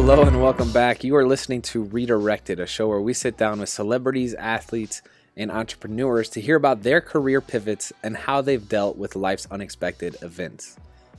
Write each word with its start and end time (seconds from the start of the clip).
Hello 0.00 0.22
and 0.22 0.40
welcome 0.40 0.70
back. 0.70 1.02
You 1.02 1.16
are 1.16 1.26
listening 1.26 1.60
to 1.62 1.82
Redirected, 1.82 2.60
a 2.60 2.66
show 2.66 2.86
where 2.86 3.00
we 3.00 3.12
sit 3.12 3.36
down 3.36 3.58
with 3.58 3.68
celebrities, 3.68 4.32
athletes, 4.32 5.02
and 5.36 5.50
entrepreneurs 5.50 6.28
to 6.30 6.40
hear 6.40 6.54
about 6.54 6.84
their 6.84 7.00
career 7.00 7.40
pivots 7.40 7.92
and 8.04 8.16
how 8.16 8.40
they've 8.40 8.66
dealt 8.68 8.96
with 8.96 9.16
life's 9.16 9.48
unexpected 9.50 10.16
events. 10.22 10.76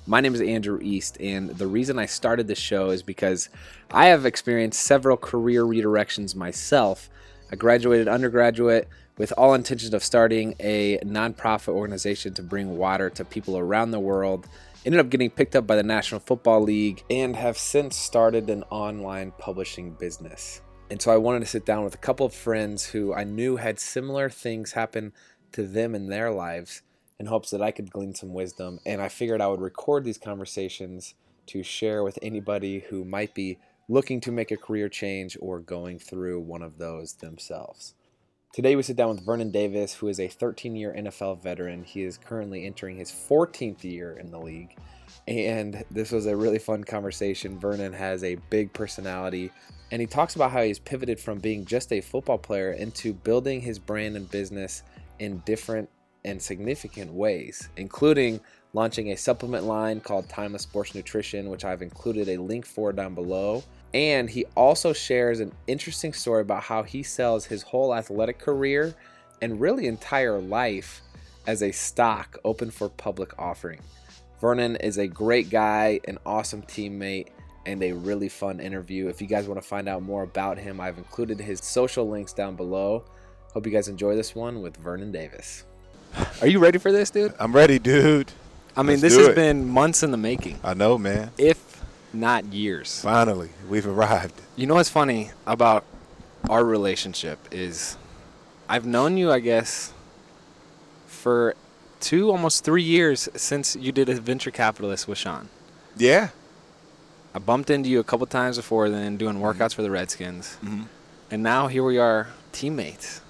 My 0.08 0.22
name 0.22 0.34
is 0.34 0.40
Andrew 0.40 0.80
East, 0.82 1.20
and 1.20 1.50
the 1.50 1.68
reason 1.68 2.00
I 2.00 2.06
started 2.06 2.48
this 2.48 2.58
show 2.58 2.90
is 2.90 3.04
because 3.04 3.50
I 3.92 4.06
have 4.06 4.26
experienced 4.26 4.82
several 4.82 5.18
career 5.18 5.66
redirections 5.66 6.34
myself. 6.34 7.10
I 7.52 7.58
graduated 7.58 8.08
undergraduate 8.08 8.88
with 9.18 9.34
all 9.38 9.56
intentions 9.56 9.94
of 9.94 10.06
starting 10.06 10.56
a 10.62 11.00
nonprofit 11.00 11.74
organization 11.74 12.34
to 12.36 12.42
bring 12.42 12.78
water 12.78 13.10
to 13.10 13.26
people 13.26 13.58
around 13.58 13.92
the 13.92 14.00
world. 14.00 14.48
Ended 14.90 15.02
up 15.02 15.12
getting 15.12 15.30
picked 15.30 15.56
up 15.56 15.68
by 15.68 15.76
the 15.76 15.84
National 15.84 16.20
Football 16.20 16.64
League 16.64 17.04
and 17.12 17.36
have 17.36 17.60
since 17.60 17.96
started 17.96 18.50
an 18.50 18.64
online 18.72 19.32
publishing 19.38 19.92
business. 19.92 20.64
And 20.90 21.00
so 21.00 21.12
I 21.12 21.18
wanted 21.18 21.42
to 21.42 21.46
sit 21.46 21.64
down 21.64 21.84
with 21.84 21.94
a 21.94 22.00
couple 22.00 22.26
of 22.26 22.34
friends 22.34 22.88
who 22.88 23.14
I 23.14 23.24
knew 23.24 23.58
had 23.58 23.80
similar 23.80 24.32
things 24.32 24.72
happen 24.72 25.14
to 25.52 25.68
them 25.68 25.94
in 25.94 26.08
their 26.08 26.32
lives 26.32 26.82
in 27.20 27.28
hopes 27.28 27.52
that 27.52 27.62
I 27.62 27.70
could 27.70 27.92
glean 27.92 28.16
some 28.16 28.34
wisdom. 28.34 28.80
And 28.84 29.00
I 29.00 29.10
figured 29.10 29.42
I 29.42 29.48
would 29.48 29.62
record 29.62 30.06
these 30.06 30.18
conversations 30.18 31.14
to 31.46 31.62
share 31.62 32.04
with 32.04 32.18
anybody 32.24 32.80
who 32.90 33.06
might 33.06 33.36
be 33.36 33.60
looking 33.90 34.20
to 34.22 34.32
make 34.32 34.50
a 34.50 34.58
career 34.58 34.90
change 34.90 35.38
or 35.40 35.60
going 35.60 36.00
through 36.00 36.40
one 36.40 36.64
of 36.64 36.80
those 36.80 37.14
themselves. 37.14 37.94
Today 38.52 38.76
we 38.76 38.82
sit 38.82 38.96
down 38.96 39.10
with 39.10 39.24
Vernon 39.24 39.52
Davis, 39.52 39.94
who 39.94 40.08
is 40.08 40.20
a 40.20 40.28
13 40.28 40.76
year 40.76 40.92
NFL 40.98 41.40
veteran. 41.44 41.84
He 41.84 42.02
is 42.02 42.18
currently 42.18 42.66
entering 42.66 42.98
his 42.98 43.12
14th 43.12 43.84
year 43.84 44.18
in 44.20 44.32
the 44.32 44.40
league. 44.40 44.76
And 45.28 45.84
this 45.92 46.12
was 46.12 46.26
a 46.26 46.36
really 46.36 46.58
fun 46.58 46.84
conversation. 46.84 47.60
Vernon 47.60 47.94
has 47.94 48.24
a 48.24 48.38
big 48.50 48.74
personality, 48.74 49.52
and 49.92 50.02
he 50.02 50.08
talks 50.08 50.36
about 50.36 50.50
how 50.50 50.64
he's 50.64 50.80
pivoted 50.80 51.20
from 51.20 51.38
being 51.38 51.64
just 51.64 51.94
a 51.94 52.02
football 52.02 52.40
player 52.40 52.72
into 52.72 53.14
building 53.14 53.62
his 53.62 53.78
brand 53.78 54.16
and 54.18 54.30
business 54.32 54.82
in 55.20 55.44
different 55.46 55.88
and 56.26 56.42
significant 56.42 57.14
ways, 57.14 57.70
including 57.78 58.40
launching 58.74 59.12
a 59.12 59.16
supplement 59.16 59.66
line 59.66 60.02
called 60.02 60.28
Timeless 60.28 60.64
Sports 60.64 60.96
Nutrition, 60.96 61.52
which 61.52 61.66
I've 61.66 61.84
included 61.84 62.28
a 62.30 62.38
link 62.38 62.66
for 62.66 62.92
down 62.94 63.14
below. 63.14 63.64
And 63.94 64.30
he 64.30 64.46
also 64.56 64.94
shares 64.94 65.40
an 65.40 65.52
interesting 65.68 66.14
story 66.14 66.42
about 66.42 66.64
how 66.64 66.84
he 66.84 67.02
sells 67.04 67.46
his 67.46 67.64
whole 67.64 67.96
athletic 67.96 68.38
career 68.38 68.94
and 69.42 69.60
really 69.60 69.88
entire 69.88 70.40
life 70.40 71.02
as 71.48 71.64
a 71.64 71.72
stock 71.72 72.38
open 72.46 72.70
for 72.70 72.90
public 72.90 73.38
offering. 73.40 73.80
Vernon 74.40 74.76
is 74.78 74.98
a 74.98 75.08
great 75.08 75.50
guy, 75.50 76.00
an 76.08 76.18
awesome 76.26 76.62
teammate, 76.62 77.28
and 77.66 77.82
a 77.84 77.92
really 77.92 78.30
fun 78.30 78.60
interview. 78.60 79.08
If 79.08 79.22
you 79.22 79.28
guys 79.28 79.48
want 79.48 79.62
to 79.62 79.68
find 79.68 79.90
out 79.90 80.02
more 80.04 80.24
about 80.24 80.58
him, 80.58 80.80
I've 80.80 80.98
included 80.98 81.40
his 81.40 81.60
social 81.60 82.08
links 82.08 82.32
down 82.34 82.56
below. 82.56 83.04
Hope 83.54 83.66
you 83.66 83.72
guys 83.72 83.88
enjoy 83.88 84.16
this 84.16 84.36
one 84.36 84.62
with 84.62 84.78
Vernon 84.78 85.12
Davis. 85.12 85.64
Are 86.42 86.48
you 86.48 86.60
ready 86.60 86.78
for 86.78 86.92
this, 86.92 87.10
dude? 87.10 87.34
I'm 87.40 87.54
ready, 87.54 87.80
dude. 87.80 88.32
I 88.78 88.82
mean, 88.82 89.02
Let's 89.02 89.02
this 89.02 89.18
has 89.18 89.28
it. 89.30 89.36
been 89.36 89.68
months 89.68 90.04
in 90.04 90.12
the 90.12 90.18
making, 90.18 90.60
I 90.64 90.74
know, 90.74 90.98
man. 90.98 91.32
if 91.38 91.69
not 92.14 92.46
years. 92.46 93.02
Finally, 93.02 93.50
we've 93.70 93.88
arrived. 93.88 94.42
You 94.56 94.68
know 94.68 94.76
what's 94.76 94.90
funny 94.90 95.32
about 95.46 95.86
our 96.50 96.64
relationship 96.64 97.40
is 97.52 97.98
I've 98.68 98.86
known 98.86 99.18
you, 99.18 99.32
I 99.32 99.40
guess, 99.40 99.94
for 101.08 101.56
two, 102.00 102.32
almost 102.32 102.64
three 102.64 102.84
years 102.84 103.28
since 103.36 103.76
you 103.76 103.92
did 103.92 104.10
a 104.10 104.16
venture 104.16 104.52
capitalist 104.52 105.08
with 105.08 105.18
Shawn. 105.18 105.50
Yeah. 105.98 106.30
I 107.34 107.40
bumped 107.40 107.70
into 107.70 107.90
you 107.90 108.00
a 108.00 108.04
couple 108.04 108.26
times 108.26 108.58
before 108.58 108.90
then 108.90 109.18
doing 109.18 109.36
workouts 109.38 109.54
mm-hmm. 109.54 109.76
for 109.76 109.82
the 109.82 109.92
Redskins. 109.92 110.58
Mm-hmm. 110.64 110.84
And 111.32 111.44
now 111.44 111.68
here 111.68 111.84
we 111.84 111.98
are, 111.98 112.28
teammates. 112.52 113.22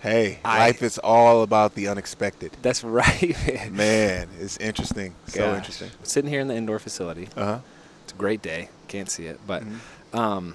Hey, 0.00 0.38
I- 0.44 0.58
life 0.58 0.82
is 0.82 0.98
all 0.98 1.42
about 1.42 1.74
the 1.74 1.88
unexpected. 1.88 2.56
That's 2.62 2.84
right, 2.84 3.34
man. 3.46 3.76
Man, 3.76 4.28
it's 4.40 4.56
interesting. 4.58 5.14
So 5.26 5.40
Gosh. 5.40 5.56
interesting. 5.58 5.90
Sitting 6.02 6.30
here 6.30 6.40
in 6.40 6.48
the 6.48 6.54
indoor 6.56 6.78
facility. 6.78 7.28
Uh 7.36 7.44
huh. 7.44 7.58
It's 8.04 8.12
a 8.12 8.16
great 8.16 8.40
day. 8.42 8.68
Can't 8.88 9.10
see 9.10 9.26
it, 9.26 9.40
but 9.46 9.62
Mm-hmm. 9.64 10.18
um, 10.18 10.54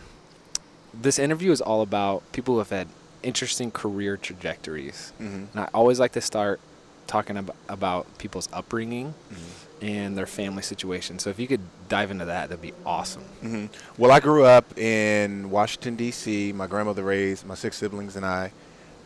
this 0.93 1.19
interview 1.19 1.51
is 1.51 1.61
all 1.61 1.81
about 1.81 2.23
people 2.31 2.55
who 2.55 2.59
have 2.59 2.69
had 2.69 2.87
interesting 3.21 3.71
career 3.71 4.15
trajectories. 4.17 5.11
Mhm. 5.19 5.47
And 5.51 5.59
I 5.59 5.67
always 5.73 5.99
like 5.99 6.11
to 6.13 6.21
start 6.21 6.59
talking 7.07 7.37
ab- 7.37 7.53
about 7.67 8.05
people's 8.17 8.47
upbringing 8.53 9.13
Mm-hmm. 9.31 9.85
and 9.85 10.17
their 10.17 10.25
family 10.25 10.61
situation. 10.63 11.19
So 11.19 11.29
if 11.29 11.37
you 11.39 11.47
could 11.47 11.61
dive 11.89 12.11
into 12.11 12.25
that, 12.25 12.49
that'd 12.49 12.61
be 12.61 12.73
awesome. 12.85 13.23
hmm 13.41 13.65
Well, 13.97 14.11
I 14.11 14.19
grew 14.19 14.45
up 14.45 14.77
in 14.77 15.49
Washington 15.49 15.95
D.C. 15.95 16.53
My 16.53 16.67
grandmother 16.67 17.03
raised 17.03 17.45
my 17.45 17.55
six 17.55 17.77
siblings 17.77 18.15
and 18.15 18.25
I. 18.25 18.51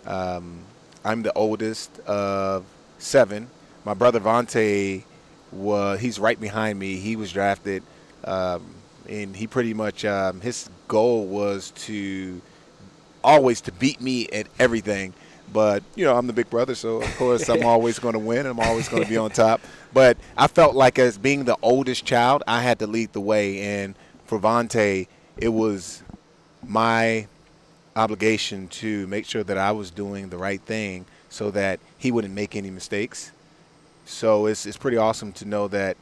Um, 0.07 0.61
I'm 1.03 1.21
the 1.21 1.33
oldest 1.33 1.99
of 2.01 2.65
seven. 2.97 3.49
My 3.85 3.93
brother 3.93 4.19
Vontae 4.19 5.03
was 5.51 5.99
he's 5.99 6.19
right 6.19 6.39
behind 6.39 6.79
me. 6.79 6.95
He 6.95 7.15
was 7.15 7.31
drafted, 7.31 7.83
um, 8.23 8.65
and 9.07 9.35
he 9.35 9.47
pretty 9.47 9.73
much 9.73 10.03
um, 10.05 10.41
his 10.41 10.69
goal 10.87 11.25
was 11.25 11.71
to 11.71 12.41
always 13.23 13.61
to 13.61 13.71
beat 13.71 14.01
me 14.01 14.27
at 14.29 14.47
everything. 14.59 15.13
But 15.53 15.83
you 15.95 16.05
know, 16.05 16.17
I'm 16.17 16.27
the 16.27 16.33
big 16.33 16.49
brother, 16.49 16.75
so 16.75 17.01
of 17.01 17.17
course 17.17 17.49
I'm 17.49 17.65
always 17.73 17.99
going 17.99 18.13
to 18.13 18.19
win. 18.19 18.45
I'm 18.45 18.59
always 18.59 18.89
going 18.89 19.03
to 19.03 19.09
be 19.09 19.17
on 19.17 19.29
top. 19.31 19.61
But 19.93 20.17
I 20.37 20.47
felt 20.47 20.75
like 20.75 20.99
as 20.99 21.17
being 21.17 21.45
the 21.45 21.57
oldest 21.61 22.05
child, 22.05 22.43
I 22.47 22.61
had 22.61 22.79
to 22.79 22.87
lead 22.87 23.13
the 23.13 23.21
way. 23.21 23.61
And 23.61 23.95
for 24.25 24.39
Vontae, 24.39 25.07
it 25.37 25.49
was 25.49 26.03
my 26.65 27.27
obligation 27.97 28.67
to 28.67 29.07
make 29.07 29.25
sure 29.25 29.43
that 29.43 29.57
I 29.57 29.71
was 29.71 29.89
doing 29.91 30.29
the 30.29 30.37
right 30.37 30.61
thing 30.61 31.05
so 31.29 31.51
that 31.51 31.79
he 31.97 32.11
wouldn't 32.11 32.33
make 32.33 32.55
any 32.55 32.69
mistakes. 32.69 33.31
So 34.05 34.45
it's 34.45 34.65
it's 34.65 34.77
pretty 34.77 34.97
awesome 34.97 35.33
to 35.33 35.45
know 35.45 35.67
that 35.69 35.97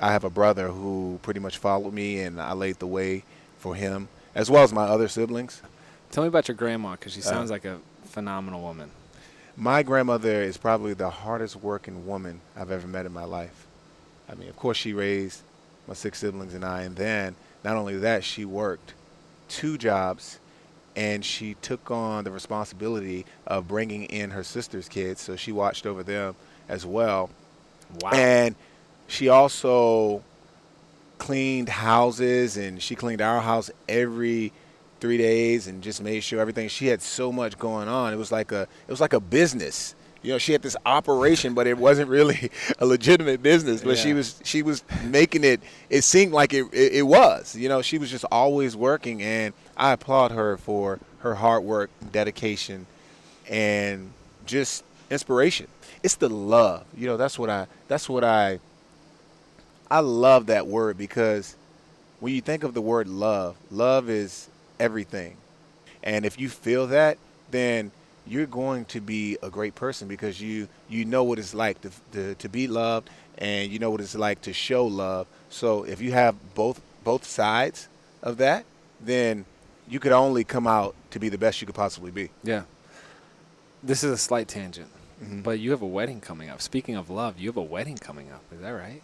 I 0.00 0.12
have 0.12 0.24
a 0.24 0.30
brother 0.30 0.68
who 0.68 1.18
pretty 1.22 1.40
much 1.40 1.56
followed 1.56 1.94
me 1.94 2.20
and 2.20 2.40
I 2.40 2.52
laid 2.52 2.80
the 2.80 2.86
way 2.86 3.22
for 3.58 3.74
him 3.74 4.08
as 4.34 4.50
well 4.50 4.62
as 4.64 4.72
my 4.72 4.84
other 4.84 5.08
siblings. 5.08 5.62
Tell 6.10 6.22
me 6.24 6.28
about 6.28 6.48
your 6.48 6.56
grandma, 6.56 6.92
because 6.92 7.14
she 7.14 7.20
Uh, 7.20 7.24
sounds 7.24 7.50
like 7.50 7.64
a 7.64 7.78
phenomenal 8.04 8.60
woman. 8.60 8.90
My 9.56 9.82
grandmother 9.82 10.42
is 10.42 10.58
probably 10.58 10.92
the 10.92 11.08
hardest 11.08 11.56
working 11.56 12.06
woman 12.06 12.40
I've 12.54 12.70
ever 12.70 12.86
met 12.86 13.06
in 13.06 13.12
my 13.12 13.24
life. 13.24 13.66
I 14.28 14.34
mean, 14.34 14.48
of 14.48 14.56
course, 14.56 14.76
she 14.76 14.92
raised 14.92 15.40
my 15.88 15.94
six 15.94 16.18
siblings 16.18 16.52
and 16.52 16.64
I, 16.64 16.82
and 16.82 16.96
then 16.96 17.36
not 17.64 17.76
only 17.76 17.96
that, 17.98 18.22
she 18.24 18.44
worked 18.44 18.92
two 19.48 19.78
jobs 19.78 20.38
and 20.96 21.22
she 21.22 21.54
took 21.60 21.90
on 21.90 22.24
the 22.24 22.30
responsibility 22.30 23.26
of 23.46 23.68
bringing 23.68 24.04
in 24.04 24.30
her 24.30 24.42
sister's 24.42 24.88
kids. 24.88 25.20
So 25.20 25.36
she 25.36 25.52
watched 25.52 25.86
over 25.86 26.02
them 26.02 26.34
as 26.68 26.86
well. 26.86 27.30
Wow. 28.00 28.10
And 28.12 28.56
she 29.06 29.28
also 29.28 30.24
cleaned 31.18 31.68
houses 31.68 32.56
and 32.56 32.82
she 32.82 32.94
cleaned 32.94 33.20
our 33.20 33.40
house 33.40 33.70
every 33.88 34.52
three 35.00 35.18
days 35.18 35.66
and 35.66 35.82
just 35.82 36.02
made 36.02 36.20
sure 36.20 36.40
everything 36.40 36.68
she 36.68 36.86
had 36.86 37.02
so 37.02 37.30
much 37.30 37.58
going 37.58 37.88
on 37.88 38.12
it 38.12 38.16
was 38.16 38.32
like 38.32 38.52
a 38.52 38.62
it 38.62 38.90
was 38.90 39.00
like 39.00 39.12
a 39.12 39.20
business 39.20 39.94
you 40.26 40.32
know 40.32 40.38
she 40.38 40.52
had 40.52 40.60
this 40.60 40.76
operation 40.84 41.54
but 41.54 41.66
it 41.68 41.78
wasn't 41.78 42.08
really 42.08 42.50
a 42.80 42.86
legitimate 42.86 43.42
business 43.42 43.82
but 43.82 43.96
she 43.96 44.12
was 44.12 44.40
she 44.44 44.60
was 44.62 44.82
making 45.04 45.44
it 45.44 45.60
it 45.88 46.02
seemed 46.02 46.32
like 46.32 46.52
it, 46.52 46.66
it 46.72 46.94
it 46.94 47.02
was 47.02 47.54
you 47.54 47.68
know 47.68 47.80
she 47.80 47.96
was 47.96 48.10
just 48.10 48.24
always 48.32 48.76
working 48.76 49.22
and 49.22 49.54
i 49.76 49.92
applaud 49.92 50.32
her 50.32 50.56
for 50.56 50.98
her 51.20 51.36
hard 51.36 51.62
work 51.62 51.90
dedication 52.12 52.86
and 53.48 54.12
just 54.46 54.84
inspiration. 55.10 55.68
It's 56.02 56.16
the 56.16 56.28
love 56.28 56.84
you 56.96 57.06
know 57.06 57.16
that's 57.16 57.38
what 57.38 57.50
i 57.50 57.66
that's 57.88 58.08
what 58.08 58.24
i 58.24 58.58
i 59.90 60.00
love 60.00 60.46
that 60.46 60.66
word 60.66 60.98
because 60.98 61.56
when 62.20 62.34
you 62.34 62.40
think 62.40 62.64
of 62.64 62.74
the 62.74 62.80
word 62.80 63.08
love 63.08 63.56
love 63.70 64.10
is 64.10 64.48
everything. 64.78 65.36
And 66.02 66.24
if 66.24 66.38
you 66.38 66.48
feel 66.48 66.88
that 66.88 67.18
then 67.50 67.90
you're 68.26 68.46
going 68.46 68.84
to 68.86 69.00
be 69.00 69.38
a 69.42 69.50
great 69.50 69.74
person 69.74 70.08
because 70.08 70.40
you 70.40 70.68
you 70.88 71.04
know 71.04 71.22
what 71.24 71.38
it's 71.38 71.54
like 71.54 71.80
to, 71.82 71.90
to, 72.12 72.34
to 72.36 72.48
be 72.48 72.66
loved 72.66 73.08
and 73.38 73.70
you 73.72 73.78
know 73.78 73.90
what 73.90 74.00
it's 74.00 74.14
like 74.14 74.40
to 74.42 74.52
show 74.52 74.84
love 74.86 75.26
so 75.50 75.84
if 75.84 76.00
you 76.00 76.12
have 76.12 76.34
both 76.54 76.80
both 77.04 77.24
sides 77.24 77.88
of 78.22 78.36
that 78.38 78.64
then 79.00 79.44
you 79.88 80.00
could 80.00 80.12
only 80.12 80.42
come 80.44 80.66
out 80.66 80.94
to 81.10 81.18
be 81.20 81.28
the 81.28 81.38
best 81.38 81.60
you 81.60 81.66
could 81.66 81.74
possibly 81.76 82.10
be 82.10 82.30
yeah. 82.42 82.62
This 83.82 84.02
is 84.02 84.10
a 84.10 84.16
slight 84.18 84.48
tangent, 84.48 84.88
Mhm. 85.22 85.42
but 85.44 85.60
you 85.60 85.70
have 85.70 85.82
a 85.82 85.86
wedding 85.86 86.20
coming 86.20 86.48
up. 86.50 86.60
Speaking 86.60 86.96
of 86.96 87.08
love, 87.08 87.38
you 87.38 87.48
have 87.48 87.56
a 87.56 87.62
wedding 87.62 87.96
coming 87.96 88.32
up. 88.32 88.42
Is 88.52 88.60
that 88.62 88.70
right? 88.70 89.00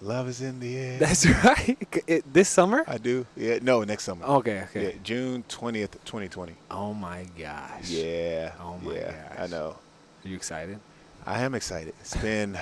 Love 0.00 0.28
is 0.28 0.40
in 0.40 0.60
the 0.60 0.76
air 0.76 0.98
That's 0.98 1.26
right. 1.44 1.76
It, 2.06 2.30
this 2.32 2.48
summer? 2.48 2.84
i 2.86 2.98
do 2.98 3.26
yeah 3.36 3.58
no 3.62 3.82
next 3.84 4.04
summer 4.04 4.24
Okay, 4.26 4.62
okay. 4.70 4.84
yeah 4.84 4.90
june 5.02 5.44
20th 5.48 5.92
2020 6.04 6.54
Oh 6.70 6.92
my 6.94 7.26
gosh. 7.38 7.88
yeah 7.88 8.52
Oh 8.60 8.76
my 8.82 8.94
yeah 8.94 9.34
i 9.38 9.46
know 9.46 9.76
Are 10.24 10.28
you 10.28 10.36
excited? 10.36 10.78
I 11.26 11.40
am 11.42 11.54
excited. 11.54 11.94
It's 12.00 12.16
been 12.16 12.58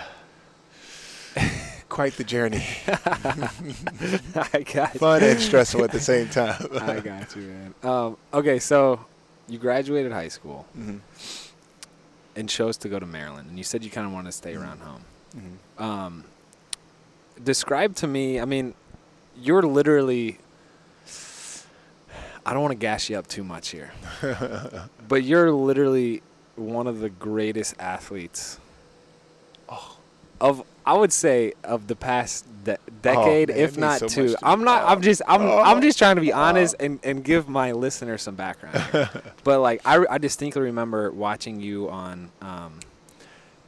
quite 1.88 2.12
the 2.16 2.22
journey. 2.24 2.64
I 2.86 4.64
got 4.72 4.92
Fun 4.98 5.22
and 5.22 5.40
stressful 5.40 5.82
at 5.84 5.90
the 5.90 5.98
same 6.00 6.28
time. 6.28 6.64
I 6.80 7.00
got 7.00 7.34
you, 7.34 7.42
man. 7.42 7.74
Um, 7.82 8.16
okay, 8.32 8.58
so 8.60 9.04
you 9.48 9.58
graduated 9.58 10.12
high 10.12 10.28
school 10.28 10.66
Mhm. 10.78 11.00
and 12.36 12.48
chose 12.48 12.76
to 12.78 12.88
go 12.88 12.98
to 13.00 13.06
Maryland, 13.06 13.48
and 13.48 13.58
you 13.58 13.64
said 13.64 13.82
you 13.82 13.90
kind 13.90 14.06
of 14.06 14.12
wanted 14.12 14.28
to 14.28 14.36
stay 14.36 14.54
around 14.54 14.78
home. 14.80 15.02
Mhm. 15.36 15.82
Um, 15.82 16.24
describe 17.42 17.94
to 17.96 18.06
me. 18.06 18.40
I 18.40 18.44
mean, 18.44 18.74
you're 19.36 19.62
literally. 19.62 20.38
I 22.44 22.52
don't 22.52 22.62
want 22.62 22.72
to 22.72 22.78
gas 22.78 23.08
you 23.08 23.16
up 23.16 23.28
too 23.28 23.44
much 23.44 23.68
here, 23.68 23.92
but 25.08 25.22
you're 25.22 25.52
literally 25.52 26.22
one 26.56 26.86
of 26.86 26.98
the 27.00 27.08
greatest 27.08 27.74
athletes. 27.78 28.58
Oh. 29.68 29.98
Of 30.40 30.64
I 30.84 30.94
would 30.94 31.12
say 31.12 31.52
of 31.62 31.86
the 31.86 31.94
past 31.94 32.44
de- 32.64 32.78
decade, 33.00 33.48
man, 33.48 33.58
if 33.58 33.76
not 33.78 34.00
so 34.00 34.08
two. 34.08 34.34
I'm 34.42 34.64
not. 34.64 34.82
I'm 34.84 35.00
just. 35.00 35.22
I'm. 35.28 35.42
Oh. 35.42 35.62
I'm 35.62 35.80
just 35.80 35.98
trying 35.98 36.16
to 36.16 36.20
be 36.20 36.32
honest 36.48 36.74
and, 36.80 36.98
and 37.04 37.22
give 37.22 37.48
my 37.48 37.72
listener 37.72 38.18
some 38.18 38.34
background. 38.34 39.08
but 39.44 39.60
like, 39.60 39.80
I, 39.84 40.04
I 40.10 40.18
distinctly 40.18 40.62
remember 40.62 41.12
watching 41.12 41.60
you 41.60 41.88
on. 41.88 42.30
Um, 42.40 42.80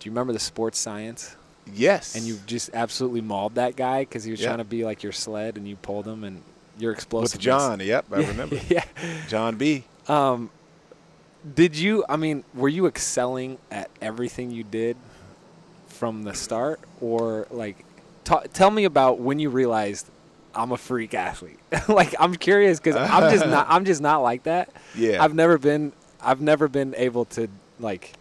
do 0.00 0.08
you 0.08 0.10
remember 0.10 0.32
the 0.32 0.40
sports 0.40 0.78
science? 0.78 1.36
Yes. 1.72 2.14
And 2.14 2.24
you 2.24 2.38
just 2.46 2.70
absolutely 2.74 3.20
mauled 3.20 3.54
that 3.56 3.76
guy 3.76 4.02
because 4.02 4.24
he 4.24 4.30
was 4.30 4.40
Yeah. 4.40 4.48
trying 4.48 4.58
to 4.58 4.64
be 4.64 4.84
like 4.84 5.02
your 5.02 5.12
sled, 5.12 5.56
and 5.56 5.66
you 5.66 5.76
pulled 5.76 6.06
him, 6.06 6.24
and 6.24 6.42
you're 6.78 6.92
explosive. 6.92 7.34
with 7.36 7.40
John. 7.42 7.80
Yep, 7.80 8.06
I 8.12 8.16
remember. 8.26 8.58
yeah. 8.68 8.84
John 9.28 9.56
B. 9.56 9.84
Um, 10.08 10.50
did 11.54 11.76
you? 11.76 12.04
I 12.08 12.16
mean, 12.16 12.44
were 12.54 12.68
you 12.68 12.86
excelling 12.86 13.58
at 13.70 13.90
everything 14.00 14.50
you 14.50 14.64
did 14.64 14.96
from 15.88 16.22
the 16.24 16.34
start, 16.34 16.80
or 17.00 17.46
like, 17.50 17.84
ta- 18.24 18.44
tell 18.52 18.70
me 18.70 18.84
about 18.84 19.18
when 19.20 19.38
you 19.38 19.50
realized 19.50 20.06
I'm 20.54 20.72
a 20.72 20.76
freak 20.76 21.14
athlete? 21.14 21.58
like, 21.88 22.14
I'm 22.18 22.34
curious 22.34 22.78
because 22.80 22.96
I'm 22.96 23.30
just 23.32 23.46
not. 23.46 23.66
I'm 23.70 23.84
just 23.84 24.00
not 24.00 24.18
like 24.18 24.44
that. 24.44 24.70
Yeah. 24.94 25.22
I've 25.22 25.34
never 25.34 25.58
been. 25.58 25.92
I've 26.20 26.40
never 26.40 26.68
been 26.68 26.94
able 26.96 27.26
to 27.26 27.48
like 27.78 28.12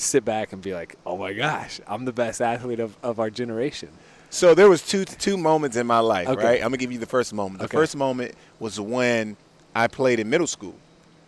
sit 0.00 0.24
back 0.24 0.52
and 0.52 0.60
be 0.62 0.74
like, 0.74 0.96
oh 1.06 1.16
my 1.16 1.32
gosh, 1.32 1.80
I'm 1.86 2.04
the 2.04 2.12
best 2.12 2.40
athlete 2.40 2.80
of, 2.80 2.96
of 3.02 3.20
our 3.20 3.30
generation. 3.30 3.90
So 4.30 4.54
there 4.54 4.68
was 4.68 4.86
two 4.86 5.04
two 5.04 5.36
moments 5.36 5.76
in 5.76 5.86
my 5.86 5.98
life, 5.98 6.28
Okay. 6.28 6.44
right? 6.44 6.56
I'm 6.56 6.68
gonna 6.68 6.76
give 6.76 6.92
you 6.92 6.98
the 6.98 7.06
first 7.06 7.32
moment. 7.34 7.58
The 7.58 7.64
Okay. 7.64 7.76
first 7.76 7.96
moment 7.96 8.32
was 8.60 8.78
when 8.80 9.36
I 9.74 9.88
played 9.88 10.20
in 10.20 10.30
middle 10.30 10.46
school. 10.46 10.74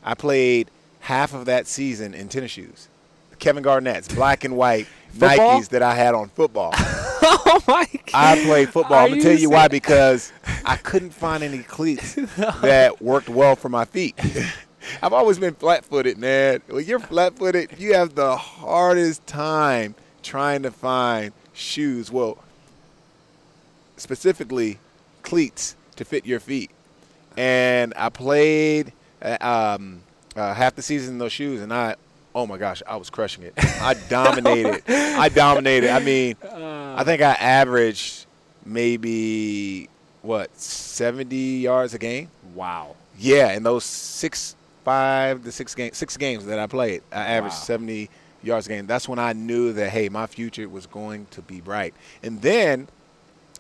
I 0.04 0.14
played 0.14 0.70
half 1.00 1.34
of 1.34 1.46
that 1.46 1.66
season 1.66 2.14
in 2.14 2.28
tennis 2.28 2.52
shoes, 2.52 2.88
Kevin 3.40 3.62
Garnett's 3.62 4.06
black 4.08 4.44
and 4.44 4.56
white 4.56 4.86
Football? 5.12 5.60
Nikes 5.60 5.68
that 5.70 5.82
I 5.82 5.94
had 5.94 6.14
on 6.14 6.28
football. 6.30 6.70
oh 6.76 7.60
my 7.68 7.84
god! 7.92 8.00
I 8.14 8.42
played 8.44 8.70
football. 8.70 8.98
Are 8.98 9.02
I'm 9.02 9.10
gonna 9.10 9.20
tell 9.22 9.36
you 9.36 9.50
why 9.50 9.68
because 9.68 10.32
I 10.64 10.76
couldn't 10.76 11.10
find 11.10 11.42
any 11.42 11.58
cleats 11.58 12.14
that 12.62 13.02
worked 13.02 13.28
well 13.28 13.54
for 13.56 13.68
my 13.68 13.84
feet. 13.84 14.16
I've 15.02 15.12
always 15.12 15.38
been 15.38 15.54
flat-footed, 15.54 16.18
man. 16.18 16.62
When 16.68 16.84
you're 16.84 16.98
flat-footed, 16.98 17.78
you 17.78 17.94
have 17.94 18.14
the 18.14 18.36
hardest 18.36 19.26
time 19.26 19.94
trying 20.22 20.62
to 20.62 20.70
find 20.70 21.32
shoes. 21.52 22.10
Well, 22.10 22.38
specifically 23.96 24.78
cleats 25.22 25.76
to 25.96 26.04
fit 26.04 26.26
your 26.26 26.40
feet. 26.40 26.70
And 27.36 27.94
I 27.96 28.08
played 28.08 28.92
uh, 29.22 29.38
um, 29.40 30.02
uh, 30.36 30.54
half 30.54 30.74
the 30.74 30.82
season 30.82 31.14
in 31.14 31.18
those 31.18 31.32
shoes, 31.32 31.60
and 31.60 31.72
I, 31.72 31.96
oh 32.34 32.46
my 32.46 32.58
gosh, 32.58 32.82
I 32.86 32.96
was 32.96 33.10
crushing 33.10 33.44
it. 33.44 33.54
I 33.56 33.94
dominated. 34.08 34.82
I 34.88 35.28
dominated. 35.28 35.90
I 35.90 36.00
mean, 36.00 36.36
I 36.42 37.04
think 37.04 37.22
I 37.22 37.32
averaged 37.32 38.26
maybe 38.64 39.88
what 40.22 40.54
70 40.58 41.36
yards 41.36 41.94
a 41.94 41.98
game. 41.98 42.28
Wow. 42.54 42.96
Yeah, 43.18 43.52
in 43.52 43.62
those 43.62 43.84
six, 43.84 44.56
five 44.84 45.44
to 45.44 45.52
six 45.52 45.74
games, 45.74 45.96
six 45.96 46.16
games 46.16 46.46
that 46.46 46.58
I 46.58 46.66
played, 46.66 47.02
I 47.12 47.20
averaged 47.20 47.54
Wow. 47.56 47.62
70 47.62 48.10
yards 48.42 48.66
a 48.66 48.70
game. 48.70 48.86
That's 48.86 49.08
when 49.08 49.18
I 49.18 49.32
knew 49.32 49.72
that 49.74 49.90
hey, 49.90 50.08
my 50.08 50.26
future 50.26 50.68
was 50.68 50.86
going 50.86 51.26
to 51.30 51.42
be 51.42 51.60
bright. 51.60 51.94
And 52.22 52.42
then 52.42 52.88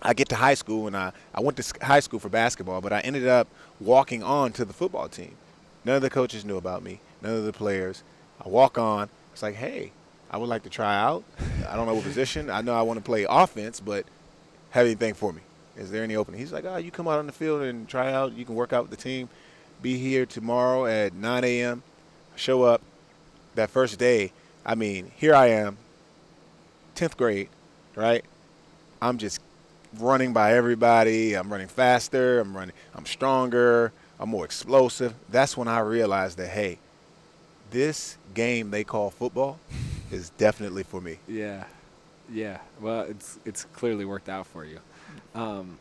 I 0.02 0.14
get 0.14 0.28
to 0.30 0.34
high 0.36 0.54
school, 0.54 0.86
and 0.88 0.96
I 0.96 1.12
I 1.34 1.40
went 1.40 1.56
to 1.58 1.84
high 1.84 2.00
school 2.00 2.18
for 2.18 2.28
basketball, 2.28 2.80
but 2.80 2.92
I 2.92 3.00
ended 3.00 3.26
up 3.28 3.46
walking 3.80 4.22
on 4.22 4.52
to 4.52 4.64
the 4.64 4.72
football 4.72 5.08
team. 5.08 5.36
None 5.84 5.96
of 5.96 6.02
the 6.02 6.10
coaches 6.10 6.44
knew 6.44 6.56
about 6.56 6.82
me. 6.82 7.00
None 7.22 7.34
of 7.36 7.44
the 7.44 7.52
players. 7.52 8.02
I 8.44 8.48
walk 8.48 8.78
on. 8.78 9.08
It's 9.32 9.42
like, 9.42 9.54
hey, 9.54 9.92
I 10.30 10.36
would 10.38 10.48
like 10.48 10.64
to 10.64 10.70
try 10.70 10.96
out. 10.96 11.22
I 11.68 11.76
don't 11.76 11.86
know 11.86 11.94
what 11.94 12.02
position. 12.04 12.50
I 12.50 12.60
know 12.62 12.74
I 12.74 12.82
want 12.82 12.98
to 12.98 13.04
play 13.04 13.26
offense, 13.28 13.78
but 13.80 14.04
have 14.70 14.86
anything 14.86 15.14
for 15.14 15.32
me? 15.32 15.42
Is 15.76 15.90
there 15.90 16.02
any 16.02 16.16
opening? 16.16 16.40
He's 16.40 16.52
like, 16.52 16.64
oh, 16.64 16.76
you 16.76 16.90
come 16.90 17.06
out 17.08 17.18
on 17.18 17.26
the 17.26 17.32
field 17.32 17.62
and 17.62 17.88
try 17.88 18.12
out. 18.12 18.32
You 18.32 18.44
can 18.44 18.54
work 18.54 18.72
out 18.72 18.82
with 18.82 18.90
the 18.90 18.96
team. 18.96 19.28
Be 19.82 19.98
here 19.98 20.26
tomorrow 20.26 20.86
at 20.86 21.12
9 21.12 21.42
a.m. 21.42 21.82
Show 22.36 22.62
up 22.62 22.82
that 23.56 23.68
first 23.68 23.98
day. 23.98 24.32
I 24.64 24.76
mean, 24.76 25.10
here 25.16 25.34
I 25.34 25.48
am, 25.48 25.76
10th 26.94 27.16
grade, 27.16 27.48
right? 27.96 28.24
I'm 29.00 29.18
just 29.18 29.40
running 29.98 30.32
by 30.32 30.54
everybody. 30.54 31.34
I'm 31.34 31.50
running 31.50 31.66
faster. 31.66 32.38
I'm 32.38 32.56
running. 32.56 32.74
I'm 32.94 33.06
stronger. 33.06 33.92
I'm 34.20 34.28
more 34.28 34.44
explosive. 34.44 35.14
That's 35.28 35.56
when 35.56 35.66
I 35.66 35.80
realized 35.80 36.38
that, 36.38 36.50
hey, 36.50 36.78
this 37.72 38.16
game 38.34 38.70
they 38.70 38.84
call 38.84 39.10
football 39.10 39.58
is 40.12 40.30
definitely 40.30 40.84
for 40.84 41.00
me. 41.00 41.18
Yeah, 41.26 41.64
yeah. 42.32 42.58
Well, 42.80 43.00
it's 43.00 43.40
it's 43.44 43.64
clearly 43.64 44.04
worked 44.04 44.28
out 44.28 44.46
for 44.46 44.64
you. 44.64 44.78
Um, 45.34 45.78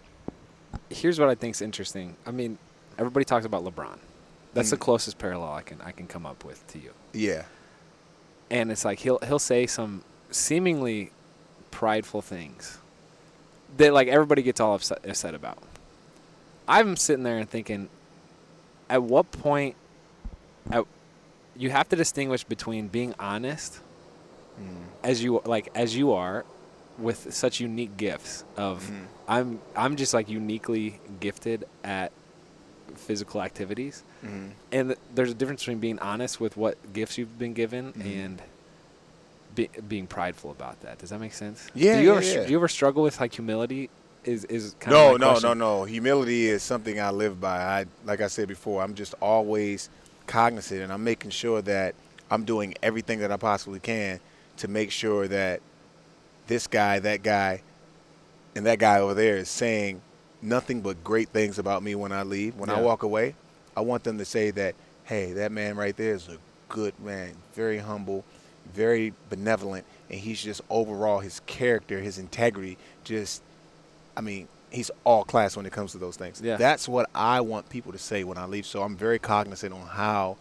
here's 0.89 1.19
what 1.19 1.29
I 1.29 1.35
think's 1.35 1.61
interesting. 1.61 2.15
I 2.25 2.31
mean, 2.31 2.57
everybody 2.97 3.25
talks 3.25 3.45
about 3.45 3.63
LeBron. 3.63 3.97
That's 4.53 4.69
the 4.69 4.77
Mm. 4.77 4.81
closest 4.81 5.17
parallel 5.17 5.53
I 5.53 5.61
can 5.61 5.79
I 5.81 5.91
can 5.91 6.07
come 6.07 6.25
up 6.25 6.43
with 6.43 6.65
to 6.67 6.79
you. 6.79 6.91
Yeah. 7.13 7.43
And 8.49 8.71
it's 8.71 8.83
like 8.83 8.99
he'll 8.99 9.19
he'll 9.19 9.39
say 9.39 9.65
some 9.67 10.03
seemingly 10.29 11.11
prideful 11.71 12.21
things 12.21 12.77
that 13.77 13.93
like 13.93 14.07
everybody 14.09 14.41
gets 14.41 14.59
all 14.59 14.75
upset, 14.75 14.99
upset 15.07 15.33
about. 15.35 15.57
I'm 16.67 16.95
sitting 16.97 17.23
there 17.23 17.37
and 17.37 17.49
thinking, 17.49 17.89
at 18.89 19.01
what 19.03 19.31
point, 19.31 19.75
at, 20.69 20.85
you 21.55 21.69
have 21.69 21.87
to 21.89 21.95
distinguish 21.95 22.43
between 22.43 22.87
being 22.87 23.13
honest 23.19 23.79
as 25.03 25.23
you 25.23 25.41
like 25.45 25.69
as 25.73 25.95
you 25.95 26.11
are 26.11 26.45
with 26.99 27.33
such 27.33 27.59
unique 27.59 27.97
gifts 27.97 28.43
of 28.57 28.83
Mhm. 28.83 29.05
I'm 29.27 29.61
I'm 29.75 29.95
just 29.95 30.13
like 30.13 30.29
uniquely 30.29 30.99
gifted 31.19 31.65
at 31.83 32.11
physical 32.95 33.41
activities 33.41 34.03
Mhm. 34.23 34.51
and 34.71 34.87
th- 34.89 34.99
there's 35.15 35.31
a 35.31 35.33
difference 35.33 35.61
between 35.61 35.79
being 35.79 35.99
honest 35.99 36.39
with 36.39 36.55
what 36.57 36.77
gifts 36.93 37.17
you've 37.17 37.37
been 37.39 37.53
given 37.53 37.93
Mhm. 37.93 38.05
and 38.25 38.41
be, 39.55 39.69
being 39.87 40.07
prideful 40.07 40.51
about 40.51 40.79
that 40.81 40.97
does 40.99 41.09
that 41.09 41.19
make 41.19 41.33
sense 41.33 41.67
Yeah, 41.73 41.97
do 41.97 42.01
you 42.03 42.07
yeah, 42.11 42.15
ever 42.17 42.25
yeah. 42.25 42.43
do 42.45 42.51
you 42.51 42.57
ever 42.57 42.67
struggle 42.67 43.03
with 43.03 43.19
like 43.19 43.33
humility 43.33 43.89
is 44.23 44.45
is 44.45 44.75
kind 44.79 44.93
no, 44.93 45.15
of 45.15 45.19
no, 45.21 45.31
question. 45.31 45.57
no, 45.57 45.79
no. 45.79 45.83
Humility 45.83 46.45
is 46.47 46.61
something 46.61 46.99
I 47.01 47.09
live 47.09 47.41
by. 47.41 47.57
I, 47.57 47.85
like 48.05 48.21
I 48.21 48.27
said 48.27 48.47
before, 48.47 48.83
I'm 48.83 48.93
just 48.93 49.15
always 49.19 49.89
cognizant, 50.27 50.81
and 50.83 50.93
I'm 50.93 51.03
making 51.03 51.31
sure 51.31 51.59
that 51.63 51.95
I'm 52.29 52.43
doing 52.45 52.75
everything 52.83 53.17
that 53.21 53.31
I 53.31 53.37
possibly 53.37 53.79
can 53.79 54.19
to 54.57 54.67
make 54.67 54.91
sure 54.91 55.27
that 55.27 55.59
this 56.45 56.67
guy, 56.67 56.99
that 56.99 57.23
guy, 57.23 57.63
and 58.55 58.63
that 58.67 58.77
guy 58.77 58.99
over 58.99 59.15
there 59.15 59.37
is 59.37 59.49
saying 59.49 60.01
nothing 60.41 60.81
but 60.81 61.03
great 61.03 61.29
things 61.29 61.59
about 61.59 61.83
me 61.83 61.95
when 61.95 62.11
I 62.11 62.23
leave. 62.23 62.55
When 62.55 62.69
I 62.69 62.81
walk 62.81 63.03
away, 63.03 63.35
I 63.75 63.81
want 63.81 64.03
them 64.03 64.17
to 64.17 64.25
say 64.25 64.51
that, 64.51 64.75
hey, 65.05 65.33
that 65.33 65.51
man 65.51 65.75
right 65.75 65.95
there 65.95 66.13
is 66.13 66.27
a 66.27 66.37
good 66.69 66.99
man, 66.99 67.33
very 67.53 67.77
humble, 67.77 68.23
very 68.73 69.13
benevolent, 69.29 69.85
and 70.09 70.19
he's 70.19 70.41
just 70.41 70.61
overall 70.69 71.19
his 71.19 71.41
character, 71.41 71.99
his 71.99 72.17
integrity, 72.17 72.77
just 73.03 73.41
I 74.15 74.21
mean, 74.21 74.47
he's 74.69 74.91
all 75.03 75.23
class 75.23 75.55
when 75.55 75.65
it 75.65 75.71
comes 75.71 75.91
to 75.93 75.97
those 75.97 76.17
things. 76.17 76.41
Yeah. 76.41 76.57
That's 76.57 76.87
what 76.87 77.09
I 77.13 77.41
want 77.41 77.69
people 77.69 77.91
to 77.91 77.97
say 77.97 78.23
when 78.23 78.37
I 78.37 78.45
leave. 78.45 78.65
So 78.65 78.83
I'm 78.83 78.95
very 78.95 79.19
cognizant 79.19 79.73
on 79.73 79.85
how 79.87 80.37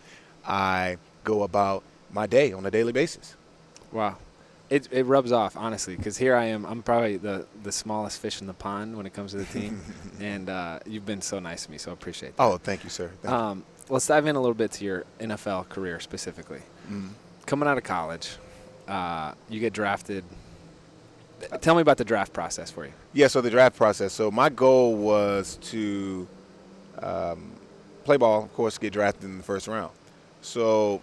I 0.47 0.97
go 1.25 1.43
about 1.43 1.83
my 2.13 2.27
day 2.27 2.53
on 2.53 2.65
a 2.67 2.71
daily 2.71 2.93
basis. 2.93 3.37
Wow. 3.93 4.17
It, 4.71 4.89
it 4.93 5.05
rubs 5.05 5.33
off, 5.33 5.57
honestly, 5.57 5.97
because 5.97 6.17
here 6.17 6.37
I 6.37 6.47
am. 6.47 6.65
I'm 6.65 6.83
probably 6.83 7.17
the, 7.17 7.47
the 7.65 7.73
smallest 7.73 8.21
fish 8.21 8.41
in 8.41 8.47
the 8.47 8.55
pond 8.55 8.97
when 8.97 9.05
it 9.05 9.13
comes 9.13 9.33
to 9.33 9.39
the 9.39 9.45
team. 9.45 9.81
and 10.21 10.49
uh, 10.49 10.79
you've 10.87 11.05
been 11.05 11.21
so 11.21 11.41
nice 11.41 11.67
to 11.67 11.73
me, 11.73 11.79
so 11.79 11.91
I 11.91 11.95
appreciate 11.95 12.37
that. 12.37 12.43
Oh, 12.43 12.57
thank 12.57 12.85
you, 12.85 12.91
sir. 12.91 13.11
Thank 13.21 13.35
Um, 13.35 13.65
let's 13.89 14.07
dive 14.07 14.27
in 14.27 14.37
a 14.37 14.41
little 14.41 14.55
bit 14.55 14.71
to 14.73 14.85
your 14.85 15.05
NFL 15.19 15.69
career 15.69 15.99
specifically. 15.99 16.63
Mm. 16.89 17.11
Coming 17.47 17.69
out 17.69 17.79
of 17.79 17.85
college, 17.85 18.37
uh, 18.87 19.35
you 19.49 19.59
get 19.59 19.73
drafted. 19.73 20.25
Tell 21.61 21.75
me 21.75 21.83
about 21.83 21.97
the 21.97 22.05
draft 22.05 22.33
process 22.33 22.71
for 22.71 22.85
you. 22.85 22.93
Yeah, 23.13 23.27
so 23.27 23.41
the 23.41 23.51
draft 23.51 23.77
process. 23.77 24.13
So 24.13 24.31
my 24.31 24.51
goal 24.51 24.95
was 24.95 25.59
to 25.63 26.29
um, 27.01 27.53
play 28.05 28.19
ball, 28.19 28.45
of 28.45 28.53
course, 28.55 28.79
get 28.79 28.93
drafted 28.93 29.25
in 29.25 29.39
the 29.39 29.43
first 29.43 29.67
round. 29.67 29.91
So 30.43 31.01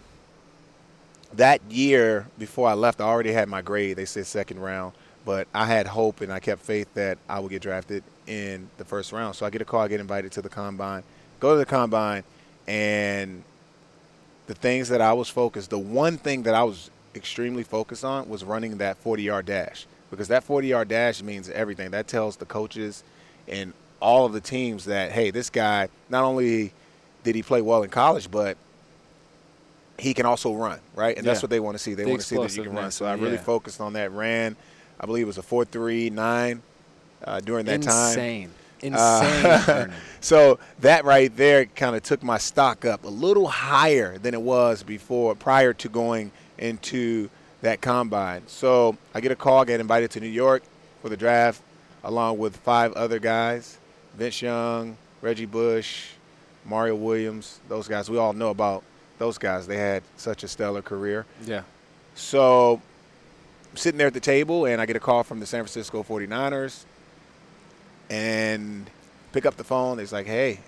that 1.35 1.61
year 1.69 2.27
before 2.39 2.67
I 2.69 2.73
left, 2.73 3.01
I 3.01 3.05
already 3.05 3.31
had 3.31 3.49
my 3.49 3.61
grade. 3.61 3.97
They 3.97 4.05
said 4.05 4.25
second 4.25 4.59
round. 4.59 4.93
but 5.25 5.45
I 5.53 5.65
had 5.65 5.87
hope 5.87 6.21
and 6.21 6.31
I 6.31 6.39
kept 6.39 6.61
faith 6.61 6.87
that 6.93 7.17
I 7.27 7.41
would 7.41 7.49
get 7.49 7.61
drafted 7.61 8.01
in 8.27 8.69
the 8.77 8.85
first 8.85 9.11
round. 9.11 9.35
So 9.35 9.45
I 9.45 9.49
get 9.49 9.61
a 9.61 9.65
call, 9.65 9.81
I 9.81 9.89
get 9.89 9.99
invited 9.99 10.31
to 10.33 10.41
the 10.41 10.47
combine, 10.47 11.03
go 11.41 11.51
to 11.51 11.57
the 11.57 11.65
combine, 11.65 12.23
and 12.65 13.43
the 14.47 14.55
things 14.55 14.87
that 14.87 15.01
I 15.01 15.11
was 15.11 15.27
focused, 15.27 15.69
the 15.69 15.77
one 15.77 16.17
thing 16.17 16.43
that 16.43 16.55
I 16.55 16.63
was 16.63 16.89
extremely 17.13 17.63
focused 17.63 18.05
on 18.05 18.29
was 18.29 18.45
running 18.45 18.77
that 18.77 18.95
40 18.97 19.23
yard 19.23 19.45
dash 19.47 19.85
because 20.09 20.29
that 20.29 20.45
40 20.45 20.67
yard 20.69 20.87
dash 20.87 21.21
means 21.21 21.49
everything. 21.49 21.91
That 21.91 22.07
tells 22.07 22.37
the 22.37 22.45
coaches 22.45 23.03
and 23.49 23.73
all 23.99 24.25
of 24.25 24.31
the 24.31 24.39
teams 24.39 24.85
that, 24.85 25.11
hey, 25.11 25.31
this 25.31 25.49
guy, 25.49 25.89
not 26.09 26.23
only 26.23 26.71
did 27.23 27.35
he 27.35 27.43
play 27.43 27.61
well 27.61 27.83
in 27.83 27.89
college, 27.89 28.31
but 28.31 28.55
he 29.97 30.13
can 30.13 30.25
also 30.25 30.53
run, 30.53 30.79
right? 30.95 31.17
And 31.17 31.25
that's 31.25 31.41
what 31.41 31.49
they 31.49 31.59
want 31.59 31.75
to 31.75 31.83
see. 31.83 31.93
They 31.93 32.03
The 32.03 32.09
want 32.09 32.21
to 32.21 32.27
see 32.27 32.37
that 32.37 32.55
you 32.55 32.63
can 32.63 32.73
run. 32.73 32.91
So 32.91 33.05
I 33.05 33.13
really 33.13 33.33
yeah. 33.33 33.41
focused 33.41 33.81
on 33.81 33.93
that. 33.93 34.11
Ran, 34.11 34.55
I 34.99 35.05
believe 35.05 35.23
it 35.23 35.27
was 35.27 35.37
a 35.37 35.43
4 35.43 35.65
3 35.65 36.09
9 36.09 36.61
uh, 37.23 37.39
during 37.41 37.65
that 37.65 37.81
time. 37.81 38.09
Insane. 38.09 38.51
Insane. 38.81 38.97
Uh, 39.67 39.87
so 40.19 40.59
that 40.81 41.03
right 41.03 41.35
there 41.35 41.65
kind 41.65 41.95
of 41.95 42.03
took 42.03 42.21
my 42.21 42.37
stock 42.37 42.85
up 42.85 43.05
a 43.05 43.09
little 43.09 43.47
higher 43.47 44.17
than 44.17 44.33
it 44.33 44.41
was 44.41 44.83
before, 44.83 45.35
prior 45.35 45.73
to 45.73 45.89
going 45.89 46.31
into 46.57 47.29
that 47.61 47.81
combine. 47.81 48.43
So 48.47 48.97
I 49.15 49.21
get 49.21 49.31
a 49.31 49.35
call, 49.35 49.65
get 49.65 49.79
invited 49.79 50.11
to 50.11 50.19
New 50.19 50.27
York 50.27 50.63
for 51.01 51.09
the 51.09 51.17
draft, 51.17 51.61
along 52.03 52.37
with 52.37 52.55
five 52.57 52.93
other 52.93 53.19
guys: 53.19 53.77
Vince 54.15 54.41
Young, 54.41 54.97
Reggie 55.21 55.45
Bush, 55.45 56.09
Mario 56.65 56.95
Williams. 56.95 57.59
Those 57.67 57.87
guys, 57.87 58.09
we 58.09 58.17
all 58.17 58.33
know 58.33 58.49
about 58.51 58.83
those 59.17 59.37
guys. 59.37 59.67
They 59.67 59.77
had 59.77 60.03
such 60.17 60.43
a 60.43 60.47
stellar 60.47 60.81
career. 60.81 61.25
yeah. 61.45 61.63
So 62.15 62.81
I'm 63.71 63.77
sitting 63.77 63.97
there 63.99 64.07
at 64.07 64.13
the 64.13 64.19
table, 64.19 64.65
and 64.65 64.81
I 64.81 64.85
get 64.87 64.95
a 64.95 64.99
call 64.99 65.23
from 65.23 65.39
the 65.39 65.45
San 65.45 65.61
Francisco 65.61 66.01
49ers 66.03 66.83
and 68.09 68.89
pick 69.33 69.45
up 69.45 69.55
the 69.57 69.63
phone. 69.63 69.99
It's 69.99 70.11
like, 70.11 70.25
hey, 70.25 70.59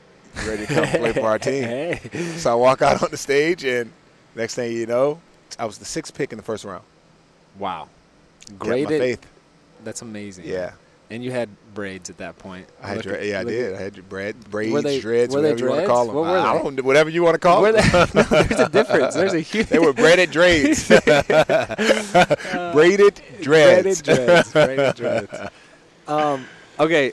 you 0.44 0.50
ready 0.50 0.66
to 0.68 0.74
come 0.74 0.86
play 0.88 1.14
for 1.14 1.22
our 1.22 1.40
team? 1.40 1.64
Hey. 1.64 2.00
So 2.38 2.52
I 2.52 2.56
walk 2.56 2.82
out 2.82 3.02
on 3.02 3.10
the 3.12 3.18
stage, 3.18 3.64
and 3.64 3.92
next 4.36 4.56
thing 4.56 4.76
you 4.76 4.86
know, 4.86 5.20
I 5.58 5.66
was 5.66 5.78
the 5.78 5.86
sixth 5.86 6.14
pick 6.14 6.32
in 6.32 6.38
the 6.38 6.44
first 6.44 6.66
round. 6.66 6.84
Wow. 7.58 7.90
Great. 8.58 8.88
faith. 8.88 9.26
That's 9.84 10.02
amazing. 10.02 10.46
Yeah. 10.46 10.72
And 11.12 11.24
you 11.24 11.32
had 11.32 11.50
braids 11.74 12.10
at 12.12 12.18
that 12.20 12.38
point. 12.38 12.68
I 12.84 12.90
had 12.90 13.06
at- 13.08 13.26
yeah, 13.26 13.40
I 13.40 13.44
did. 13.44 13.74
I 13.74 13.82
had 13.82 14.08
braids, 14.10 14.38
Were 14.52 14.82
they- 14.84 15.00
dreads, 15.00 15.34
whatever 15.36 15.58
you 15.60 15.68
want 15.70 15.82
to 15.82 15.88
call 15.88 16.06
them. 16.06 16.16
What 16.16 16.30
I 16.30 16.54
don't, 16.62 16.84
whatever 16.84 17.10
you 17.10 17.24
want 17.24 17.34
to 17.34 17.40
call 17.40 17.62
Were 17.64 17.72
them. 17.72 17.84
they, 17.92 18.22
no, 18.22 18.24
there's 18.44 18.60
a 18.60 18.70
difference. 18.70 19.16
There's 19.16 19.34
a 19.34 19.40
huge. 19.40 19.68
they 19.68 19.80
were 19.80 19.94
braided 20.04 20.30
dreads. 20.30 20.88
braided 22.74 23.22
dreads. 23.42 24.02
Braided 24.02 24.04
dreads. 24.04 24.52
Braided 24.52 24.96
dreads. 24.96 25.34
Um, 26.08 26.46
okay. 26.80 27.12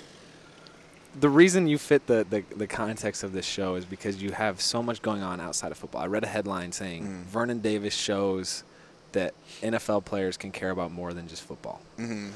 The 1.20 1.28
reason 1.28 1.66
you 1.66 1.76
fit 1.76 2.06
the, 2.06 2.26
the, 2.30 2.42
the 2.56 2.66
context 2.66 3.22
of 3.24 3.32
this 3.34 3.44
show 3.44 3.74
is 3.74 3.84
because 3.84 4.22
you 4.22 4.30
have 4.32 4.58
so 4.62 4.82
much 4.82 5.02
going 5.02 5.22
on 5.22 5.38
outside 5.38 5.70
of 5.70 5.76
football. 5.76 6.00
I 6.00 6.06
read 6.06 6.24
a 6.24 6.28
headline 6.28 6.72
saying 6.72 7.04
Mm. 7.04 7.22
Vernon 7.24 7.60
Davis 7.60 7.92
shows 7.92 8.64
that 9.12 9.34
NFL 9.62 10.06
players 10.06 10.38
can 10.38 10.50
care 10.50 10.70
about 10.70 10.92
more 10.92 11.12
than 11.12 11.28
just 11.28 11.42
football. 11.42 11.82
Mhm. 11.98 12.30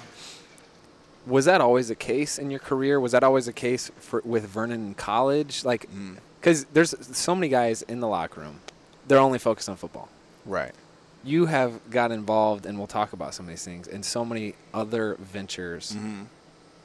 Was 1.27 1.45
that 1.45 1.61
always 1.61 1.89
the 1.89 1.95
case 1.95 2.39
in 2.39 2.51
your 2.51 2.61
career? 2.61 2.99
Was 2.99 3.13
that 3.13 3.23
always 3.23 3.47
the 3.47 3.53
case 3.53 3.91
for 3.99 4.23
with 4.25 4.45
Vernon 4.47 4.87
in 4.89 4.95
college? 4.95 5.65
Like, 5.65 5.91
Mm. 5.91 6.17
because 6.41 6.65
there's 6.73 6.95
so 7.17 7.35
many 7.35 7.49
guys 7.49 7.83
in 7.83 8.01
the 8.01 8.09
locker 8.09 8.41
room, 8.41 8.61
they're 9.07 9.19
only 9.19 9.39
focused 9.39 9.69
on 9.69 9.77
football. 9.77 10.09
Right. 10.47 10.73
You 11.23 11.47
have 11.47 11.91
got 11.91 12.11
involved, 12.13 12.65
and 12.65 12.79
we'll 12.79 12.87
talk 12.87 13.13
about 13.13 13.35
some 13.35 13.45
of 13.45 13.51
these 13.51 13.65
things, 13.65 13.87
in 13.87 14.03
so 14.03 14.25
many 14.25 14.55
other 14.73 15.17
ventures. 15.21 15.93
Mhm. 15.93 16.27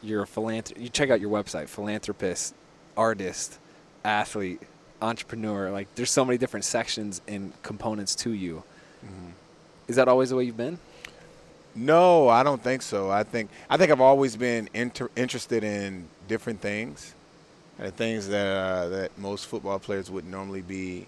You're 0.04 0.24
a 0.24 0.28
philanthrop. 0.28 0.80
You 0.82 0.90
check 0.90 1.10
out 1.10 1.22
your 1.22 1.30
website, 1.32 1.70
philanthropist, 1.70 2.54
artist, 2.98 3.58
athlete, 4.04 4.62
entrepreneur. 5.02 5.72
Like, 5.72 5.88
there's 5.96 6.12
so 6.12 6.26
many 6.26 6.38
different 6.38 6.66
sections 6.66 7.22
and 7.28 7.54
components 7.64 8.14
to 8.16 8.32
you. 8.32 8.64
Mhm. 9.06 9.32
Is 9.88 9.96
that 9.96 10.08
always 10.10 10.30
the 10.32 10.36
way 10.36 10.44
you've 10.44 10.58
been? 10.58 10.80
No, 11.76 12.30
I 12.30 12.44
don't 12.44 12.62
think 12.62 12.82
so. 12.82 13.10
I 13.12 13.24
think 13.24 13.50
I 13.70 13.78
think 13.78 13.92
I've 13.92 14.02
always 14.02 14.36
been 14.38 14.70
inter- 14.74 15.10
interested 15.16 15.64
in 15.64 16.08
different 16.28 16.62
things, 16.62 17.14
and 17.78 17.94
things 17.96 18.28
that 18.30 18.48
uh, 18.48 18.88
that 18.90 19.18
most 19.18 19.48
football 19.48 19.78
players 19.80 20.10
would 20.10 20.26
normally 20.26 20.62
be 20.62 21.08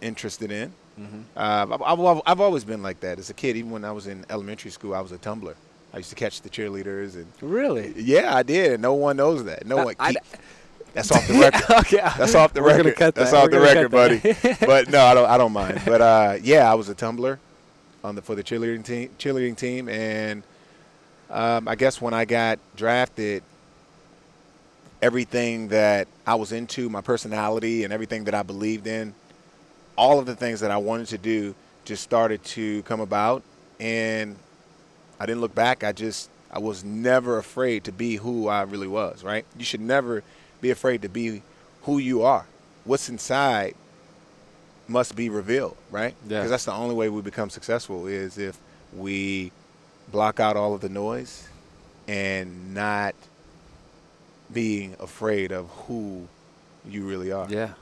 interested 0.00 0.50
in. 0.50 0.72
Mm-hmm. 0.98 1.20
Uh, 1.36 1.66
I've, 1.74 1.98
I've, 1.98 2.22
I've 2.26 2.40
always 2.40 2.64
been 2.64 2.82
like 2.82 3.00
that 3.00 3.18
as 3.18 3.28
a 3.30 3.34
kid. 3.34 3.56
Even 3.56 3.70
when 3.70 3.84
I 3.84 3.92
was 3.92 4.06
in 4.06 4.24
elementary 4.30 4.70
school, 4.70 4.94
I 4.94 5.00
was 5.00 5.12
a 5.12 5.18
tumbler. 5.18 5.56
I 5.92 5.98
used 5.98 6.10
to 6.10 6.16
catch 6.16 6.40
the 6.42 6.50
cheerleaders, 6.50 7.14
and 7.14 7.26
Really? 7.40 7.92
yeah, 7.96 8.34
I 8.34 8.42
did. 8.42 8.72
And 8.72 8.82
no 8.82 8.94
one 8.94 9.16
knows 9.16 9.44
that. 9.44 9.66
No 9.66 9.78
Uh, 9.78 9.84
one. 9.86 9.94
Keep- 9.94 10.18
that's 10.92 11.10
off 11.10 11.26
the 11.26 11.34
record. 11.34 11.70
okay. 11.80 11.96
That's 12.16 12.36
off 12.36 12.52
the 12.54 12.62
We're 12.62 12.76
record. 12.76 12.96
Gonna 12.96 13.12
That's 13.12 13.32
off 13.32 13.50
the 13.50 13.56
We're 13.56 13.62
record, 13.64 13.90
buddy. 13.90 14.20
but 14.64 14.88
no, 14.88 15.04
I 15.04 15.14
don't. 15.14 15.28
I 15.28 15.36
don't 15.36 15.52
mind. 15.52 15.82
But 15.84 16.00
uh, 16.00 16.36
yeah, 16.40 16.70
I 16.70 16.74
was 16.74 16.88
a 16.88 16.94
tumbler 16.94 17.40
on 18.04 18.14
the 18.14 18.22
for 18.22 18.34
the 18.34 18.44
cheerleading 18.44 18.84
team. 18.84 19.10
Cheerleading 19.18 19.56
team, 19.56 19.88
and 19.88 20.42
um, 21.30 21.66
I 21.66 21.74
guess 21.74 22.00
when 22.00 22.14
I 22.14 22.26
got 22.26 22.58
drafted, 22.76 23.42
everything 25.02 25.68
that 25.68 26.06
I 26.26 26.34
was 26.36 26.52
into, 26.52 26.88
my 26.88 27.00
personality, 27.00 27.82
and 27.82 27.92
everything 27.92 28.24
that 28.24 28.34
I 28.34 28.42
believed 28.42 28.86
in, 28.86 29.14
all 29.96 30.18
of 30.18 30.26
the 30.26 30.36
things 30.36 30.60
that 30.60 30.70
I 30.70 30.76
wanted 30.76 31.08
to 31.08 31.18
do, 31.18 31.54
just 31.84 32.02
started 32.02 32.44
to 32.44 32.82
come 32.82 33.00
about, 33.00 33.42
and 33.80 34.36
I 35.18 35.26
didn't 35.26 35.40
look 35.40 35.54
back. 35.54 35.82
I 35.82 35.92
just 35.92 36.30
I 36.52 36.58
was 36.58 36.84
never 36.84 37.38
afraid 37.38 37.84
to 37.84 37.92
be 37.92 38.16
who 38.16 38.48
I 38.48 38.62
really 38.62 38.88
was. 38.88 39.24
Right? 39.24 39.46
You 39.58 39.64
should 39.64 39.80
never 39.80 40.22
be 40.60 40.70
afraid 40.70 41.02
to 41.02 41.08
be 41.08 41.42
who 41.82 41.98
you 41.98 42.22
are. 42.22 42.46
What's 42.84 43.08
inside 43.08 43.74
must 44.88 45.16
be 45.16 45.28
revealed, 45.30 45.76
right? 45.90 46.14
Yeah. 46.28 46.38
Because 46.40 46.50
that's 46.50 46.64
the 46.64 46.72
only 46.72 46.94
way 46.94 47.08
we 47.08 47.22
become 47.22 47.50
successful 47.50 48.06
is 48.06 48.38
if 48.38 48.58
we 48.94 49.50
block 50.12 50.40
out 50.40 50.56
all 50.56 50.74
of 50.74 50.80
the 50.80 50.88
noise 50.88 51.48
and 52.06 52.74
not 52.74 53.14
being 54.52 54.94
afraid 55.00 55.52
of 55.52 55.68
who 55.86 56.28
you 56.86 57.06
really 57.06 57.32
are. 57.32 57.48
Yeah. 57.48 57.72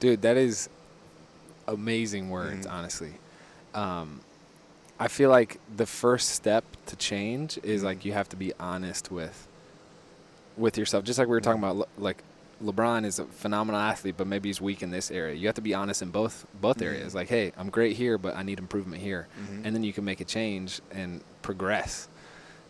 Dude, 0.00 0.22
that 0.22 0.36
is 0.36 0.68
amazing 1.66 2.30
words, 2.30 2.66
Mhm. 2.66 2.70
honestly. 2.72 3.12
Um, 3.74 4.20
I 5.00 5.08
feel 5.08 5.30
like 5.30 5.58
the 5.74 5.86
first 5.86 6.30
step 6.30 6.64
to 6.86 6.96
change 6.96 7.58
is 7.62 7.82
Mhm. 7.82 7.84
like 7.84 8.04
you 8.04 8.12
have 8.12 8.28
to 8.30 8.36
be 8.36 8.52
honest 8.60 9.10
with 9.10 9.46
with 10.56 10.76
yourself. 10.76 11.04
Just 11.04 11.20
like 11.20 11.28
we 11.28 11.32
were 11.32 11.40
talking 11.40 11.62
about 11.62 11.88
like 11.98 12.22
LeBron 12.62 13.04
is 13.04 13.18
a 13.18 13.24
phenomenal 13.24 13.80
athlete, 13.80 14.16
but 14.16 14.26
maybe 14.26 14.48
he's 14.48 14.60
weak 14.60 14.82
in 14.82 14.90
this 14.90 15.10
area. 15.10 15.34
You 15.34 15.46
have 15.46 15.54
to 15.56 15.60
be 15.60 15.74
honest 15.74 16.02
in 16.02 16.10
both 16.10 16.44
both 16.60 16.78
Mhm. 16.78 16.86
areas. 16.86 17.14
Like, 17.14 17.28
hey, 17.28 17.52
I'm 17.56 17.70
great 17.70 17.96
here, 17.96 18.18
but 18.18 18.36
I 18.36 18.42
need 18.42 18.58
improvement 18.58 19.00
here. 19.02 19.28
Mhm. 19.40 19.64
And 19.64 19.76
then 19.76 19.84
you 19.84 19.92
can 19.92 20.04
make 20.04 20.20
a 20.20 20.24
change 20.24 20.80
and 20.90 21.20
progress. 21.42 22.08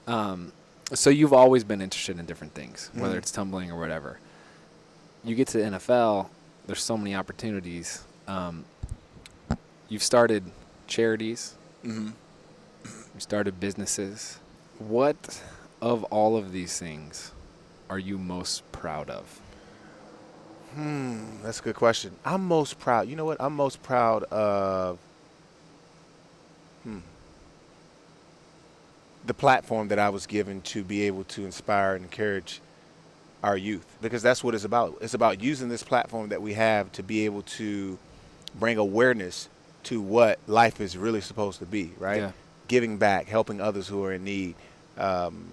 Um, 0.06 0.52
so 0.92 1.08
you've 1.10 1.32
always 1.32 1.64
been 1.64 1.80
interested 1.80 2.18
in 2.18 2.26
different 2.26 2.54
things, 2.54 2.90
whether 2.94 3.14
Mhm. 3.14 3.18
it's 3.18 3.30
tumbling 3.30 3.70
or 3.70 3.78
whatever. 3.78 4.18
You 5.24 5.34
get 5.34 5.48
to 5.48 5.58
the 5.58 5.64
NFL, 5.64 6.30
there's 6.66 6.82
so 6.82 6.96
many 6.98 7.14
opportunities. 7.14 8.02
Um, 8.26 8.64
you've 9.88 10.02
started 10.02 10.44
charities, 10.86 11.54
Mhm. 11.82 12.12
you 12.84 13.20
started 13.20 13.58
businesses. 13.58 14.38
What 14.78 15.42
of 15.80 16.04
all 16.04 16.36
of 16.36 16.52
these 16.52 16.78
things 16.78 17.32
are 17.88 17.98
you 17.98 18.18
most 18.18 18.70
proud 18.70 19.08
of? 19.08 19.40
Hmm, 20.78 21.42
that's 21.42 21.58
a 21.58 21.62
good 21.64 21.74
question. 21.74 22.14
I'm 22.24 22.44
most 22.46 22.78
proud. 22.78 23.08
You 23.08 23.16
know 23.16 23.24
what? 23.24 23.38
I'm 23.40 23.52
most 23.52 23.82
proud 23.82 24.22
of 24.22 24.96
hmm, 26.84 26.98
the 29.26 29.34
platform 29.34 29.88
that 29.88 29.98
I 29.98 30.10
was 30.10 30.24
given 30.26 30.60
to 30.60 30.84
be 30.84 31.02
able 31.02 31.24
to 31.24 31.44
inspire 31.44 31.96
and 31.96 32.04
encourage 32.04 32.60
our 33.42 33.56
youth 33.56 33.84
because 34.00 34.22
that's 34.22 34.44
what 34.44 34.54
it's 34.54 34.62
about. 34.62 34.96
It's 35.00 35.14
about 35.14 35.42
using 35.42 35.68
this 35.68 35.82
platform 35.82 36.28
that 36.28 36.40
we 36.40 36.54
have 36.54 36.92
to 36.92 37.02
be 37.02 37.24
able 37.24 37.42
to 37.42 37.98
bring 38.54 38.78
awareness 38.78 39.48
to 39.84 40.00
what 40.00 40.38
life 40.46 40.80
is 40.80 40.96
really 40.96 41.20
supposed 41.20 41.58
to 41.58 41.66
be, 41.66 41.90
right? 41.98 42.20
Yeah. 42.20 42.32
Giving 42.68 42.98
back, 42.98 43.26
helping 43.26 43.60
others 43.60 43.88
who 43.88 44.04
are 44.04 44.12
in 44.12 44.22
need, 44.22 44.54
um, 44.96 45.44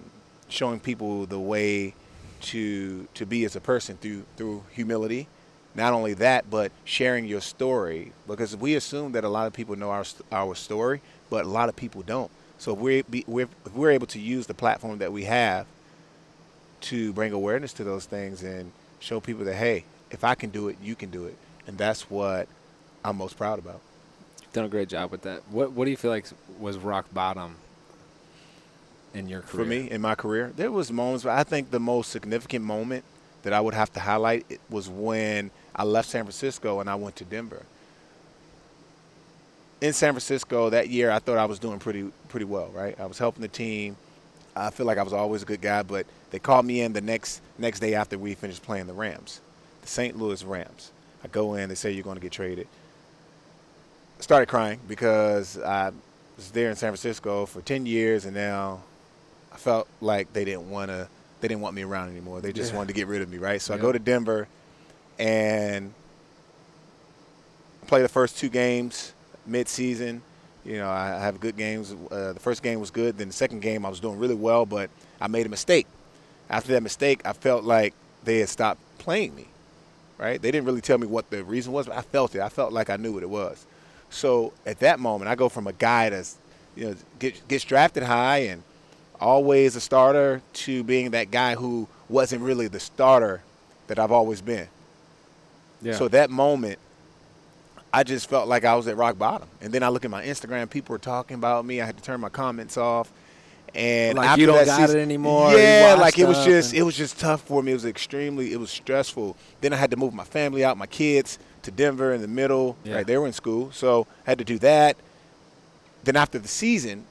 showing 0.48 0.78
people 0.78 1.26
the 1.26 1.40
way 1.40 1.94
to 2.40 3.08
to 3.14 3.26
be 3.26 3.44
as 3.44 3.56
a 3.56 3.60
person 3.60 3.96
through 3.96 4.24
through 4.36 4.64
humility. 4.72 5.28
Not 5.74 5.92
only 5.92 6.14
that, 6.14 6.48
but 6.50 6.72
sharing 6.84 7.26
your 7.26 7.42
story 7.42 8.12
because 8.26 8.56
we 8.56 8.74
assume 8.74 9.12
that 9.12 9.24
a 9.24 9.28
lot 9.28 9.46
of 9.46 9.52
people 9.52 9.76
know 9.76 9.90
our 9.90 10.04
our 10.32 10.54
story, 10.54 11.02
but 11.28 11.44
a 11.44 11.48
lot 11.48 11.68
of 11.68 11.76
people 11.76 12.02
don't. 12.02 12.30
So 12.58 12.72
if 12.72 12.78
we're, 12.78 13.02
we're 13.26 13.48
if 13.66 13.74
we're 13.74 13.90
able 13.90 14.06
to 14.08 14.18
use 14.18 14.46
the 14.46 14.54
platform 14.54 14.98
that 14.98 15.12
we 15.12 15.24
have 15.24 15.66
to 16.82 17.12
bring 17.12 17.32
awareness 17.32 17.72
to 17.74 17.84
those 17.84 18.06
things 18.06 18.42
and 18.42 18.72
show 19.00 19.20
people 19.20 19.44
that 19.44 19.56
hey, 19.56 19.84
if 20.10 20.24
I 20.24 20.34
can 20.34 20.50
do 20.50 20.68
it, 20.68 20.76
you 20.82 20.94
can 20.94 21.10
do 21.10 21.26
it, 21.26 21.36
and 21.66 21.76
that's 21.76 22.08
what 22.10 22.48
I'm 23.04 23.16
most 23.16 23.36
proud 23.36 23.58
about. 23.58 23.80
You've 24.42 24.52
done 24.52 24.64
a 24.64 24.68
great 24.68 24.88
job 24.88 25.10
with 25.10 25.22
that. 25.22 25.42
What 25.50 25.72
What 25.72 25.84
do 25.84 25.90
you 25.90 25.96
feel 25.96 26.10
like 26.10 26.26
was 26.58 26.78
rock 26.78 27.06
bottom 27.12 27.56
in 29.16 29.28
your 29.28 29.40
career? 29.40 29.64
for 29.64 29.68
me 29.68 29.90
in 29.90 30.00
my 30.00 30.14
career. 30.14 30.52
There 30.56 30.70
was 30.70 30.92
moments, 30.92 31.24
but 31.24 31.38
I 31.38 31.44
think 31.44 31.70
the 31.70 31.80
most 31.80 32.10
significant 32.10 32.64
moment 32.64 33.04
that 33.42 33.52
I 33.52 33.60
would 33.60 33.74
have 33.74 33.92
to 33.94 34.00
highlight 34.00 34.60
was 34.70 34.88
when 34.88 35.50
I 35.74 35.84
left 35.84 36.08
San 36.08 36.24
Francisco 36.24 36.80
and 36.80 36.90
I 36.90 36.94
went 36.94 37.16
to 37.16 37.24
Denver. 37.24 37.62
In 39.80 39.92
San 39.92 40.12
Francisco 40.12 40.70
that 40.70 40.88
year, 40.88 41.10
I 41.10 41.18
thought 41.18 41.38
I 41.38 41.44
was 41.44 41.58
doing 41.58 41.78
pretty 41.78 42.10
pretty 42.28 42.46
well. 42.46 42.68
Right, 42.74 42.98
I 42.98 43.06
was 43.06 43.18
helping 43.18 43.42
the 43.42 43.48
team. 43.48 43.96
I 44.54 44.70
feel 44.70 44.86
like 44.86 44.96
I 44.98 45.02
was 45.02 45.12
always 45.12 45.42
a 45.42 45.46
good 45.46 45.60
guy, 45.60 45.82
but 45.82 46.06
they 46.30 46.38
called 46.38 46.64
me 46.64 46.80
in 46.80 46.92
the 46.92 47.00
next 47.00 47.42
next 47.58 47.80
day 47.80 47.94
after 47.94 48.18
we 48.18 48.34
finished 48.34 48.62
playing 48.62 48.86
the 48.86 48.94
Rams, 48.94 49.40
the 49.82 49.88
St. 49.88 50.18
Louis 50.18 50.42
Rams. 50.44 50.92
I 51.22 51.28
go 51.28 51.54
in, 51.54 51.68
they 51.68 51.74
say 51.74 51.90
you're 51.90 52.04
going 52.04 52.16
to 52.16 52.22
get 52.22 52.32
traded. 52.32 52.68
Started 54.18 54.46
crying 54.46 54.80
because 54.88 55.58
I 55.58 55.92
was 56.36 56.50
there 56.50 56.70
in 56.70 56.76
San 56.76 56.90
Francisco 56.90 57.46
for 57.46 57.60
10 57.60 57.84
years, 57.84 58.24
and 58.24 58.34
now 58.34 58.82
I 59.52 59.56
felt 59.56 59.88
like 60.00 60.32
they 60.32 60.44
didn't 60.44 60.70
want 60.70 60.90
to. 60.90 61.08
They 61.40 61.48
didn't 61.48 61.60
want 61.60 61.74
me 61.74 61.82
around 61.82 62.10
anymore. 62.10 62.40
They 62.40 62.52
just 62.52 62.72
Yeah. 62.72 62.78
wanted 62.78 62.88
to 62.88 62.94
get 62.94 63.06
rid 63.08 63.22
of 63.22 63.28
me, 63.28 63.38
right? 63.38 63.60
So 63.60 63.74
I 63.74 63.78
go 63.78 63.92
to 63.92 63.98
Denver, 63.98 64.48
and 65.18 65.92
play 67.86 68.02
the 68.02 68.08
first 68.08 68.38
two 68.38 68.48
games 68.48 69.12
mid-season. 69.46 70.22
You 70.64 70.78
know, 70.78 70.88
I 70.88 71.16
I 71.16 71.20
have 71.20 71.38
good 71.40 71.56
games. 71.56 71.94
Uh, 72.10 72.32
the 72.32 72.40
first 72.40 72.62
game 72.62 72.80
was 72.80 72.90
good. 72.90 73.18
Then 73.18 73.28
the 73.28 73.34
second 73.34 73.60
game, 73.60 73.86
I 73.86 73.88
was 73.88 74.00
doing 74.00 74.18
really 74.18 74.34
well, 74.34 74.66
but 74.66 74.90
I 75.20 75.28
made 75.28 75.46
a 75.46 75.48
mistake. 75.48 75.86
After 76.50 76.72
that 76.72 76.82
mistake, 76.82 77.20
I 77.24 77.32
felt 77.32 77.64
like 77.64 77.94
they 78.24 78.38
had 78.40 78.48
stopped 78.48 78.80
playing 78.98 79.34
me. 79.34 79.46
Right? 80.18 80.40
They 80.40 80.50
didn't 80.50 80.64
really 80.66 80.80
tell 80.80 80.96
me 80.98 81.06
what 81.06 81.28
the 81.30 81.44
reason 81.44 81.72
was, 81.72 81.86
but 81.86 81.96
I 81.96 82.00
felt 82.00 82.34
it. 82.34 82.40
I 82.40 82.48
felt 82.48 82.72
like 82.72 82.88
I 82.88 82.96
knew 82.96 83.12
what 83.12 83.22
it 83.22 83.28
was. 83.28 83.66
So 84.08 84.52
at 84.64 84.78
that 84.80 84.98
moment, 84.98 85.28
I 85.28 85.34
go 85.34 85.48
from 85.50 85.66
a 85.66 85.72
guy 85.74 86.08
that's, 86.08 86.36
you 86.74 86.86
know, 86.86 86.94
get, 87.18 87.46
gets 87.48 87.64
drafted 87.64 88.02
high 88.04 88.38
and 88.38 88.62
always 89.20 89.76
a 89.76 89.80
starter 89.80 90.42
to 90.52 90.84
being 90.84 91.10
that 91.10 91.30
guy 91.30 91.54
who 91.54 91.88
wasn't 92.08 92.42
really 92.42 92.68
the 92.68 92.80
starter 92.80 93.42
that 93.88 93.98
I've 93.98 94.12
always 94.12 94.40
been. 94.40 94.68
Yeah. 95.82 95.94
So 95.94 96.08
that 96.08 96.30
moment, 96.30 96.78
I 97.92 98.02
just 98.02 98.28
felt 98.28 98.48
like 98.48 98.64
I 98.64 98.74
was 98.74 98.88
at 98.88 98.96
rock 98.96 99.18
bottom. 99.18 99.48
And 99.60 99.72
then 99.72 99.82
I 99.82 99.88
look 99.88 100.04
at 100.04 100.10
my 100.10 100.24
Instagram, 100.24 100.68
people 100.68 100.92
were 100.92 100.98
talking 100.98 101.36
about 101.36 101.64
me. 101.64 101.80
I 101.80 101.86
had 101.86 101.96
to 101.96 102.02
turn 102.02 102.20
my 102.20 102.28
comments 102.28 102.76
off. 102.76 103.10
And 103.74 104.16
Like, 104.16 104.38
you 104.38 104.46
don't 104.46 104.64
got 104.64 104.78
season, 104.78 105.00
it 105.00 105.02
anymore, 105.02 105.52
Yeah, 105.52 105.96
like 105.98 106.18
it 106.18 106.26
was 106.26 106.42
just 106.44 106.72
it 106.72 106.82
was 106.82 106.96
just 106.96 107.18
tough 107.18 107.42
for 107.42 107.62
me. 107.62 107.72
It 107.72 107.74
was 107.74 107.84
extremely 107.84 108.52
it 108.52 108.58
was 108.58 108.70
stressful. 108.70 109.36
Then 109.60 109.72
I 109.74 109.76
had 109.76 109.90
to 109.90 109.96
move 109.98 110.14
my 110.14 110.24
family 110.24 110.64
out, 110.64 110.78
my 110.78 110.86
kids 110.86 111.38
to 111.62 111.70
Denver 111.70 112.14
in 112.14 112.22
the 112.22 112.28
middle. 112.28 112.76
Yeah. 112.84 112.94
Right, 112.96 113.06
they 113.06 113.18
were 113.18 113.26
in 113.26 113.34
school, 113.34 113.70
so 113.72 114.06
I 114.26 114.30
had 114.30 114.38
to 114.38 114.44
do 114.44 114.58
that. 114.60 114.96
Then 116.04 116.16
after 116.16 116.38
the 116.38 116.48
season, 116.48 117.04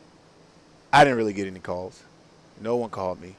I 0.95 1.03
didn't 1.03 1.17
really 1.17 1.33
get 1.33 1.45
any 1.45 1.59
calls. 1.59 2.01
No 2.61 2.77
one 2.77 2.89
called 2.89 3.21
me. 3.21 3.35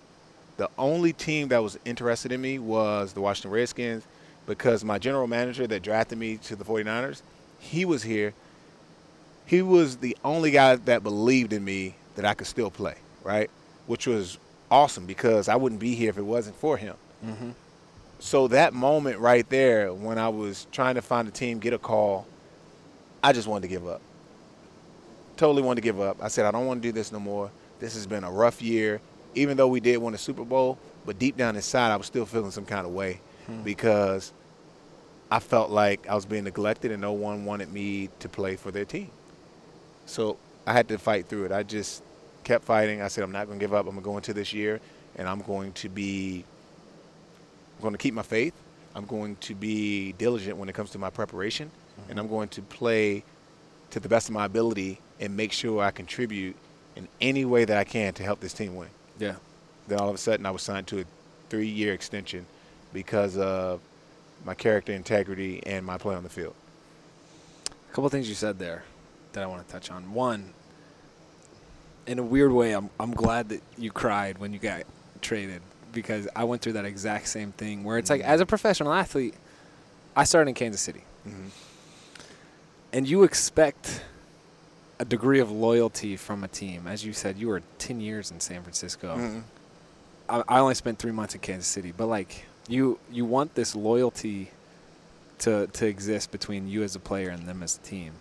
The 0.58 0.68
only 0.76 1.14
team 1.14 1.48
that 1.48 1.62
was 1.62 1.78
interested 1.86 2.30
in 2.30 2.38
me 2.42 2.58
was 2.58 3.14
the 3.14 3.22
Washington 3.22 3.50
Redskins 3.50 4.06
because 4.46 4.84
my 4.84 4.98
general 4.98 5.26
manager 5.26 5.66
that 5.66 5.80
drafted 5.82 6.18
me 6.18 6.36
to 6.36 6.54
the 6.54 6.66
49ers, 6.66 7.22
he 7.58 7.86
was 7.86 8.02
here. 8.02 8.34
He 9.46 9.62
was 9.62 9.96
the 9.96 10.18
only 10.22 10.50
guy 10.50 10.76
that 10.76 11.02
believed 11.02 11.54
in 11.54 11.64
me 11.64 11.94
that 12.16 12.26
I 12.26 12.34
could 12.34 12.46
still 12.46 12.70
play, 12.70 12.96
right? 13.24 13.50
Which 13.86 14.06
was 14.06 14.36
awesome 14.70 15.06
because 15.06 15.48
I 15.48 15.56
wouldn't 15.56 15.80
be 15.80 15.94
here 15.94 16.10
if 16.10 16.18
it 16.18 16.26
wasn't 16.26 16.56
for 16.56 16.76
him. 16.76 16.96
Mhm. 17.24 17.54
So 18.18 18.48
that 18.48 18.74
moment 18.74 19.18
right 19.18 19.48
there, 19.48 19.94
when 19.94 20.18
I 20.18 20.28
was 20.28 20.66
trying 20.72 20.96
to 20.96 21.02
find 21.02 21.26
a 21.26 21.30
team, 21.30 21.58
get 21.58 21.72
a 21.72 21.78
call, 21.78 22.26
I 23.24 23.32
just 23.32 23.48
wanted 23.48 23.62
to 23.62 23.68
give 23.68 23.88
up. 23.88 24.02
Totally 25.36 25.62
wanted 25.62 25.76
to 25.76 25.84
give 25.84 26.00
up. 26.00 26.16
I 26.22 26.28
said, 26.28 26.46
I 26.46 26.50
don't 26.50 26.66
want 26.66 26.82
to 26.82 26.88
do 26.88 26.92
this 26.92 27.12
no 27.12 27.20
more. 27.20 27.50
This 27.78 27.94
has 27.94 28.06
been 28.06 28.24
a 28.24 28.30
rough 28.30 28.62
year, 28.62 29.00
even 29.34 29.56
though 29.56 29.68
we 29.68 29.80
did 29.80 29.98
win 29.98 30.14
a 30.14 30.18
Super 30.18 30.44
Bowl. 30.44 30.78
But 31.04 31.18
deep 31.18 31.36
down 31.36 31.56
inside, 31.56 31.92
I 31.92 31.96
was 31.96 32.06
still 32.06 32.26
feeling 32.26 32.50
some 32.50 32.64
kind 32.64 32.86
of 32.86 32.92
way 32.92 33.20
hmm. 33.46 33.62
because 33.62 34.32
I 35.30 35.38
felt 35.40 35.70
like 35.70 36.08
I 36.08 36.14
was 36.14 36.24
being 36.24 36.44
neglected 36.44 36.90
and 36.90 37.00
no 37.00 37.12
one 37.12 37.44
wanted 37.44 37.72
me 37.72 38.08
to 38.20 38.28
play 38.28 38.56
for 38.56 38.70
their 38.70 38.84
team. 38.84 39.10
So 40.06 40.36
I 40.66 40.72
had 40.72 40.88
to 40.88 40.98
fight 40.98 41.26
through 41.26 41.44
it. 41.46 41.52
I 41.52 41.62
just 41.62 42.02
kept 42.44 42.64
fighting. 42.64 43.02
I 43.02 43.08
said, 43.08 43.24
I'm 43.24 43.32
not 43.32 43.46
going 43.46 43.58
to 43.58 43.62
give 43.62 43.74
up. 43.74 43.86
I'm 43.86 43.92
going 43.92 44.02
to 44.02 44.04
go 44.04 44.16
into 44.16 44.32
this 44.32 44.52
year 44.52 44.80
and 45.16 45.28
I'm 45.28 45.40
going 45.40 45.72
to 45.74 45.88
be 45.88 46.44
I'm 47.76 47.82
going 47.82 47.92
to 47.92 47.98
keep 47.98 48.14
my 48.14 48.22
faith. 48.22 48.54
I'm 48.94 49.04
going 49.04 49.36
to 49.36 49.54
be 49.54 50.12
diligent 50.12 50.56
when 50.56 50.68
it 50.68 50.74
comes 50.74 50.90
to 50.90 50.98
my 50.98 51.10
preparation, 51.10 51.70
and 52.08 52.12
hmm. 52.14 52.18
I'm 52.18 52.28
going 52.28 52.48
to 52.50 52.62
play 52.62 53.22
to 53.96 54.00
the 54.00 54.10
best 54.10 54.28
of 54.28 54.34
my 54.34 54.44
ability 54.44 55.00
and 55.20 55.34
make 55.34 55.52
sure 55.52 55.82
I 55.82 55.90
contribute 55.90 56.54
in 56.96 57.08
any 57.18 57.46
way 57.46 57.64
that 57.64 57.78
I 57.78 57.84
can 57.84 58.12
to 58.12 58.22
help 58.22 58.40
this 58.40 58.52
team 58.52 58.76
win. 58.76 58.90
Yeah. 59.18 59.36
Then 59.88 59.98
all 59.98 60.10
of 60.10 60.14
a 60.14 60.18
sudden, 60.18 60.44
I 60.44 60.50
was 60.50 60.60
signed 60.60 60.86
to 60.88 61.00
a 61.00 61.04
three-year 61.48 61.94
extension 61.94 62.44
because 62.92 63.38
of 63.38 63.80
my 64.44 64.52
character 64.52 64.92
integrity 64.92 65.62
and 65.64 65.86
my 65.86 65.96
play 65.96 66.14
on 66.14 66.24
the 66.24 66.28
field. 66.28 66.54
A 67.90 67.94
couple 67.94 68.10
things 68.10 68.28
you 68.28 68.34
said 68.34 68.58
there 68.58 68.84
that 69.32 69.42
I 69.42 69.46
want 69.46 69.66
to 69.66 69.72
touch 69.72 69.90
on. 69.90 70.12
One, 70.12 70.50
in 72.06 72.18
a 72.18 72.22
weird 72.22 72.52
way, 72.52 72.72
I'm 72.72 72.90
I'm 73.00 73.12
glad 73.12 73.48
that 73.48 73.62
you 73.78 73.90
cried 73.90 74.36
when 74.36 74.52
you 74.52 74.58
got 74.58 74.82
traded 75.22 75.62
because 75.94 76.28
I 76.36 76.44
went 76.44 76.60
through 76.60 76.74
that 76.74 76.84
exact 76.84 77.28
same 77.28 77.52
thing 77.52 77.82
where 77.82 77.96
it's 77.96 78.10
like 78.10 78.20
as 78.20 78.42
a 78.42 78.46
professional 78.46 78.92
athlete, 78.92 79.34
I 80.14 80.24
started 80.24 80.50
in 80.50 80.54
Kansas 80.54 80.82
City. 80.82 81.04
Mhm. 81.26 81.48
And 82.96 83.06
you 83.06 83.24
expect 83.24 84.00
a 84.98 85.04
degree 85.04 85.38
of 85.38 85.50
loyalty 85.50 86.16
from 86.16 86.42
a 86.42 86.48
team. 86.48 86.86
As 86.86 87.04
you 87.04 87.12
said, 87.12 87.36
you 87.36 87.48
were 87.48 87.60
10 87.76 88.00
years 88.00 88.30
in 88.30 88.40
San 88.40 88.62
Francisco. 88.62 89.14
Mhm. 89.18 89.42
I, 90.30 90.42
I 90.48 90.58
only 90.60 90.74
spent 90.74 90.98
three 90.98 91.12
months 91.12 91.34
in 91.34 91.42
Kansas 91.42 91.66
City, 91.66 91.92
but 91.94 92.06
like 92.06 92.46
you, 92.68 92.98
you 93.12 93.26
want 93.26 93.54
this 93.54 93.76
loyalty 93.76 94.50
to 95.40 95.66
to 95.66 95.86
exist 95.86 96.30
between 96.30 96.66
you 96.68 96.82
as 96.82 96.96
a 96.96 96.98
player 96.98 97.28
and 97.28 97.46
them 97.46 97.62
as 97.62 97.76
a 97.76 97.80
team, 97.80 98.14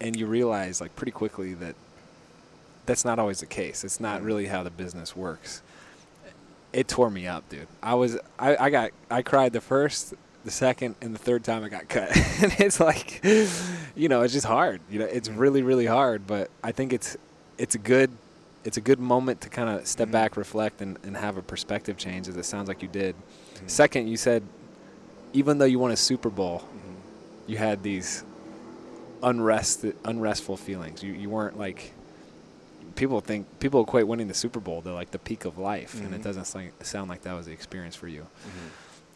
and 0.00 0.16
you 0.16 0.26
realize 0.26 0.80
like 0.80 0.96
pretty 0.96 1.12
quickly 1.12 1.54
that 1.54 1.76
that's 2.86 3.04
not 3.04 3.20
always 3.20 3.38
the 3.38 3.46
case. 3.46 3.84
It's 3.84 4.00
not 4.00 4.22
really 4.22 4.46
how 4.46 4.64
the 4.64 4.70
business 4.70 5.14
works. 5.14 5.62
It 6.72 6.88
tore 6.88 7.10
me 7.10 7.28
up, 7.28 7.48
dude. 7.48 7.68
I 7.80 7.94
was 7.94 8.18
I, 8.40 8.56
I 8.56 8.70
got 8.70 8.90
I 9.08 9.22
cried 9.22 9.52
the 9.52 9.60
first, 9.60 10.14
the 10.44 10.50
second, 10.50 10.94
and 11.00 11.14
the 11.14 11.18
third 11.18 11.42
time 11.44 11.64
I 11.64 11.68
got 11.68 11.88
cut, 11.88 12.14
and 12.42 12.54
it's 12.58 12.78
like, 12.80 13.24
you 13.96 14.08
know, 14.08 14.22
it's 14.22 14.32
just 14.32 14.46
hard. 14.46 14.80
You 14.90 14.98
know, 15.00 15.06
it's 15.06 15.28
really 15.28 15.62
really 15.62 15.86
hard. 15.86 16.26
But 16.26 16.50
I 16.62 16.72
think 16.72 16.92
it's 16.92 17.16
it's 17.58 17.74
a 17.74 17.78
good 17.78 18.10
it's 18.64 18.76
a 18.76 18.80
good 18.80 18.98
moment 18.98 19.40
to 19.42 19.48
kind 19.50 19.68
of 19.68 19.86
step 19.86 20.08
Mhm. 20.08 20.12
back, 20.12 20.36
reflect, 20.36 20.80
and, 20.80 20.98
and 21.02 21.16
have 21.16 21.36
a 21.36 21.42
perspective 21.42 21.96
change. 21.96 22.28
As 22.28 22.36
it 22.36 22.44
sounds 22.44 22.68
like 22.68 22.80
you 22.82 22.88
did. 22.88 23.14
Second, 23.66 24.08
you 24.08 24.16
said 24.16 24.42
even 25.32 25.58
though 25.58 25.64
you 25.64 25.78
won 25.78 25.90
a 25.90 25.96
Super 25.96 26.30
Bowl, 26.30 26.62
you 27.46 27.56
had 27.56 27.82
these 27.82 28.24
unrest 29.22 29.84
unrestful 30.04 30.56
feelings. 30.56 31.02
You 31.02 31.12
you 31.12 31.30
weren't 31.30 31.58
like 31.58 31.92
people 32.96 33.20
think 33.20 33.46
people 33.58 33.82
equate 33.82 34.06
winning 34.06 34.28
the 34.28 34.34
Super 34.34 34.60
Bowl 34.60 34.80
to 34.82 34.92
like 34.92 35.10
the 35.10 35.18
peak 35.18 35.44
of 35.44 35.58
life, 35.58 35.94
and 36.00 36.14
it 36.14 36.20
Mhm. 36.20 36.24
doesn't 36.24 36.44
sound, 36.46 36.70
sound 36.82 37.08
like 37.10 37.22
that 37.22 37.32
was 37.34 37.46
the 37.46 37.52
experience 37.52 37.96
for 37.96 38.06
you. 38.08 38.26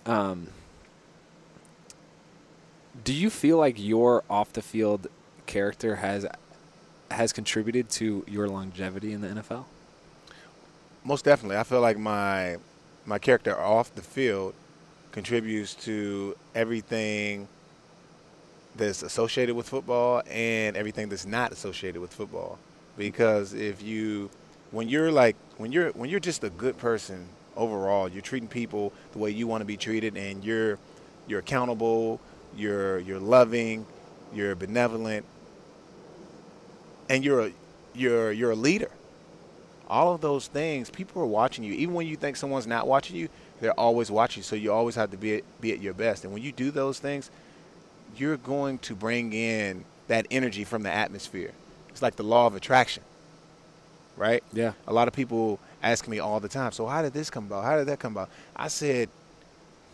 Um, 0.07 0.49
do 3.05 3.13
you 3.13 3.31
feel 3.31 3.59
like 3.59 3.77
your 3.79 4.25
off 4.29 4.53
the 4.53 4.63
field 4.63 5.09
character 5.47 5.97
has 5.97 6.27
has 7.11 7.33
contributed 7.33 7.89
to 7.89 8.25
your 8.27 8.49
longevity 8.49 9.13
in 9.13 9.21
the 9.21 9.29
NFL? 9.29 9.65
Most 11.05 11.25
definitely. 11.25 11.57
I 11.57 11.63
feel 11.63 11.81
like 11.81 11.99
my 11.99 12.59
my 13.07 13.19
character 13.19 13.59
off 13.59 13.95
the 13.95 14.03
field 14.03 14.55
contributes 15.13 15.75
to 15.75 16.37
everything 16.55 17.49
that's 18.77 19.03
associated 19.03 19.57
with 19.57 19.69
football 19.69 20.23
and 20.31 20.77
everything 20.77 21.09
that's 21.09 21.27
not 21.27 21.51
associated 21.53 22.01
with 22.01 22.13
football. 22.13 22.59
Because 22.97 23.55
if 23.55 23.83
you 23.83 24.31
when 24.71 24.89
you're 24.89 25.11
like 25.11 25.37
when 25.57 25.73
you're 25.73 25.91
when 25.93 26.11
you're 26.11 26.21
just 26.21 26.45
a 26.45 26.51
good 26.51 26.77
person 26.79 27.29
overall, 27.57 28.09
you're 28.09 28.23
treating 28.23 28.49
people 28.49 28.93
the 29.13 29.19
way 29.19 29.31
you 29.31 29.47
want 29.47 29.63
to 29.63 29.65
be 29.65 29.77
treated 29.77 30.17
and 30.17 30.45
you're 30.45 30.79
you're 31.27 31.41
accountable, 31.41 32.21
you're 32.57 32.99
you're 33.01 33.21
loving, 33.21 33.87
you're 34.35 34.55
benevolent, 34.55 35.25
and 37.09 37.25
you're 37.25 37.47
a 37.47 37.53
you're 37.95 38.33
you're 38.33 38.51
a 38.53 38.57
leader 38.57 38.91
all 39.89 40.15
of 40.15 40.21
those 40.21 40.47
things, 40.47 40.91
people 40.91 41.23
are 41.23 41.27
watching 41.27 41.65
you. 41.65 41.73
Even 41.73 41.95
when 41.95 42.07
you 42.07 42.17
think 42.17 42.37
someone's 42.37 42.67
not 42.67 42.87
watching 42.87 43.17
you, 43.17 43.29
they're 43.61 43.73
always 43.73 44.11
watching. 44.11 44.43
So 44.43 44.55
you 44.55 44.73
always 44.73 44.95
have 44.95 45.11
to 45.11 45.17
be 45.17 45.37
at, 45.37 45.61
be 45.61 45.73
at 45.73 45.81
your 45.81 45.95
best. 45.95 46.25
And 46.25 46.33
when 46.33 46.43
you 46.43 46.53
do 46.53 46.71
those 46.71 46.99
things, 46.99 47.31
you're 48.17 48.37
going 48.37 48.79
to 48.81 48.95
bring 48.95 49.33
in 49.33 49.85
that 50.09 50.27
energy 50.31 50.65
from 50.65 50.83
the 50.83 50.91
atmosphere. 50.91 51.53
It's 51.89 52.03
like 52.03 52.17
the 52.17 52.23
law 52.23 52.47
of 52.47 52.55
attraction, 52.55 53.03
right? 54.17 54.45
Yeah. 54.53 54.73
A 54.87 54.93
lot 54.93 55.09
of 55.09 55.15
people 55.15 55.59
ask 55.83 56.07
me 56.07 56.19
all 56.19 56.39
the 56.39 56.49
time, 56.49 56.73
so 56.73 56.87
how 56.87 57.03
did 57.03 57.15
this 57.15 57.31
come 57.31 57.47
about? 57.47 57.65
How 57.65 57.77
did 57.79 57.87
that 57.89 57.99
come 57.99 58.13
about? 58.13 58.29
I 58.55 58.69
said, 58.69 59.09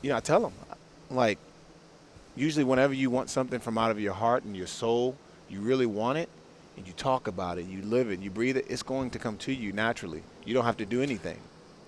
you 0.03 0.11
know, 0.11 0.17
I 0.17 0.21
tell 0.21 0.41
them, 0.41 0.53
like, 1.11 1.39
usually 2.37 2.65
whenever 2.65 2.95
you 2.95 3.11
want 3.11 3.31
something 3.31 3.61
from 3.61 3.79
out 3.79 3.91
of 3.91 4.01
your 4.01 4.13
heart 4.15 4.45
and 4.45 4.57
your 4.57 4.67
soul, 4.67 5.17
you 5.49 5.61
really 5.61 5.87
want 5.87 6.19
it, 6.19 6.29
and 6.77 6.87
you 6.87 6.93
talk 6.95 7.27
about 7.29 7.59
it, 7.59 7.67
you 7.67 7.83
live 7.83 8.11
it, 8.11 8.21
you 8.21 8.31
breathe 8.31 8.57
it, 8.57 8.67
it's 8.69 8.83
going 8.83 9.11
to 9.11 9.19
come 9.19 9.37
to 9.39 9.53
you 9.53 9.73
naturally. 9.73 10.23
You 10.45 10.55
don't 10.55 10.65
have 10.65 10.77
to 10.79 10.87
do 10.87 11.03
anything. 11.03 11.39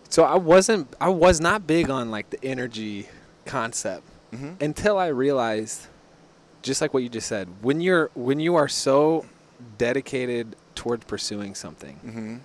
So 0.09 0.23
I 0.25 0.37
wasn't 0.37 0.95
I 1.01 1.09
was 1.09 1.41
not 1.41 1.67
big 1.67 1.91
on 1.91 2.11
like 2.11 2.31
the 2.31 2.43
energy 2.45 3.09
concept 3.45 4.05
Mhm. 4.33 4.61
until 4.63 4.99
I 4.99 5.09
realized 5.09 5.87
just 6.63 6.81
like 6.81 6.93
what 6.95 7.03
you 7.03 7.09
just 7.09 7.27
said, 7.29 7.49
when 7.63 7.81
you're 7.81 8.11
when 8.15 8.39
you 8.39 8.55
are 8.57 8.69
so 8.69 9.25
dedicated 9.79 10.55
towards 10.77 11.05
pursuing 11.07 11.55
something, 11.55 11.97
Mm-hmm. 12.07 12.37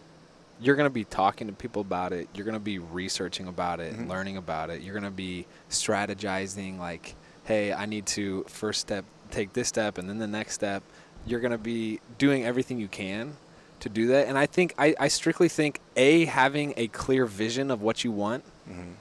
you're 0.60 0.76
going 0.76 0.86
to 0.90 0.94
be 0.94 1.04
talking 1.04 1.48
to 1.48 1.54
people 1.54 1.82
about 1.82 2.14
it, 2.14 2.28
you're 2.34 2.46
going 2.46 2.54
to 2.56 2.60
be 2.60 2.80
researching 2.80 3.48
about 3.48 3.80
it, 3.80 3.94
Mhm. 3.96 4.08
learning 4.10 4.38
about 4.38 4.70
it, 4.72 4.82
you're 4.82 4.94
going 4.94 5.04
to 5.04 5.12
be 5.12 5.46
strategizing 5.70 6.80
like, 6.80 7.16
hey, 7.52 7.74
I 7.74 7.86
need 7.86 8.06
to 8.18 8.44
first 8.48 8.80
step 8.80 9.04
take 9.30 9.52
this 9.52 9.68
step 9.68 9.98
and 9.98 10.08
then 10.10 10.20
the 10.20 10.28
next 10.28 10.54
step. 10.54 10.84
You're 11.26 11.42
going 11.42 11.52
to 11.52 11.58
be 11.58 12.00
doing 12.18 12.46
everything 12.46 12.80
you 12.80 12.88
can 12.88 13.36
to 13.82 13.90
do 13.90 14.08
that. 14.08 14.28
And 14.28 14.38
I 14.38 14.46
think 14.46 14.74
I, 14.78 14.96
I 15.00 15.08
strictly 15.10 15.50
think 15.50 15.80
a 15.98 16.26
having 16.26 16.74
a 16.78 16.88
clear 16.88 17.26
vision 17.26 17.70
of 17.72 17.82
what 17.82 18.04
you 18.06 18.12
want 18.12 18.44
Mm-hmm. 18.70 18.92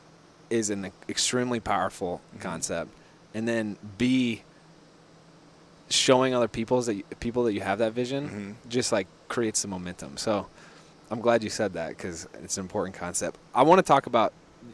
is 0.51 0.69
an 0.71 0.91
extremely 1.09 1.61
powerful 1.61 2.21
concept, 2.41 2.91
and 3.35 3.47
then 3.47 3.77
B, 3.99 4.43
showing 5.89 6.35
other 6.35 6.49
people's 6.49 6.87
that 6.87 7.21
people 7.21 7.45
that 7.45 7.53
you 7.53 7.61
have 7.61 7.79
that 7.79 7.93
vision 7.93 8.57
Mhm. 8.65 8.69
just 8.71 8.91
like 8.91 9.07
creates 9.29 9.61
some 9.61 9.71
momentum. 9.71 10.17
So 10.17 10.47
I'm 11.11 11.21
glad 11.21 11.43
you 11.45 11.51
said 11.51 11.75
that 11.75 11.91
because 11.91 12.27
it's 12.43 12.57
an 12.57 12.63
important 12.63 12.97
concept. 12.97 13.37
I 13.55 13.63
want 13.63 13.79
to 13.79 13.83
talk 13.83 14.07
about 14.07 14.33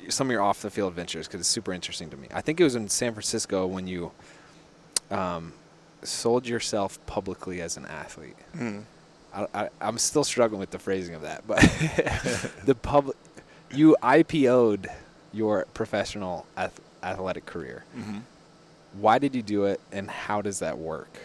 some 0.09 0.29
of 0.29 0.33
your 0.33 0.43
off 0.43 0.63
the 0.63 0.71
field 0.71 0.95
ventures 0.95 1.27
because 1.27 1.41
it's 1.41 1.49
super 1.49 1.73
interesting 1.73 2.11
to 2.11 2.17
me. 2.17 2.29
I 2.33 2.41
think 2.41 2.61
it 2.61 2.65
was 2.65 2.75
in 2.75 2.89
San 2.89 3.13
Francisco 3.13 3.67
when 3.67 3.87
you 3.87 4.13
um, 5.11 5.53
sold 6.03 6.47
yourself 6.47 7.05
publicly 7.07 7.61
as 7.61 7.77
an 7.77 7.87
athlete. 7.87 8.37
Mm-hmm. 8.55 8.81
I, 9.35 9.47
I, 9.55 9.69
I'm 9.81 9.99
still 9.99 10.25
struggling 10.25 10.61
with 10.61 10.71
the 10.71 10.79
phrasing 10.79 11.15
of 11.15 11.23
that, 11.23 11.47
but 11.47 11.61
the 12.65 12.75
public, 12.83 13.17
you 13.71 13.97
IPO'd 14.03 14.89
your 15.33 15.67
professional 15.75 16.47
ath- 16.57 16.81
athletic 17.03 17.47
career. 17.47 17.85
Mm-hmm. 17.97 18.19
Why 18.99 19.19
did 19.19 19.35
you 19.35 19.43
do 19.43 19.65
it, 19.65 19.81
and 19.93 20.11
how 20.11 20.41
does 20.41 20.61
that 20.61 20.79
work? 20.79 21.19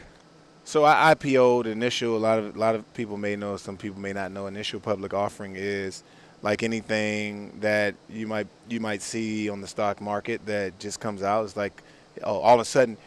So 0.65 0.86
I 0.86 1.13
IPO'd 1.15 1.67
initial. 1.67 2.17
A 2.17 2.19
lot 2.19 2.39
of 2.39 2.56
a 2.56 2.60
lot 2.60 2.76
of 2.76 2.93
people 2.93 3.17
may 3.17 3.36
know. 3.36 3.58
Some 3.58 3.78
people 3.78 4.00
may 4.00 4.13
not 4.13 4.32
know. 4.32 4.47
Initial 4.47 4.80
public 4.80 5.13
offering 5.13 5.56
is 5.56 6.04
like 6.41 6.63
anything 6.63 7.58
that 7.60 7.95
you 8.10 8.27
might 8.27 8.47
you 8.69 8.80
might 8.80 9.01
see 9.01 9.49
on 9.49 9.62
the 9.62 9.67
stock 9.67 10.01
market 10.01 10.45
that 10.45 10.77
just 10.80 10.99
comes 10.99 11.23
out. 11.23 11.45
It's 11.45 11.58
like 11.58 11.82
oh, 12.23 12.39
all 12.39 12.56
of 12.56 12.62
a 12.62 12.65
sudden, 12.65 12.97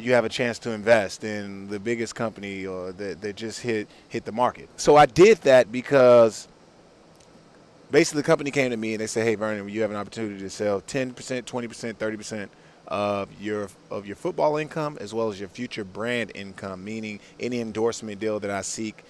you 0.00 0.12
have 0.12 0.24
a 0.24 0.28
chance 0.28 0.58
to 0.60 0.70
invest 0.70 1.24
in 1.24 1.68
the 1.68 1.78
biggest 1.78 2.14
company 2.14 2.66
or 2.66 2.92
that 2.92 3.20
that 3.20 3.36
just 3.36 3.60
hit 3.60 3.88
hit 4.08 4.24
the 4.24 4.32
market. 4.32 4.68
So 4.76 4.96
I 4.96 5.06
did 5.06 5.38
that 5.38 5.70
because 5.70 6.48
basically 7.90 8.22
the 8.22 8.26
company 8.26 8.50
came 8.50 8.70
to 8.70 8.76
me 8.76 8.94
and 8.94 9.00
they 9.00 9.06
said, 9.06 9.24
"Hey, 9.24 9.34
Vernon, 9.36 9.68
you 9.68 9.82
have 9.82 9.90
an 9.90 9.96
opportunity 9.96 10.38
to 10.40 10.50
sell 10.50 10.80
10%, 10.80 11.14
20%, 11.14 11.94
30% 11.94 12.48
of 12.88 13.28
your 13.40 13.68
of 13.90 14.04
your 14.04 14.16
football 14.16 14.56
income 14.56 14.98
as 15.00 15.14
well 15.14 15.28
as 15.28 15.38
your 15.38 15.48
future 15.48 15.84
brand 15.84 16.32
income, 16.34 16.84
meaning 16.84 17.20
any 17.38 17.60
endorsement 17.60 18.20
deal 18.20 18.40
that 18.40 18.50
I 18.50 18.62
seek 18.62 19.04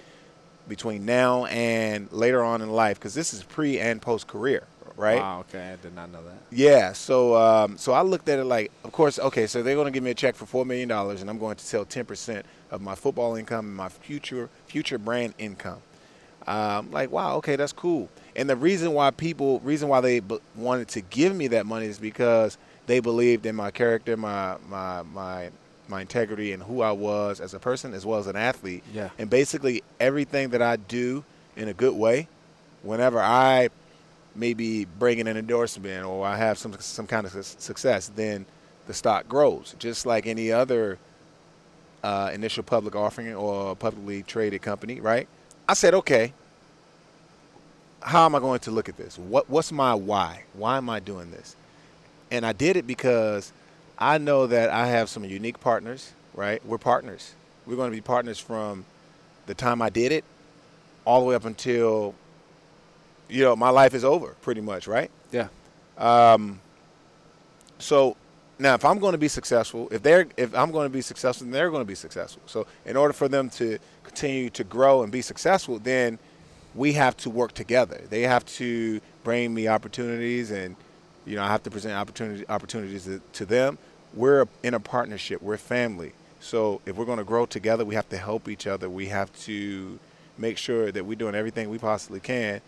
between 0.71 1.05
now 1.05 1.43
and 1.47 2.09
later 2.13 2.41
on 2.41 2.61
in 2.61 2.69
life, 2.69 2.97
because 2.97 3.13
this 3.13 3.33
is 3.33 3.43
pre 3.43 3.77
and 3.77 4.01
post 4.01 4.25
career, 4.25 4.63
right? 4.95 5.19
Wow, 5.19 5.41
okay, 5.41 5.73
I 5.73 5.75
did 5.75 5.93
not 5.93 6.09
know 6.13 6.23
that. 6.23 6.37
Yeah, 6.49 6.93
so 6.93 7.35
um, 7.35 7.77
so 7.77 7.91
I 7.91 8.03
looked 8.03 8.29
at 8.29 8.39
it 8.39 8.45
like, 8.45 8.71
of 8.85 8.93
course, 8.93 9.19
okay, 9.19 9.47
so 9.47 9.61
they're 9.61 9.75
going 9.75 9.85
to 9.85 9.91
give 9.91 10.01
me 10.01 10.11
a 10.11 10.15
check 10.15 10.33
for 10.33 10.45
four 10.45 10.65
million 10.65 10.87
dollars, 10.87 11.19
and 11.19 11.29
I'm 11.29 11.37
going 11.37 11.57
to 11.57 11.65
sell 11.65 11.83
ten 11.83 12.05
percent 12.05 12.45
of 12.71 12.79
my 12.79 12.95
football 12.95 13.35
income 13.35 13.65
and 13.65 13.75
my 13.75 13.89
future 13.89 14.49
future 14.65 14.97
brand 14.97 15.33
income. 15.37 15.81
Um, 16.47 16.89
like, 16.89 17.11
wow, 17.11 17.35
okay, 17.35 17.57
that's 17.57 17.73
cool. 17.73 18.09
And 18.33 18.49
the 18.49 18.55
reason 18.55 18.93
why 18.93 19.11
people, 19.11 19.59
reason 19.59 19.89
why 19.89 19.99
they 19.99 20.21
b- 20.21 20.39
wanted 20.55 20.87
to 20.89 21.01
give 21.01 21.35
me 21.35 21.47
that 21.49 21.65
money 21.65 21.87
is 21.87 21.99
because 21.99 22.57
they 22.87 23.01
believed 23.01 23.45
in 23.45 23.57
my 23.57 23.71
character, 23.71 24.15
my 24.15 24.55
my 24.69 25.03
my 25.03 25.49
my 25.91 26.01
integrity, 26.01 26.53
and 26.53 26.63
who 26.63 26.81
I 26.81 26.91
was 26.91 27.39
as 27.39 27.53
a 27.53 27.59
person 27.59 27.93
as 27.93 28.05
well 28.05 28.19
as 28.19 28.25
an 28.25 28.35
athlete. 28.35 28.83
Yeah. 28.91 29.09
And 29.19 29.29
basically 29.29 29.83
everything 29.99 30.49
that 30.49 30.61
I 30.61 30.77
do 30.77 31.23
in 31.55 31.67
a 31.67 31.73
good 31.73 31.93
way, 31.93 32.27
whenever 32.81 33.19
I 33.19 33.69
maybe 34.33 34.85
bring 34.85 35.19
in 35.19 35.27
an 35.27 35.37
endorsement 35.37 36.05
or 36.05 36.25
I 36.25 36.37
have 36.37 36.57
some 36.57 36.73
some 36.79 37.05
kind 37.05 37.27
of 37.27 37.45
success, 37.45 38.11
then 38.15 38.45
the 38.87 38.93
stock 38.93 39.27
grows, 39.27 39.75
just 39.77 40.05
like 40.05 40.25
any 40.25 40.51
other 40.51 40.97
uh, 42.03 42.31
initial 42.33 42.63
public 42.63 42.95
offering 42.95 43.35
or 43.35 43.75
publicly 43.75 44.23
traded 44.23 44.61
company, 44.61 44.99
right? 44.99 45.27
I 45.69 45.73
said, 45.73 45.93
okay, 45.93 46.33
how 48.01 48.25
am 48.25 48.35
I 48.35 48.39
going 48.39 48.59
to 48.61 48.71
look 48.71 48.89
at 48.89 48.97
this? 48.97 49.17
What 49.17 49.49
what's 49.49 49.71
my 49.71 49.93
why? 49.93 50.43
Why 50.53 50.77
am 50.77 50.89
I 50.89 50.99
doing 50.99 51.31
this? 51.31 51.55
And 52.31 52.45
I 52.45 52.53
did 52.53 52.77
it 52.77 52.87
because 52.87 53.51
I 54.01 54.17
know 54.17 54.47
that 54.47 54.71
I 54.71 54.87
have 54.87 55.09
some 55.09 55.23
unique 55.23 55.59
partners, 55.59 56.11
right? 56.33 56.65
We're 56.65 56.79
partners. 56.79 57.33
We're 57.67 57.75
going 57.75 57.91
to 57.91 57.95
be 57.95 58.01
partners 58.01 58.39
from 58.39 58.83
the 59.45 59.53
time 59.53 59.81
I 59.81 59.91
did 59.91 60.11
it 60.11 60.25
all 61.05 61.19
the 61.19 61.27
way 61.27 61.35
up 61.35 61.45
until 61.45 62.15
you 63.29 63.43
know 63.43 63.55
my 63.55 63.69
life 63.69 63.93
is 63.93 64.03
over, 64.03 64.35
pretty 64.41 64.61
much, 64.61 64.87
right? 64.87 65.11
Yeah. 65.31 65.47
Um, 65.97 66.59
so 67.77 68.17
now, 68.57 68.73
if 68.73 68.83
I'm 68.83 68.99
going 68.99 69.13
to 69.13 69.19
be 69.19 69.27
successful, 69.27 69.87
if 69.91 70.01
they're 70.01 70.27
if 70.35 70.55
I'm 70.55 70.71
going 70.71 70.85
to 70.85 70.93
be 70.93 71.01
successful, 71.01 71.45
then 71.45 71.51
they're 71.51 71.69
going 71.69 71.81
to 71.81 71.87
be 71.87 71.95
successful. 71.95 72.41
So 72.47 72.65
in 72.85 72.97
order 72.97 73.13
for 73.13 73.27
them 73.27 73.49
to 73.51 73.77
continue 74.03 74.49
to 74.51 74.63
grow 74.63 75.03
and 75.03 75.11
be 75.11 75.21
successful, 75.21 75.77
then 75.77 76.17
we 76.73 76.93
have 76.93 77.17
to 77.17 77.29
work 77.29 77.53
together. 77.53 78.01
They 78.09 78.21
have 78.23 78.45
to 78.57 78.99
bring 79.23 79.53
me 79.53 79.67
opportunities, 79.67 80.49
and 80.49 80.75
you 81.25 81.35
know 81.35 81.43
I 81.43 81.47
have 81.47 81.63
to 81.63 81.71
present 81.71 81.93
opportunities 81.93 82.45
opportunities 82.49 83.05
to, 83.05 83.21
to 83.33 83.45
them. 83.45 83.77
We're 84.13 84.45
in 84.63 84.73
a 84.73 84.79
partnership. 84.79 85.41
We're 85.41 85.57
family. 85.57 86.13
So 86.39 86.81
if 86.85 86.95
we're 86.95 87.05
going 87.05 87.19
to 87.19 87.23
grow 87.23 87.45
together, 87.45 87.85
we 87.85 87.95
have 87.95 88.09
to 88.09 88.17
help 88.17 88.49
each 88.49 88.67
other. 88.67 88.89
We 88.89 89.07
have 89.07 89.31
to 89.43 89.99
make 90.37 90.57
sure 90.57 90.91
that 90.91 91.05
we're 91.05 91.15
doing 91.15 91.35
everything 91.35 91.69
we 91.69 91.77
possibly 91.77 92.19
can 92.19 92.61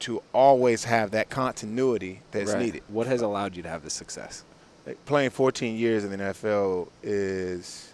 to 0.00 0.22
always 0.32 0.84
have 0.84 1.10
that 1.12 1.30
continuity 1.30 2.20
that's 2.32 2.52
Right. 2.52 2.62
needed. 2.62 2.82
What 2.88 3.06
has 3.06 3.22
allowed 3.22 3.56
you 3.56 3.62
to 3.62 3.68
have 3.68 3.82
this 3.84 3.94
success? 3.94 4.44
Like, 4.86 5.04
playing 5.06 5.30
14 5.30 5.76
years 5.76 6.04
in 6.04 6.10
the 6.10 6.16
NFL 6.16 6.88
is, 7.02 7.92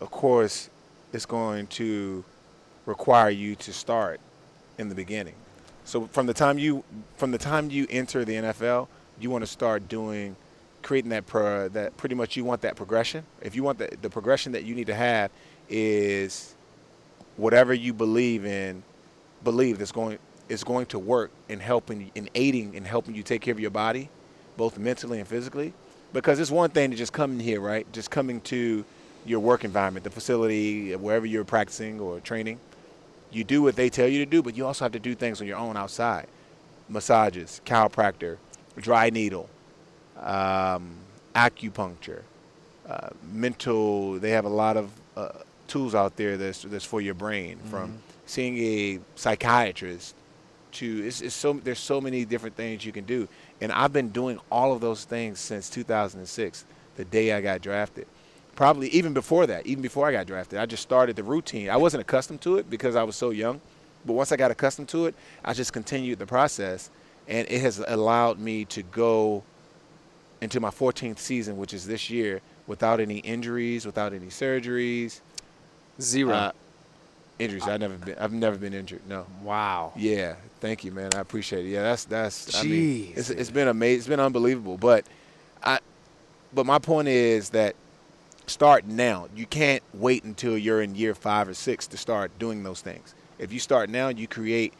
of 0.00 0.10
course, 0.10 0.70
it's 1.12 1.26
going 1.26 1.66
to 1.68 2.24
require 2.86 3.28
you 3.30 3.54
to 3.56 3.72
start 3.72 4.20
in 4.78 4.88
the 4.88 4.94
beginning. 4.94 5.34
So 5.84 6.06
from 6.06 6.26
the 6.26 6.34
time 6.34 6.58
you 6.58 6.84
from 7.16 7.30
the 7.32 7.38
time 7.38 7.70
you 7.70 7.86
enter 7.90 8.24
the 8.24 8.34
NFL, 8.36 8.88
you 9.20 9.30
want 9.30 9.42
to 9.42 9.46
start 9.46 9.88
doing 9.88 10.36
creating 10.88 11.10
that 11.10 11.26
pro, 11.26 11.68
that 11.68 11.94
pretty 11.98 12.14
much 12.14 12.34
you 12.34 12.46
want 12.46 12.62
that 12.62 12.74
progression. 12.74 13.22
If 13.42 13.54
you 13.54 13.62
want 13.62 13.78
the 13.78 13.94
the 14.00 14.08
progression 14.08 14.52
that 14.52 14.64
you 14.64 14.74
need 14.74 14.86
to 14.86 14.94
have 14.94 15.30
is 15.68 16.54
whatever 17.36 17.74
you 17.74 17.92
believe 17.92 18.46
in, 18.46 18.82
believe 19.44 19.76
that's 19.76 19.92
going 19.92 20.18
is 20.48 20.64
going 20.64 20.86
to 20.86 20.98
work 20.98 21.30
in 21.50 21.60
helping 21.60 22.10
in 22.14 22.30
aiding 22.34 22.72
in 22.72 22.86
helping 22.86 23.14
you 23.14 23.22
take 23.22 23.42
care 23.42 23.52
of 23.52 23.60
your 23.60 23.70
body, 23.70 24.08
both 24.56 24.78
mentally 24.78 25.18
and 25.18 25.28
physically. 25.28 25.74
Because 26.14 26.40
it's 26.40 26.50
one 26.50 26.70
thing 26.70 26.90
to 26.90 26.96
just 26.96 27.12
come 27.12 27.32
in 27.32 27.40
here, 27.40 27.60
right? 27.60 27.86
Just 27.92 28.10
coming 28.10 28.40
to 28.52 28.82
your 29.26 29.40
work 29.40 29.64
environment, 29.64 30.04
the 30.04 30.10
facility, 30.10 30.96
wherever 30.96 31.26
you're 31.26 31.44
practicing 31.44 32.00
or 32.00 32.18
training. 32.20 32.58
You 33.30 33.44
do 33.44 33.60
what 33.60 33.76
they 33.76 33.90
tell 33.90 34.08
you 34.08 34.24
to 34.24 34.30
do, 34.30 34.42
but 34.42 34.56
you 34.56 34.64
also 34.64 34.86
have 34.86 34.92
to 34.92 34.98
do 34.98 35.14
things 35.14 35.42
on 35.42 35.46
your 35.46 35.58
own 35.58 35.76
outside. 35.76 36.28
Massages, 36.88 37.60
chiropractor, 37.66 38.38
dry 38.78 39.10
needle, 39.10 39.50
um, 40.22 40.96
acupuncture, 41.34 42.22
uh, 42.88 43.08
mental. 43.32 44.18
They 44.18 44.30
have 44.30 44.44
a 44.44 44.50
lot 44.50 44.76
of 44.76 44.90
uh, 45.16 45.30
tools 45.66 45.94
out 45.94 46.16
there 46.16 46.36
that's 46.36 46.62
that's 46.62 46.84
for 46.84 47.00
your 47.00 47.14
brain. 47.14 47.58
From 47.70 47.98
seeing 48.26 48.58
a 48.58 49.00
psychiatrist 49.14 50.14
to 50.72 51.06
it's, 51.06 51.20
it's 51.20 51.34
so 51.34 51.54
there's 51.54 51.78
so 51.78 52.00
many 52.00 52.24
different 52.24 52.56
things 52.56 52.84
you 52.84 52.92
can 52.92 53.04
do. 53.04 53.28
And 53.60 53.72
I've 53.72 53.92
been 53.92 54.10
doing 54.10 54.38
all 54.50 54.72
of 54.72 54.80
those 54.80 55.04
things 55.04 55.40
since 55.40 55.68
2006, 55.70 56.64
the 56.96 57.04
day 57.04 57.32
I 57.32 57.40
got 57.40 57.60
drafted. 57.62 58.06
Probably 58.54 58.88
even 58.88 59.14
before 59.14 59.46
that, 59.46 59.66
even 59.66 59.82
before 59.82 60.08
I 60.08 60.12
got 60.12 60.26
drafted, 60.26 60.58
I 60.58 60.66
just 60.66 60.82
started 60.82 61.16
the 61.16 61.22
routine. 61.22 61.70
I 61.70 61.76
wasn't 61.76 62.00
accustomed 62.00 62.40
to 62.42 62.56
it 62.58 62.68
because 62.68 62.96
I 62.96 63.04
was 63.04 63.14
so 63.14 63.30
young, 63.30 63.60
but 64.04 64.14
once 64.14 64.32
I 64.32 64.36
got 64.36 64.50
accustomed 64.50 64.88
to 64.90 65.06
it, 65.06 65.14
I 65.44 65.54
just 65.54 65.72
continued 65.72 66.18
the 66.18 66.26
process, 66.26 66.90
and 67.28 67.46
it 67.48 67.60
has 67.60 67.82
allowed 67.86 68.40
me 68.40 68.64
to 68.66 68.82
go 68.82 69.44
into 70.40 70.60
my 70.60 70.70
14th 70.70 71.18
season, 71.18 71.56
which 71.56 71.74
is 71.74 71.86
this 71.86 72.10
year, 72.10 72.40
without 72.66 73.00
any 73.00 73.18
injuries, 73.18 73.84
without 73.86 74.12
any 74.12 74.26
surgeries. 74.26 75.20
Zero. 76.00 76.34
Uh, 76.34 76.52
injuries. 77.38 77.66
I've 77.66 77.80
never 77.80 77.96
been. 77.96 78.18
I've 78.18 78.32
never 78.32 78.56
been 78.56 78.74
injured. 78.74 79.00
No. 79.08 79.26
wow. 79.42 79.92
Yeah, 79.96 80.36
thank 80.60 80.84
you, 80.84 80.92
man. 80.92 81.14
I 81.14 81.20
appreciate 81.20 81.66
it. 81.66 81.70
Yeah, 81.70 81.82
that's 81.82 82.04
that's. 82.04 82.54
I 82.56 82.62
mean, 82.62 83.12
it's, 83.16 83.30
it's 83.30 83.50
been 83.50 83.68
amazing. 83.68 83.98
It's 83.98 84.08
been 84.08 84.20
unbelievable. 84.20 84.76
But 84.76 85.04
I, 85.62 85.80
but 86.52 86.66
my 86.66 86.78
point 86.78 87.08
is 87.08 87.50
that 87.50 87.74
start 88.46 88.86
now. 88.86 89.28
You 89.34 89.46
can't 89.46 89.82
wait 89.94 90.24
until 90.24 90.56
you're 90.56 90.82
in 90.82 90.94
year 90.94 91.14
five 91.14 91.48
or 91.48 91.54
six 91.54 91.86
to 91.88 91.96
start 91.96 92.38
doing 92.38 92.62
those 92.62 92.80
things. 92.80 93.14
If 93.38 93.52
you 93.52 93.60
start 93.60 93.88
now, 93.88 94.08
you 94.08 94.26
create, 94.26 94.74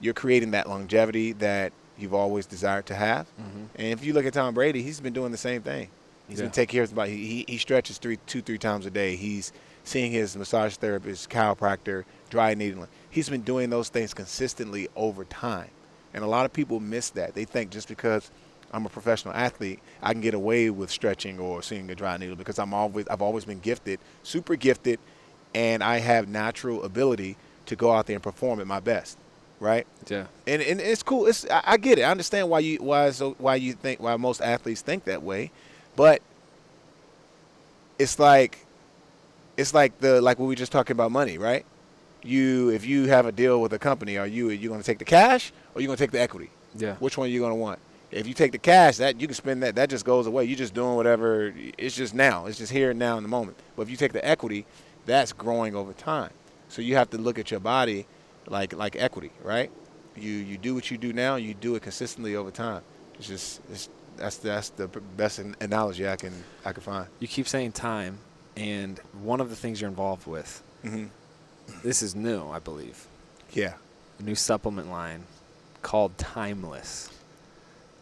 you're 0.00 0.14
creating 0.14 0.52
that 0.52 0.68
longevity 0.68 1.32
that 1.34 1.72
you've 2.00 2.14
always 2.14 2.46
desired 2.46 2.86
to 2.86 2.94
have. 2.94 3.26
Mm-hmm. 3.40 3.64
And 3.76 3.86
if 3.88 4.04
you 4.04 4.12
look 4.12 4.26
at 4.26 4.32
Tom 4.34 4.54
Brady, 4.54 4.82
he's 4.82 5.00
been 5.00 5.12
doing 5.12 5.32
the 5.32 5.38
same 5.38 5.62
thing. 5.62 5.88
He's 6.28 6.38
Yeah. 6.38 6.44
been 6.46 6.52
taking 6.52 6.72
care 6.74 6.82
of 6.82 6.90
his 6.90 6.94
body. 6.96 7.16
He, 7.16 7.44
he 7.48 7.58
stretches 7.58 7.98
three, 7.98 8.18
two, 8.26 8.40
three 8.42 8.58
times 8.58 8.86
a 8.86 8.90
day. 8.90 9.16
He's 9.16 9.52
seeing 9.84 10.12
his 10.12 10.36
massage 10.36 10.76
therapist, 10.76 11.28
chiropractor, 11.30 12.04
dry 12.28 12.54
needling. 12.54 12.88
He's 13.10 13.28
been 13.28 13.42
doing 13.42 13.70
those 13.70 13.88
things 13.88 14.14
consistently 14.14 14.88
over 14.94 15.24
time. 15.24 15.70
And 16.14 16.22
a 16.22 16.26
lot 16.26 16.44
of 16.44 16.52
people 16.52 16.80
miss 16.80 17.10
that. 17.10 17.34
They 17.34 17.44
think 17.44 17.70
just 17.70 17.88
because 17.88 18.30
I'm 18.72 18.86
a 18.86 18.88
professional 18.88 19.34
athlete, 19.34 19.80
I 20.02 20.12
can 20.12 20.20
get 20.20 20.34
away 20.34 20.70
with 20.70 20.90
stretching 20.90 21.38
or 21.40 21.62
seeing 21.62 21.90
a 21.90 21.94
dry 21.94 22.16
needle 22.16 22.36
because 22.36 22.58
I'm 22.58 22.72
always 22.74 23.08
I've 23.08 23.22
always 23.22 23.44
been 23.44 23.58
gifted, 23.60 23.98
super 24.22 24.54
gifted, 24.54 25.00
and 25.54 25.82
I 25.82 25.98
have 25.98 26.28
natural 26.28 26.84
ability 26.84 27.36
to 27.66 27.74
go 27.76 27.92
out 27.92 28.06
there 28.06 28.14
and 28.16 28.22
perform 28.22 28.60
at 28.60 28.66
my 28.68 28.78
best. 28.80 29.18
Right? 29.60 29.86
Yeah. 30.08 30.26
and, 30.46 30.62
and 30.62 30.80
it's 30.80 31.02
cool. 31.02 31.26
It's 31.26 31.48
I, 31.50 31.62
I 31.66 31.76
get 31.76 31.98
it. 31.98 32.02
I 32.02 32.10
understand 32.10 32.48
why 32.48 32.60
you 32.60 32.78
why 32.78 33.10
so 33.10 33.36
why 33.38 33.56
you 33.56 33.74
think 33.74 34.00
why 34.00 34.16
most 34.16 34.40
athletes 34.40 34.80
think 34.80 35.04
that 35.04 35.22
way, 35.22 35.50
but 35.96 36.22
it's 37.98 38.18
like 38.18 38.64
it's 39.58 39.74
like 39.74 39.98
the 40.00 40.22
like 40.22 40.38
what 40.38 40.46
we 40.46 40.56
just 40.56 40.72
talking 40.72 40.92
about 40.92 41.12
money, 41.12 41.36
right? 41.36 41.66
You 42.22 42.70
if 42.70 42.86
you 42.86 43.08
have 43.08 43.26
a 43.26 43.32
deal 43.32 43.60
with 43.60 43.72
a 43.74 43.78
company, 43.78 44.16
are 44.16 44.26
you 44.26 44.48
you 44.48 44.68
going 44.68 44.80
to 44.80 44.86
take 44.86 44.98
the 44.98 45.04
cash 45.04 45.52
or 45.74 45.82
you 45.82 45.86
going 45.86 45.98
to 45.98 46.02
take 46.02 46.10
the 46.10 46.20
equity? 46.20 46.50
Yeah. 46.74 46.94
Which 46.96 47.18
one 47.18 47.28
are 47.28 47.30
you 47.30 47.40
going 47.40 47.52
to 47.52 47.56
want? 47.56 47.78
If 48.10 48.26
you 48.26 48.34
take 48.34 48.52
the 48.52 48.58
cash, 48.58 48.96
that 48.96 49.20
you 49.20 49.26
can 49.28 49.34
spend 49.34 49.62
that. 49.62 49.76
That 49.76 49.90
just 49.90 50.04
goes 50.04 50.26
away. 50.26 50.44
You're 50.44 50.58
just 50.58 50.74
doing 50.74 50.96
whatever. 50.96 51.52
It's 51.78 51.94
just 51.94 52.14
now. 52.14 52.46
It's 52.46 52.58
just 52.58 52.72
here 52.72 52.90
and 52.90 52.98
now 52.98 53.16
in 53.18 53.22
the 53.22 53.28
moment. 53.28 53.56
But 53.76 53.82
if 53.82 53.90
you 53.90 53.96
take 53.96 54.12
the 54.12 54.26
equity, 54.26 54.66
that's 55.06 55.32
growing 55.32 55.76
over 55.76 55.92
time. 55.92 56.30
So 56.68 56.82
you 56.82 56.96
have 56.96 57.10
to 57.10 57.18
look 57.18 57.38
at 57.38 57.50
your 57.50 57.60
body 57.60 58.06
like 58.46 58.72
like 58.72 58.96
equity, 58.96 59.30
right? 59.42 59.70
You 60.16 60.30
you 60.32 60.58
do 60.58 60.74
what 60.74 60.90
you 60.90 60.98
do 60.98 61.12
now. 61.12 61.36
You 61.36 61.54
do 61.54 61.74
it 61.76 61.82
consistently 61.82 62.36
over 62.36 62.50
time. 62.50 62.82
It's 63.18 63.28
just 63.28 63.60
it's, 63.70 63.88
that's 64.16 64.36
that's 64.36 64.70
the 64.70 64.88
best 64.88 65.38
analogy 65.38 66.08
I 66.08 66.16
can 66.16 66.32
I 66.64 66.72
can 66.72 66.82
find. 66.82 67.06
You 67.20 67.28
keep 67.28 67.46
saying 67.48 67.72
time, 67.72 68.18
and 68.56 68.98
one 69.22 69.40
of 69.40 69.50
the 69.50 69.56
things 69.56 69.80
you're 69.80 69.90
involved 69.90 70.26
with, 70.26 70.62
hmm 70.82 71.06
this 71.84 72.02
is 72.02 72.14
new, 72.16 72.48
I 72.48 72.58
believe. 72.58 73.06
Yeah. 73.52 73.74
A 74.18 74.22
new 74.22 74.34
supplement 74.34 74.90
line 74.90 75.24
called 75.82 76.18
Timeless, 76.18 77.10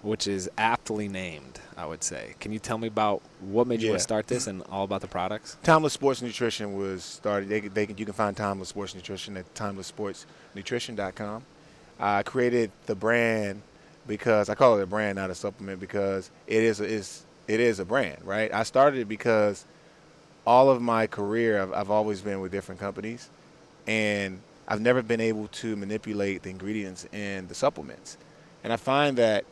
which 0.02 0.26
is 0.28 0.48
aptly 0.56 1.08
named, 1.08 1.60
I 1.76 1.84
would 1.86 2.04
say. 2.04 2.34
Can 2.40 2.52
you 2.52 2.58
tell 2.60 2.78
me 2.78 2.86
about 2.86 3.20
what 3.40 3.66
made 3.66 3.80
you 3.82 3.88
want 3.88 3.94
Yeah. 3.94 3.98
to 3.98 4.02
start 4.02 4.26
this 4.28 4.46
and 4.46 4.62
all 4.70 4.84
about 4.84 5.00
the 5.00 5.08
products? 5.08 5.56
Timeless 5.64 5.92
Sports 5.92 6.22
Nutrition 6.22 6.76
was 6.76 7.02
started. 7.04 7.48
They, 7.48 7.60
they 7.60 7.86
can, 7.86 7.98
you 7.98 8.04
can 8.04 8.14
find 8.14 8.36
Timeless 8.36 8.68
Sports 8.68 8.94
Nutrition 8.94 9.36
at 9.36 9.52
timelesssportsnutrition.com. 9.54 11.42
I 12.00 12.22
created 12.22 12.70
the 12.86 12.94
brand 12.94 13.62
because 14.06 14.48
I 14.48 14.54
call 14.54 14.78
it 14.78 14.82
a 14.82 14.86
brand, 14.86 15.16
not 15.16 15.30
a 15.30 15.34
supplement, 15.34 15.80
because 15.80 16.30
it 16.46 16.62
is 16.62 16.80
a, 16.80 16.84
is 16.84 17.24
it 17.48 17.60
is 17.60 17.80
a 17.80 17.84
brand, 17.84 18.18
right? 18.24 18.52
I 18.54 18.62
started 18.62 19.00
it 19.00 19.08
because 19.08 19.64
all 20.46 20.70
of 20.70 20.80
my 20.80 21.06
career 21.06 21.60
I've, 21.60 21.72
I've 21.72 21.90
always 21.90 22.20
been 22.20 22.40
with 22.40 22.52
different 22.52 22.80
companies, 22.80 23.28
and 23.86 24.40
I've 24.68 24.80
never 24.80 25.02
been 25.02 25.20
able 25.20 25.48
to 25.48 25.74
manipulate 25.76 26.42
the 26.42 26.50
ingredients 26.50 27.06
in 27.12 27.48
the 27.48 27.54
supplements. 27.54 28.16
And 28.62 28.72
I 28.72 28.76
find 28.76 29.16
that 29.18 29.44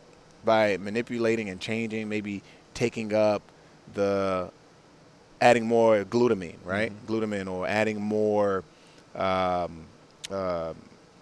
by 0.44 0.76
manipulating 0.76 1.48
and 1.48 1.60
changing, 1.60 2.08
maybe 2.08 2.42
taking 2.74 3.12
up 3.14 3.42
the 3.94 4.50
adding 5.40 5.66
more 5.66 6.04
glutamine, 6.04 6.56
right? 6.64 6.92
Glutamine, 7.06 7.50
or 7.50 7.66
adding 7.66 8.00
more 8.00 8.64
um, 9.14 9.84
uh, 10.30 10.72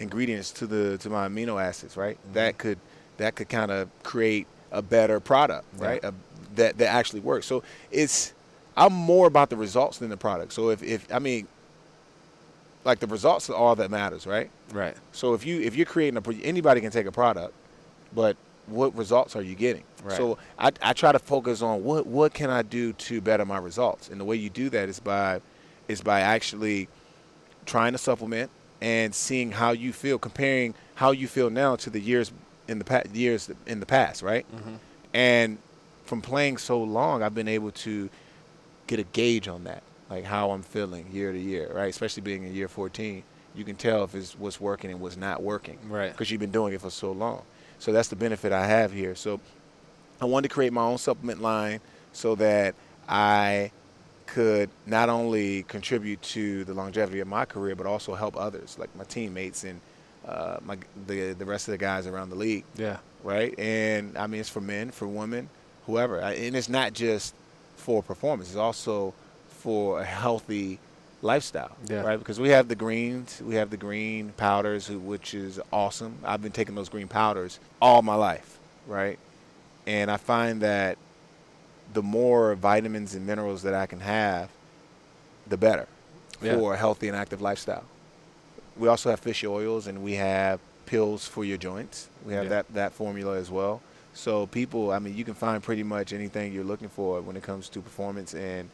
ingredients 0.00 0.50
to 0.52 0.66
the 0.66 0.98
to 0.98 1.10
my 1.10 1.28
amino 1.28 1.62
acids, 1.62 1.96
right? 1.96 2.18
That 2.32 2.58
could 2.58 2.78
that 3.16 3.34
could 3.34 3.48
kind 3.48 3.70
of 3.70 3.88
create 4.02 4.46
a 4.72 4.82
better 4.82 5.20
product, 5.20 5.64
Yeah. 5.78 5.86
right? 5.86 6.04
A, 6.04 6.14
that 6.56 6.78
that 6.78 6.88
actually 6.88 7.20
works. 7.20 7.46
So 7.46 7.62
it's 7.90 8.32
I'm 8.76 8.92
more 8.92 9.26
about 9.26 9.50
the 9.50 9.56
results 9.56 9.98
than 9.98 10.10
the 10.10 10.16
product. 10.16 10.52
So 10.52 10.70
if 10.70 10.82
if 10.82 11.12
I 11.12 11.18
mean, 11.18 11.46
like 12.84 13.00
the 13.00 13.06
results 13.06 13.48
are 13.50 13.54
all 13.56 13.76
that 13.76 13.90
matters, 13.90 14.26
right? 14.26 14.50
Right. 14.72 14.96
So 15.12 15.34
if 15.34 15.46
you 15.46 15.60
if 15.60 15.74
you're 15.76 15.86
creating 15.86 16.16
a 16.18 16.46
anybody 16.46 16.80
can 16.80 16.90
take 16.90 17.06
a 17.06 17.12
product, 17.12 17.52
but 18.14 18.36
what 18.66 18.96
results 18.96 19.36
are 19.36 19.42
you 19.42 19.54
getting? 19.54 19.84
Right. 20.02 20.16
So 20.16 20.38
I, 20.58 20.72
I 20.82 20.92
try 20.92 21.12
to 21.12 21.18
focus 21.18 21.62
on 21.62 21.84
what 21.84 22.06
what 22.06 22.34
can 22.34 22.50
I 22.50 22.62
do 22.62 22.92
to 22.94 23.20
better 23.20 23.44
my 23.44 23.58
results, 23.58 24.08
and 24.08 24.20
the 24.20 24.24
way 24.24 24.36
you 24.36 24.50
do 24.50 24.70
that 24.70 24.88
is 24.88 25.00
by 25.00 25.40
is 25.88 26.00
by 26.00 26.20
actually 26.20 26.88
trying 27.66 27.92
to 27.92 27.98
supplement 27.98 28.50
and 28.80 29.14
seeing 29.14 29.50
how 29.52 29.72
you 29.72 29.92
feel, 29.92 30.18
comparing 30.18 30.74
how 30.96 31.10
you 31.10 31.26
feel 31.28 31.50
now 31.50 31.76
to 31.76 31.90
the 31.90 32.00
years 32.00 32.32
in 32.68 32.78
the 32.78 32.84
past 32.84 33.10
years 33.14 33.50
in 33.66 33.80
the 33.80 33.86
past, 33.86 34.22
right? 34.22 34.46
Mhm. 34.54 34.78
And 35.12 35.58
from 36.04 36.20
playing 36.20 36.58
so 36.58 36.82
long, 36.82 37.22
I've 37.22 37.34
been 37.34 37.48
able 37.48 37.70
to 37.70 38.10
get 38.86 38.98
a 38.98 39.04
gauge 39.04 39.48
on 39.48 39.64
that, 39.64 39.82
like 40.10 40.24
how 40.24 40.50
I'm 40.50 40.62
feeling 40.62 41.06
year 41.12 41.32
to 41.32 41.38
year, 41.38 41.70
right? 41.74 41.88
Especially 41.88 42.22
being 42.22 42.44
in 42.44 42.54
year 42.54 42.68
14, 42.68 43.22
you 43.54 43.64
can 43.64 43.76
tell 43.76 44.04
if 44.04 44.14
it's 44.14 44.38
what's 44.38 44.60
working 44.60 44.90
and 44.90 45.00
what's 45.00 45.16
not 45.16 45.42
working, 45.42 45.78
Right. 45.88 46.10
Because 46.12 46.30
you've 46.30 46.40
been 46.40 46.50
doing 46.50 46.74
it 46.74 46.80
for 46.82 46.90
so 46.90 47.12
long. 47.12 47.42
So 47.84 47.92
that's 47.92 48.08
the 48.08 48.16
benefit 48.16 48.50
I 48.50 48.66
have 48.66 48.92
here. 48.92 49.14
So 49.14 49.38
I 50.18 50.24
wanted 50.24 50.48
to 50.48 50.54
create 50.54 50.72
my 50.72 50.80
own 50.80 50.96
supplement 50.96 51.42
line 51.42 51.80
so 52.14 52.34
that 52.36 52.74
I 53.06 53.72
could 54.24 54.70
not 54.86 55.10
only 55.10 55.64
contribute 55.64 56.22
to 56.22 56.64
the 56.64 56.72
longevity 56.72 57.20
of 57.20 57.28
my 57.28 57.44
career, 57.44 57.74
but 57.76 57.84
also 57.84 58.14
help 58.14 58.38
others, 58.38 58.78
like 58.78 58.88
my 58.96 59.04
teammates 59.04 59.64
and 59.64 59.82
uh, 60.26 60.56
my 60.64 60.78
the 61.06 61.34
the 61.34 61.44
rest 61.44 61.68
of 61.68 61.72
the 61.72 61.78
guys 61.78 62.06
around 62.06 62.30
the 62.30 62.36
league 62.36 62.64
Yeah. 62.76 62.96
right? 63.22 63.52
And 63.58 64.16
I 64.16 64.28
mean, 64.28 64.40
it's 64.40 64.48
for 64.48 64.62
men, 64.62 64.90
for 64.90 65.06
women, 65.06 65.50
whoever. 65.84 66.22
I- 66.22 66.32
And 66.32 66.56
it's 66.56 66.70
not 66.70 66.94
just 66.94 67.34
for 67.76 68.02
performance; 68.02 68.48
it's 68.48 68.56
also 68.56 69.12
for 69.50 70.00
a 70.00 70.04
healthy 70.04 70.78
lifestyle, 71.24 71.74
Yeah. 71.88 72.02
right? 72.02 72.18
Because 72.18 72.38
we 72.38 72.50
have 72.50 72.68
the 72.68 72.74
greens, 72.74 73.40
we 73.44 73.54
have 73.56 73.70
the 73.70 73.76
green 73.76 74.32
powders, 74.36 74.90
which 74.90 75.34
is 75.34 75.58
awesome. 75.72 76.18
I've 76.24 76.42
been 76.42 76.52
taking 76.52 76.74
those 76.74 76.88
green 76.88 77.08
powders 77.08 77.58
all 77.80 78.02
my 78.02 78.14
life, 78.14 78.58
right? 78.86 79.18
And 79.86 80.10
I 80.10 80.18
find 80.18 80.60
that 80.60 80.98
the 81.92 82.02
more 82.02 82.54
vitamins 82.54 83.14
and 83.14 83.26
minerals 83.26 83.62
that 83.62 83.74
I 83.74 83.86
can 83.86 84.00
have, 84.00 84.50
the 85.46 85.56
better 85.56 85.86
Yeah. 86.42 86.56
for 86.58 86.74
a 86.74 86.76
healthy 86.76 87.08
and 87.08 87.16
active 87.16 87.40
lifestyle. 87.40 87.84
We 88.76 88.88
also 88.88 89.10
have 89.10 89.20
fish 89.20 89.44
oils 89.44 89.86
and 89.86 90.02
we 90.02 90.14
have 90.14 90.60
pills 90.86 91.26
for 91.26 91.44
your 91.44 91.56
joints. 91.58 92.08
We 92.26 92.34
have 92.34 92.44
Yeah. 92.44 92.50
that, 92.50 92.74
that 92.74 92.92
formula 92.92 93.36
as 93.38 93.50
well. 93.50 93.80
So 94.14 94.46
people, 94.46 94.90
I 94.92 94.98
mean, 94.98 95.16
you 95.16 95.24
can 95.24 95.34
find 95.34 95.62
pretty 95.62 95.82
much 95.82 96.12
anything 96.12 96.52
you're 96.52 96.64
looking 96.64 96.88
for 96.88 97.20
when 97.20 97.36
it 97.36 97.42
comes 97.42 97.68
to 97.70 97.80
performance 97.80 98.34
and 98.34 98.68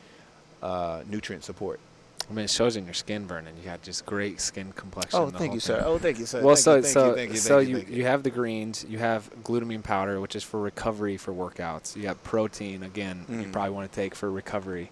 uh, 0.63 1.03
nutrient 1.09 1.45
support. 1.45 1.81
I 2.29 2.33
mean, 2.33 2.45
it 2.45 2.51
shows 2.51 2.77
in 2.77 2.85
your 2.85 2.95
skin, 2.95 3.27
burning. 3.27 3.57
You 3.57 3.65
got 3.65 3.83
just 3.83 4.07
great 4.07 4.41
skin 4.41 4.73
complexion. 4.77 5.19
Oh, 5.21 5.31
thank 5.31 5.53
you, 5.55 5.61
thing. 5.61 5.61
sir. 5.61 5.83
Oh, 5.85 5.99
thank 5.99 6.19
you, 6.19 6.27
sir. 6.27 6.43
Well, 6.43 6.55
Thank 6.55 6.85
so 6.87 7.07
you, 7.09 7.15
thank 7.15 7.37
so 7.37 7.59
you, 7.59 7.69
you, 7.69 7.75
so 7.75 7.79
you 7.79 7.85
thank 7.85 7.97
you 7.97 8.05
have 8.05 8.23
the 8.23 8.31
greens, 8.31 8.85
you 8.89 8.99
have 8.99 9.31
glutamine 9.43 9.83
powder, 9.83 10.21
which 10.21 10.37
is 10.37 10.45
for 10.45 10.61
recovery 10.61 11.17
for 11.17 11.33
workouts. 11.33 11.97
You 11.97 12.07
have 12.07 12.23
protein 12.23 12.83
again. 12.85 13.25
You 13.29 13.37
Mhm. 13.37 13.53
probably 13.53 13.71
want 13.73 13.91
to 13.91 13.97
take 13.97 14.15
for 14.15 14.31
recovery. 14.31 14.91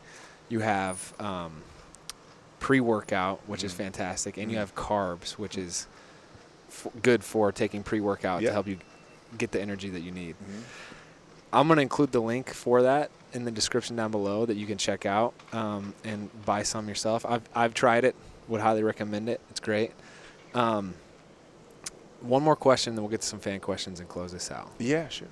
You 0.48 0.60
have 0.60 1.12
um, 1.20 1.62
pre-workout, 2.60 3.40
which 3.46 3.62
is 3.62 3.72
Mhm. 3.72 3.76
fantastic, 3.76 4.36
and 4.36 4.50
you 4.50 4.56
Mhm. 4.56 4.60
have 4.60 4.74
carbs, 4.74 5.32
which 5.32 5.56
is 5.56 5.86
f- 6.68 6.88
good 7.02 7.22
for 7.22 7.52
taking 7.52 7.82
pre-workout 7.84 8.42
Yeah. 8.42 8.48
to 8.48 8.52
help 8.54 8.66
you 8.66 8.78
get 9.36 9.52
the 9.52 9.60
energy 9.60 9.90
that 9.90 10.00
you 10.00 10.10
need. 10.10 10.34
Mhm. 10.36 10.62
I'm 11.52 11.66
going 11.68 11.76
to 11.76 11.82
include 11.82 12.12
the 12.12 12.20
link 12.20 12.50
for 12.50 12.82
that 12.82 13.10
in 13.32 13.44
the 13.44 13.50
description 13.50 13.96
down 13.96 14.10
below 14.10 14.46
that 14.46 14.56
you 14.56 14.66
can 14.66 14.78
check 14.78 15.06
out 15.06 15.34
um, 15.52 15.94
and 16.04 16.30
buy 16.44 16.62
some 16.62 16.88
yourself. 16.88 17.26
I've, 17.26 17.42
I've 17.54 17.74
tried 17.74 18.04
it, 18.04 18.14
would 18.48 18.60
highly 18.60 18.82
recommend 18.82 19.28
it. 19.28 19.40
It's 19.50 19.60
great. 19.60 19.92
Um, 20.54 20.94
one 22.20 22.42
more 22.42 22.56
question, 22.56 22.94
then 22.94 23.02
we'll 23.02 23.10
get 23.10 23.20
to 23.20 23.26
some 23.26 23.40
fan 23.40 23.60
questions 23.60 24.00
and 24.00 24.08
close 24.08 24.32
this 24.32 24.50
out. 24.50 24.70
Yeah, 24.78 25.08
sure. 25.08 25.28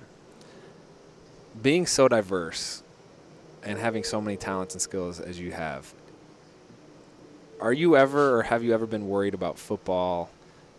Being 1.61 1.85
so 1.85 2.07
diverse 2.07 2.83
and 3.63 3.79
having 3.79 4.03
so 4.03 4.21
many 4.21 4.37
talents 4.37 4.73
and 4.75 4.81
skills 4.81 5.19
as 5.19 5.39
you 5.39 5.51
have, 5.51 5.93
are 7.59 7.73
you 7.73 7.97
ever 7.97 8.37
or 8.37 8.43
have 8.43 8.63
you 8.63 8.73
ever 8.73 8.85
been 8.85 9.07
worried 9.07 9.33
about 9.33 9.57
football 9.57 10.29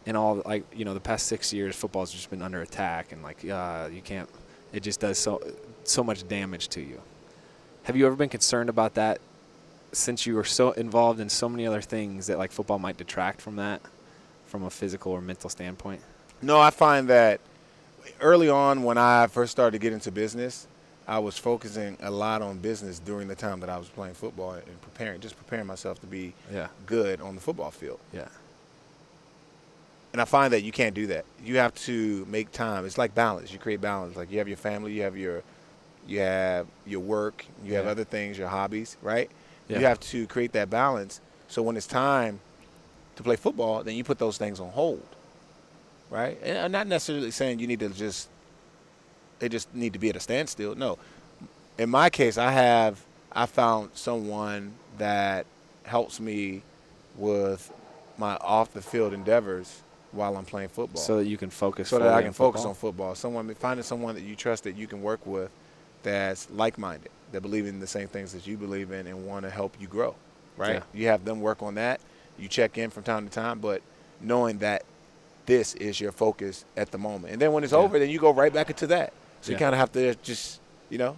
and 0.06 0.16
all 0.16 0.42
like 0.46 0.64
you 0.72 0.84
know 0.84 0.94
the 0.94 1.00
past 1.00 1.26
six 1.26 1.52
years 1.52 1.74
football's 1.74 2.12
just 2.12 2.30
been 2.30 2.40
under 2.40 2.62
attack 2.62 3.10
and 3.10 3.22
like 3.22 3.44
uh, 3.48 3.88
you 3.92 4.00
can't 4.00 4.28
it 4.72 4.82
just 4.82 5.00
does 5.00 5.18
so 5.18 5.40
so 5.84 6.02
much 6.04 6.26
damage 6.28 6.68
to 6.68 6.80
you 6.80 7.00
have 7.84 7.96
you 7.96 8.06
ever 8.06 8.16
been 8.16 8.28
concerned 8.28 8.68
about 8.68 8.94
that 8.94 9.18
since 9.92 10.26
you 10.26 10.34
were 10.34 10.44
so 10.44 10.72
involved 10.72 11.18
in 11.20 11.28
so 11.28 11.48
many 11.48 11.66
other 11.66 11.80
things 11.80 12.26
that 12.26 12.36
like 12.38 12.52
football 12.52 12.78
might 12.78 12.96
detract 12.96 13.40
from 13.40 13.56
that 13.56 13.80
from 14.46 14.62
a 14.64 14.70
physical 14.70 15.12
or 15.12 15.20
mental 15.20 15.48
standpoint 15.50 16.00
No, 16.42 16.60
I 16.60 16.70
find 16.70 17.08
that 17.08 17.40
early 18.20 18.48
on 18.48 18.82
when 18.82 18.98
I 18.98 19.26
first 19.26 19.50
started 19.52 19.72
to 19.72 19.78
get 19.78 19.92
into 19.92 20.10
business, 20.10 20.66
I 21.06 21.18
was 21.18 21.36
focusing 21.38 21.96
a 22.00 22.10
lot 22.10 22.42
on 22.42 22.58
business 22.58 22.98
during 22.98 23.28
the 23.28 23.34
time 23.34 23.60
that 23.60 23.68
I 23.70 23.76
was 23.78 23.88
playing 23.88 24.14
football 24.14 24.52
and 24.52 24.80
preparing, 24.82 25.20
just 25.20 25.36
preparing 25.36 25.66
myself 25.66 26.00
to 26.00 26.06
be 26.06 26.32
Yeah. 26.52 26.68
good 26.86 27.20
on 27.20 27.34
the 27.34 27.40
football 27.40 27.70
field. 27.70 27.98
Yeah. 28.12 28.28
And 30.12 30.22
I 30.22 30.24
find 30.24 30.52
that 30.52 30.62
you 30.62 30.72
can't 30.72 30.94
do 30.94 31.08
that. 31.08 31.24
You 31.44 31.58
have 31.58 31.74
to 31.86 32.26
make 32.26 32.50
time. 32.50 32.86
It's 32.86 32.96
like 32.96 33.14
balance. 33.14 33.52
You 33.52 33.58
create 33.58 33.80
balance. 33.80 34.16
Like 34.16 34.30
you 34.30 34.38
have 34.38 34.48
your 34.48 34.56
family, 34.56 34.92
you 34.92 35.02
have 35.02 35.16
your, 35.16 35.42
you 36.06 36.20
have 36.20 36.66
your 36.86 37.00
work, 37.00 37.44
you 37.62 37.74
have 37.74 37.86
other 37.86 38.04
things, 38.04 38.38
your 38.38 38.48
hobbies, 38.48 38.96
right? 39.02 39.30
Yeah. 39.68 39.80
You 39.80 39.86
have 39.86 40.00
to 40.00 40.26
create 40.26 40.52
that 40.52 40.70
balance. 40.70 41.20
So 41.48 41.62
when 41.62 41.76
it's 41.76 41.86
time 41.86 42.40
to 43.16 43.22
play 43.22 43.36
football, 43.36 43.82
then 43.82 43.96
you 43.96 44.04
put 44.04 44.18
those 44.18 44.38
things 44.38 44.60
on 44.60 44.70
hold, 44.70 45.06
right? 46.10 46.38
And 46.42 46.56
I'm 46.58 46.72
not 46.72 46.86
necessarily 46.86 47.30
saying 47.30 47.58
you 47.58 47.66
need 47.66 47.80
to 47.80 47.90
just, 47.90 48.28
they 49.40 49.48
just 49.48 49.74
need 49.74 49.92
to 49.92 49.98
be 49.98 50.08
at 50.08 50.16
a 50.16 50.20
standstill. 50.20 50.74
No, 50.74 50.98
in 51.76 51.90
my 51.90 52.10
case, 52.10 52.38
I 52.38 52.50
have 52.50 53.04
I 53.32 53.46
found 53.46 53.90
someone 53.94 54.74
that 54.98 55.46
helps 55.84 56.18
me 56.18 56.62
with 57.16 57.72
my 58.16 58.36
off 58.36 58.72
the 58.72 58.82
field 58.82 59.12
endeavors 59.12 59.82
while 60.12 60.36
I'm 60.36 60.44
playing 60.44 60.68
football, 60.70 61.02
So 61.02 61.16
that 61.18 61.26
you 61.26 61.36
can 61.36 61.50
focus. 61.50 61.88
so 61.88 61.98
that 61.98 62.14
I 62.14 62.22
can 62.22 62.32
focus 62.32 62.60
football? 62.62 62.68
on 62.70 62.74
football. 62.74 63.14
Someone 63.14 63.54
finding 63.54 63.84
someone 63.84 64.14
that 64.14 64.22
you 64.24 64.34
trust 64.36 64.64
that 64.64 64.76
you 64.76 64.86
can 64.86 65.02
work 65.02 65.24
with, 65.26 65.50
that's 66.02 66.48
like-minded, 66.50 67.10
that 67.32 67.40
believe 67.42 67.66
in 67.66 67.80
the 67.80 67.86
same 67.86 68.08
things 68.08 68.32
that 68.32 68.46
you 68.46 68.56
believe 68.56 68.90
in 68.90 69.06
and 69.06 69.26
want 69.26 69.44
to 69.44 69.50
help 69.50 69.74
you 69.80 69.86
grow. 69.86 70.14
Right? 70.56 70.74
Yeah. 70.74 70.82
You 71.00 71.06
have 71.08 71.24
them 71.24 71.40
work 71.40 71.62
on 71.62 71.74
that. 71.74 72.00
You 72.38 72.48
check 72.48 72.78
in 72.78 72.90
from 72.90 73.02
time 73.02 73.28
to 73.28 73.32
time, 73.34 73.58
but 73.58 73.82
knowing 74.20 74.58
that 74.58 74.82
this 75.46 75.74
is 75.74 76.00
your 76.00 76.12
focus 76.12 76.64
at 76.76 76.90
the 76.90 76.98
moment, 76.98 77.32
and 77.32 77.40
then 77.40 77.52
when 77.52 77.64
it's 77.64 77.72
Yeah. 77.72 77.78
over, 77.80 77.98
then 77.98 78.10
you 78.10 78.18
go 78.18 78.30
right 78.32 78.52
back 78.52 78.70
into 78.70 78.86
that. 78.88 79.12
So 79.40 79.50
Yeah. 79.50 79.56
you 79.56 79.58
kind 79.58 79.74
of 79.74 79.78
have 79.78 79.92
to 79.92 80.14
just, 80.16 80.60
you 80.90 80.98
know, 80.98 81.16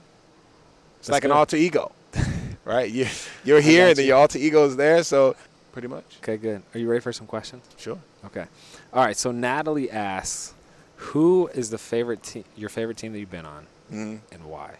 it's 0.98 1.08
That's 1.08 1.14
like 1.16 1.24
an 1.24 1.32
alter 1.32 1.56
ego, 1.56 1.92
right? 2.64 2.90
You, 2.90 3.06
you're 3.44 3.60
here, 3.60 3.84
got 3.84 3.88
and 3.90 3.96
then 3.98 4.06
your 4.06 4.16
alter 4.18 4.38
ego 4.38 4.64
is 4.66 4.76
there. 4.76 5.02
So 5.02 5.34
pretty 5.72 5.88
much, 5.88 6.04
Okay, 6.22 6.36
good. 6.36 6.62
Are 6.74 6.78
you 6.78 6.88
ready 6.88 7.00
for 7.00 7.12
some 7.12 7.26
questions? 7.26 7.64
sure. 7.76 7.98
Okay. 8.26 8.46
All 8.92 9.04
right. 9.04 9.16
So 9.16 9.32
Natalie 9.32 9.90
asks, 9.90 10.54
"Who 10.96 11.48
is 11.48 11.70
the 11.70 11.78
favorite 11.78 12.22
team? 12.22 12.44
Your 12.56 12.68
favorite 12.68 12.96
team 12.96 13.12
that 13.12 13.18
you've 13.18 13.30
been 13.30 13.46
on, 13.46 13.66
hmm 13.88 14.16
and 14.32 14.44
why?" 14.44 14.76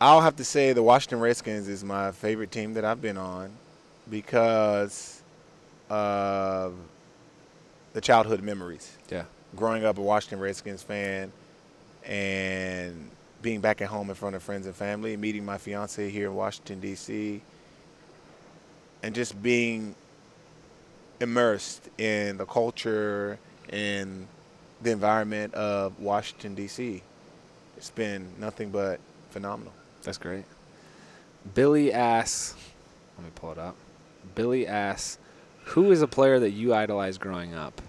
I'll 0.00 0.20
have 0.20 0.36
to 0.36 0.44
say 0.44 0.72
the 0.72 0.82
Washington 0.82 1.20
Redskins 1.20 1.68
is 1.68 1.84
my 1.84 2.10
favorite 2.12 2.50
team 2.50 2.74
that 2.74 2.84
I've 2.84 3.00
been 3.00 3.16
on 3.16 3.52
because 4.10 5.22
of 5.88 6.74
the 7.92 8.00
childhood 8.00 8.42
memories. 8.42 8.98
Yeah. 9.08 9.24
Growing 9.56 9.84
up 9.84 9.96
a 9.98 10.02
Washington 10.02 10.40
Redskins 10.40 10.82
fan 10.82 11.32
and 12.04 13.08
being 13.40 13.60
back 13.60 13.80
at 13.80 13.88
home 13.88 14.10
in 14.10 14.16
front 14.16 14.34
of 14.34 14.42
friends 14.42 14.66
and 14.66 14.74
family, 14.74 15.16
meeting 15.16 15.44
my 15.44 15.58
fiance 15.58 16.10
here 16.10 16.26
in 16.26 16.34
Washington, 16.34 16.80
D.C., 16.80 17.40
and 19.02 19.14
just 19.14 19.40
being 19.42 19.94
immersed 21.20 21.88
in 21.98 22.36
the 22.36 22.46
culture 22.46 23.38
and 23.70 24.26
the 24.82 24.90
environment 24.90 25.54
of 25.54 25.98
Washington, 25.98 26.54
D.C. 26.54 27.02
It's 27.76 27.90
been 27.90 28.28
nothing 28.38 28.70
but 28.70 29.00
phenomenal. 29.30 29.72
That's 30.02 30.18
great. 30.18 30.44
Billy 31.54 31.92
asks, 31.92 32.54
let 33.16 33.24
me 33.24 33.30
pull 33.34 33.52
it 33.52 33.58
up. 33.58 33.76
Billy 34.34 34.66
asks, 34.66 35.18
"Who 35.64 35.90
is 35.90 36.02
a 36.02 36.06
player 36.06 36.38
that 36.40 36.50
you 36.50 36.74
idolized 36.74 37.20
growing 37.20 37.54
up?" 37.54 37.80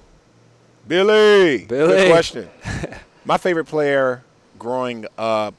Billy. 0.88 1.66
Billy. 1.66 1.94
Good 1.94 2.12
question. 2.12 2.50
My 3.26 3.38
favorite 3.38 3.66
player 3.66 4.24
growing 4.60 5.06
up, 5.18 5.56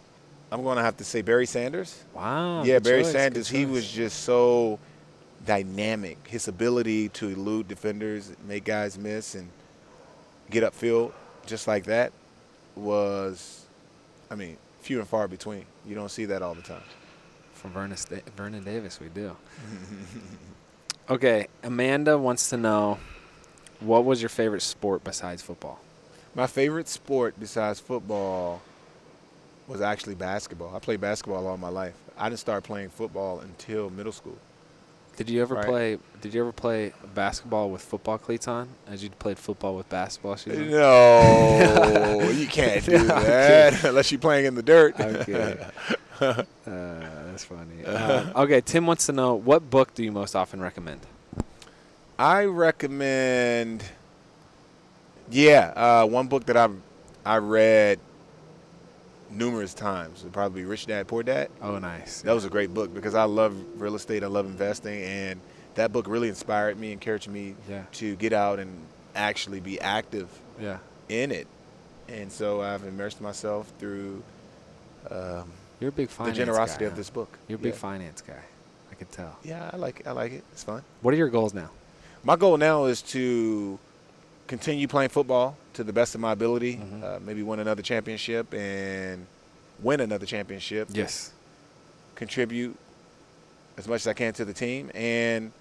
I'm 0.53 0.63
going 0.63 0.77
to 0.77 0.83
have 0.83 0.99
to 0.99 1.05
say 1.05 1.23
Barry 1.23 1.47
Sanders. 1.47 2.05
Wow. 2.15 2.63
yeah, 2.63 2.79
Barry 2.79 3.03
choice, 3.03 3.13
Sanders. 3.13 3.49
He 3.49 3.67
was 3.67 3.91
just 3.91 4.23
so 4.23 4.79
dynamic. 5.47 6.19
His 6.27 6.49
ability 6.49 7.09
to 7.11 7.29
elude 7.29 7.69
defenders, 7.69 8.33
make 8.47 8.65
guys 8.65 8.99
miss, 8.99 9.35
and 9.35 9.49
get 10.51 10.65
upfield 10.65 11.13
just 11.47 11.67
like 11.69 11.85
that 11.85 12.13
was, 12.75 13.65
I 14.31 14.35
mean, 14.35 14.57
few 14.81 14.99
and 14.99 15.09
far 15.09 15.29
between. 15.29 15.65
You 15.87 15.95
don't 15.95 16.11
see 16.11 16.25
that 16.27 16.43
all 16.43 16.55
the 16.55 16.63
time. 16.63 16.83
from 17.55 17.73
Vernon, 17.73 17.97
Sta- 17.97 18.23
Vernon 18.37 18.63
Davis. 18.65 19.01
We 19.01 19.09
do. 19.09 19.37
okay, 21.11 21.47
Amanda 21.63 22.19
wants 22.19 22.51
to 22.51 22.57
know, 22.57 22.99
what 23.81 24.05
was 24.05 24.21
your 24.23 24.29
favorite 24.29 24.63
sport 24.63 25.05
besides 25.05 25.43
football? 25.43 25.81
My 26.35 26.47
favorite 26.47 26.89
sport 26.89 27.35
besides 27.39 27.81
football 27.81 28.61
was 29.67 29.81
actually 29.81 30.15
basketball. 30.15 30.75
I 30.75 30.79
played 30.79 31.01
basketball 31.01 31.47
all 31.47 31.57
my 31.57 31.69
life. 31.71 31.95
I 32.19 32.29
didn't 32.29 32.41
start 32.41 32.65
playing 32.65 32.91
football 32.91 33.41
until 33.41 33.91
middle 33.91 34.13
school. 34.13 34.39
Did 35.17 35.31
you 35.31 35.41
ever 35.43 35.55
Right. 35.55 35.67
play? 35.67 35.99
Did 36.21 36.35
you 36.35 36.41
ever 36.43 36.53
play 36.53 36.93
basketball 37.15 37.71
with 37.71 37.81
football 37.83 38.19
cleats 38.19 38.47
on, 38.49 38.69
as 38.87 39.03
you 39.03 39.11
played 39.11 39.39
football 39.39 39.75
with 39.77 39.89
basketball 39.89 40.37
shoes? 40.37 40.59
on? 40.59 40.71
No, 40.71 42.29
you 42.31 42.47
can't 42.47 42.85
do 42.85 42.93
No, 42.99 43.05
that 43.07 43.85
unless 43.85 44.13
you're 44.13 44.21
playing 44.21 44.45
in 44.47 44.55
the 44.55 44.63
dirt. 44.63 44.99
Okay. 45.01 45.67
uh, 46.21 46.43
that's 46.67 47.45
funny. 47.45 47.85
Uh, 47.85 48.43
okay, 48.43 48.61
Tim 48.61 48.87
wants 48.87 49.07
to 49.07 49.13
know 49.13 49.35
what 49.35 49.71
book 49.71 49.95
do 49.95 50.03
you 50.05 50.13
most 50.13 50.35
often 50.37 50.61
recommend? 50.61 51.01
I 52.19 52.45
recommend, 52.45 53.85
yeah, 55.31 55.73
uh, 55.77 56.07
one 56.07 56.29
book 56.29 56.47
that 56.47 56.57
I've 56.57 56.77
I 57.25 57.39
read 57.39 57.99
numerous 59.31 59.75
times 59.75 60.25
probably 60.33 60.65
Rich 60.65 60.87
Dad 60.87 61.07
Poor 61.09 61.23
Dad. 61.23 61.51
Oh, 61.61 61.79
nice. 61.79 62.23
That 62.23 62.35
was 62.35 62.45
a 62.45 62.51
great 62.51 62.73
book 62.73 62.93
because 62.95 63.15
I 63.15 63.25
love 63.25 63.55
real 63.81 63.95
estate, 63.95 64.23
I 64.23 64.29
love 64.29 64.47
investing, 64.47 65.03
and 65.03 65.41
that 65.75 65.93
book 65.93 66.07
really 66.09 66.29
inspired 66.29 66.79
me, 66.79 66.89
and 66.93 66.95
encouraged 66.95 67.29
me 67.29 67.55
Yeah. 67.69 67.85
to 67.93 68.17
get 68.17 68.33
out 68.33 68.59
and 68.59 68.71
actually 69.15 69.61
be 69.61 69.81
active 69.81 70.29
yeah. 70.61 70.79
in 71.09 71.33
it. 71.33 71.47
And 72.09 72.31
so 72.31 72.61
I've 72.63 72.85
immersed 72.85 73.21
myself 73.21 73.73
through 73.79 74.23
um, 75.11 75.51
You're 75.81 75.91
a 75.91 75.93
big 75.93 76.09
the 76.09 76.33
generosity 76.33 76.85
guy, 76.85 76.87
of 76.87 76.93
huh? 76.93 76.97
this 76.97 77.11
book. 77.11 77.39
You're 77.49 77.57
a 77.57 77.63
big 77.63 77.73
yeah. 77.73 77.79
finance 77.79 78.23
guy. 78.23 78.43
I 78.91 78.95
can 78.95 79.07
tell. 79.09 79.37
Yeah, 79.43 79.71
I 79.73 79.77
like 79.77 80.01
it. 80.01 80.07
I 80.07 80.13
like 80.13 80.33
it. 80.33 80.45
It's 80.53 80.63
fun. 80.65 80.83
What 81.03 81.13
are 81.15 81.17
your 81.17 81.29
goals 81.29 81.53
now? 81.53 81.71
My 82.25 82.37
goal 82.37 82.57
now 82.57 82.87
is 82.87 83.03
to 83.03 83.79
continue 84.47 84.87
playing 84.89 85.11
football 85.11 85.57
to 85.75 85.85
the 85.85 85.93
best 85.93 86.15
of 86.15 86.21
my 86.21 86.33
ability. 86.33 86.77
Mhm. 86.77 87.03
Uh, 87.03 87.21
maybe 87.21 87.43
win 87.43 87.61
another 87.61 87.83
championship 87.83 88.53
and 88.55 89.27
win 89.81 90.01
another 90.01 90.27
championship. 90.27 90.89
Yes. 90.93 91.33
Contribute 92.15 92.77
as 93.77 93.87
much 93.87 94.03
as 94.03 94.07
I 94.07 94.15
can 94.15 94.33
to 94.35 94.45
the 94.45 94.55
team 94.55 94.91
and 94.95 95.53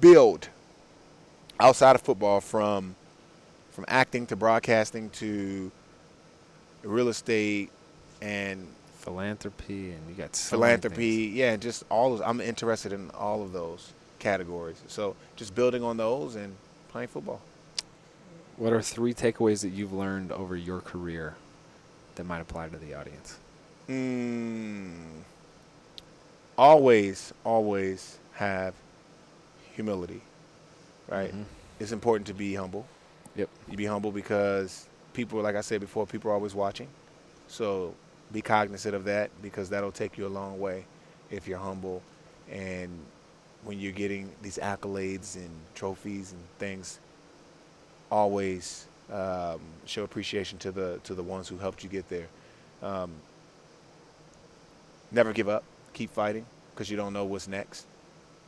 build 0.00 0.48
outside 1.60 1.96
of 1.96 2.02
football 2.02 2.40
from 2.40 2.96
from 3.70 3.86
acting 3.88 4.26
to 4.26 4.36
broadcasting 4.36 5.08
to 5.08 5.72
real 6.82 7.08
estate 7.08 7.70
and 8.20 8.68
Philanthropy, 8.98 9.90
and 9.92 10.08
you 10.08 10.14
got 10.14 10.36
so 10.36 10.50
philanthropy. 10.56 11.32
Yeah, 11.34 11.56
just 11.56 11.82
all. 11.88 12.14
Of, 12.14 12.22
I'm 12.22 12.40
interested 12.40 12.92
in 12.92 13.10
all 13.10 13.42
of 13.42 13.52
those 13.52 13.92
categories. 14.20 14.76
So 14.86 15.16
just 15.34 15.54
building 15.56 15.82
on 15.82 15.96
those 15.96 16.36
and 16.36 16.54
playing 16.90 17.08
football. 17.08 17.40
What 18.56 18.72
are 18.72 18.82
three 18.82 19.14
takeaways 19.14 19.62
that 19.62 19.70
you've 19.70 19.92
learned 19.92 20.30
over 20.32 20.56
your 20.56 20.80
career 20.80 21.34
that 22.14 22.24
might 22.24 22.40
apply 22.40 22.68
to 22.68 22.76
the 22.76 22.94
audience? 22.94 23.38
Mm, 23.88 25.22
always, 26.56 27.32
always 27.44 28.18
have 28.34 28.74
humility. 29.74 30.22
Right. 31.08 31.32
Mhm. 31.34 31.44
It's 31.80 31.92
important 31.92 32.26
to 32.28 32.34
be 32.34 32.54
humble. 32.54 32.86
Yep. 33.34 33.48
You 33.68 33.76
be 33.76 33.86
humble 33.86 34.12
because 34.12 34.86
people, 35.14 35.40
like 35.40 35.56
I 35.56 35.60
said 35.62 35.80
before, 35.80 36.06
people 36.06 36.30
are 36.30 36.34
always 36.34 36.54
watching. 36.54 36.88
So 37.48 37.94
be 38.32 38.40
cognizant 38.42 38.94
of 38.94 39.04
that 39.04 39.30
because 39.42 39.68
that'll 39.70 39.92
take 39.92 40.16
you 40.16 40.26
a 40.26 40.28
long 40.28 40.60
way 40.60 40.84
if 41.30 41.48
you're 41.48 41.58
humble 41.58 42.02
and 42.50 42.90
when 43.64 43.78
you're 43.80 43.92
getting 43.92 44.30
these 44.42 44.58
accolades 44.58 45.36
and 45.36 45.50
trophies 45.74 46.32
and 46.32 46.40
things. 46.58 46.98
Always 48.12 48.86
um, 49.10 49.60
show 49.86 50.04
appreciation 50.04 50.58
to 50.58 50.70
the 50.70 51.00
to 51.04 51.14
the 51.14 51.22
ones 51.22 51.48
who 51.48 51.56
helped 51.56 51.82
you 51.82 51.88
get 51.88 52.08
there. 52.08 52.28
Um, 52.82 53.10
never 55.10 55.32
give 55.32 55.48
up. 55.48 55.64
Keep 55.94 56.10
fighting 56.10 56.44
because 56.74 56.90
you 56.90 56.96
don't 56.96 57.14
know 57.14 57.24
what's 57.24 57.48
next. 57.48 57.86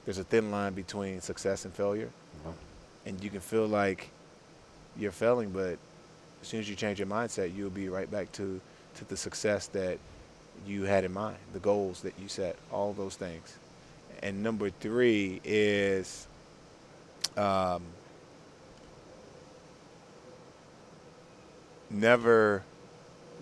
There's 0.05 0.19
a 0.19 0.25
thin 0.25 0.51
line 0.51 0.75
between 0.75 1.21
success 1.23 1.65
and 1.65 1.73
failure 1.73 2.11
Well, 2.45 2.55
and 3.07 3.23
you 3.25 3.31
can 3.31 3.41
feel 3.41 3.67
like 3.67 4.11
you're 4.99 5.13
failing, 5.13 5.51
but 5.51 5.79
as 6.43 6.49
soon 6.49 6.61
as 6.61 6.69
you 6.69 6.77
change 6.77 6.99
your 6.99 7.09
mindset, 7.09 7.57
you'll 7.57 7.71
be 7.71 7.89
right 7.89 8.11
back 8.11 8.31
to, 8.33 8.61
to 8.97 9.09
the 9.09 9.17
success 9.17 9.67
that 9.69 9.99
you 10.67 10.83
had 10.83 11.05
in 11.05 11.13
mind, 11.13 11.39
the 11.53 11.59
goals 11.59 12.03
that 12.03 12.13
you 12.21 12.29
set, 12.29 12.57
all 12.71 12.93
those 12.93 13.17
things. 13.17 13.57
And 14.23 14.43
number 14.43 14.71
three 14.71 15.41
is 15.43 16.27
um, 17.37 17.83
never, 21.95 22.63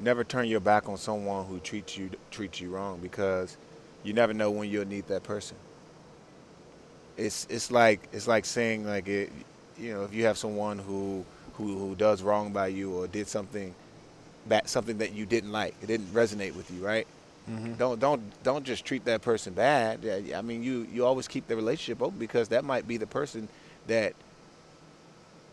never 0.01 0.25
turn 0.25 0.47
your 0.49 0.61
back 0.61 0.89
on 0.89 0.97
someone 0.97 1.47
who 1.47 1.59
treats 1.61 1.97
you 1.97 2.11
treats 2.31 2.61
you 2.61 2.71
wrong 2.71 2.99
because 3.01 3.57
you 4.05 4.13
never 4.13 4.35
know 4.35 4.51
when 4.51 4.69
you'll 4.69 4.87
need 4.87 5.09
that 5.09 5.23
person. 5.23 5.57
It's 7.17 7.47
it's 7.51 7.71
like 7.71 8.09
it's 8.13 8.27
like 8.27 8.45
saying 8.45 8.87
like 8.87 9.09
it, 9.09 9.31
you 9.79 9.93
know 9.93 10.05
if 10.05 10.15
you 10.15 10.25
have 10.25 10.39
someone 10.39 10.79
who 10.79 11.25
who 11.55 11.79
who 11.79 11.95
does 11.95 12.23
wrong 12.23 12.53
by 12.53 12.69
you 12.69 12.93
or 12.93 13.07
did 13.07 13.29
something 13.29 13.75
bad 14.47 14.69
something 14.69 14.99
that 14.99 15.13
you 15.13 15.27
didn't 15.27 15.53
like 15.53 15.75
it 15.83 15.87
didn't 15.87 16.07
resonate 16.09 16.55
with 16.55 16.71
you 16.71 16.85
right 16.85 17.07
mm-hmm. 17.49 17.75
don't 17.75 18.01
don't 18.01 18.23
don't 18.43 18.65
just 18.65 18.85
treat 18.85 19.05
that 19.05 19.23
person 19.23 19.53
bad 19.53 20.01
I 20.35 20.43
mean 20.43 20.63
you 20.63 20.87
you 20.93 21.05
always 21.05 21.29
keep 21.29 21.47
the 21.47 21.55
relationship 21.57 22.03
open 22.03 22.19
because 22.19 22.49
that 22.49 22.65
might 22.65 22.89
be 22.89 22.97
the 22.97 23.07
person 23.07 23.49
that 23.87 24.15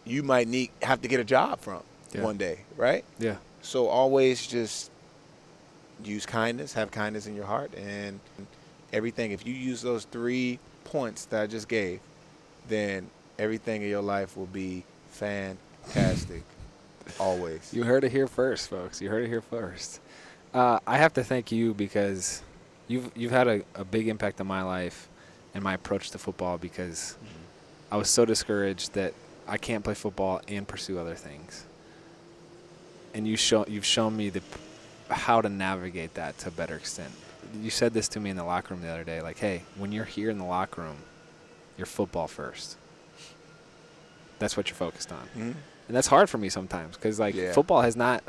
you 0.05 0.23
might 0.23 0.47
need 0.47 0.71
have 0.81 1.01
to 1.01 1.07
get 1.07 1.19
a 1.19 1.25
job 1.25 1.59
from 1.59 1.83
yeah. 2.13 2.21
one 2.21 2.37
day 2.37 2.59
right 2.77 3.03
yeah 3.19 3.35
so 3.61 3.87
always 3.87 4.45
just 4.45 4.89
use 6.03 6.25
kindness, 6.25 6.73
have 6.73 6.91
kindness 6.91 7.27
in 7.27 7.35
your 7.35 7.45
heart, 7.45 7.73
and 7.75 8.19
everything. 8.93 9.31
If 9.31 9.45
you 9.45 9.53
use 9.53 9.81
those 9.81 10.05
three 10.05 10.59
points 10.85 11.25
that 11.25 11.41
I 11.41 11.47
just 11.47 11.67
gave, 11.67 11.99
then 12.67 13.09
everything 13.37 13.81
in 13.81 13.89
your 13.89 14.01
life 14.01 14.37
will 14.37 14.45
be 14.47 14.83
fantastic. 15.09 16.43
always. 17.19 17.73
You 17.73 17.83
heard 17.83 18.03
it 18.03 18.11
here 18.11 18.27
first, 18.27 18.69
folks. 18.69 19.01
You 19.01 19.09
heard 19.09 19.23
it 19.23 19.29
here 19.29 19.41
first. 19.41 19.99
Uh, 20.53 20.79
I 20.85 20.97
have 20.97 21.13
to 21.13 21.23
thank 21.23 21.51
you 21.51 21.73
because 21.73 22.41
you've 22.87 23.11
you've 23.15 23.31
had 23.31 23.47
a, 23.47 23.61
a 23.75 23.83
big 23.83 24.07
impact 24.07 24.39
on 24.41 24.47
my 24.47 24.61
life 24.61 25.09
and 25.53 25.63
my 25.63 25.73
approach 25.73 26.11
to 26.11 26.17
football 26.17 26.57
because 26.57 27.17
mm-hmm. 27.17 27.93
I 27.93 27.97
was 27.97 28.09
so 28.09 28.25
discouraged 28.25 28.93
that 28.93 29.13
I 29.47 29.57
can't 29.57 29.83
play 29.83 29.95
football 29.95 30.41
and 30.47 30.67
pursue 30.67 30.99
other 30.99 31.15
things 31.15 31.65
and 33.13 33.27
you 33.27 33.37
show 33.37 33.65
you've 33.67 33.85
shown 33.85 34.15
me 34.15 34.29
the 34.29 34.41
how 35.09 35.41
to 35.41 35.49
navigate 35.49 36.13
that 36.15 36.37
to 36.39 36.49
a 36.49 36.51
better 36.51 36.75
extent. 36.75 37.11
You 37.61 37.69
said 37.69 37.93
this 37.93 38.07
to 38.09 38.19
me 38.19 38.29
in 38.29 38.35
the 38.35 38.43
locker 38.43 38.73
room 38.73 38.83
the 38.83 38.89
other 38.89 39.03
day, 39.03 39.21
like, 39.21 39.39
"Hey, 39.39 39.63
when 39.77 39.91
you're 39.91 40.05
here 40.05 40.29
in 40.29 40.37
the 40.37 40.45
locker 40.45 40.81
room, 40.81 40.97
you're 41.77 41.87
football 41.87 42.27
first. 42.27 42.77
That's 44.37 44.55
what 44.55 44.69
you're 44.69 44.75
focused 44.75 45.11
on." 45.11 45.25
Mm-hmm. 45.29 45.51
And 45.87 45.95
that's 45.97 46.07
hard 46.07 46.29
for 46.29 46.37
me 46.37 46.49
sometimes 46.49 46.95
because 46.95 47.19
like 47.19 47.33
yeah. 47.33 47.53
football 47.53 47.81
has 47.81 47.95
not 47.95 48.23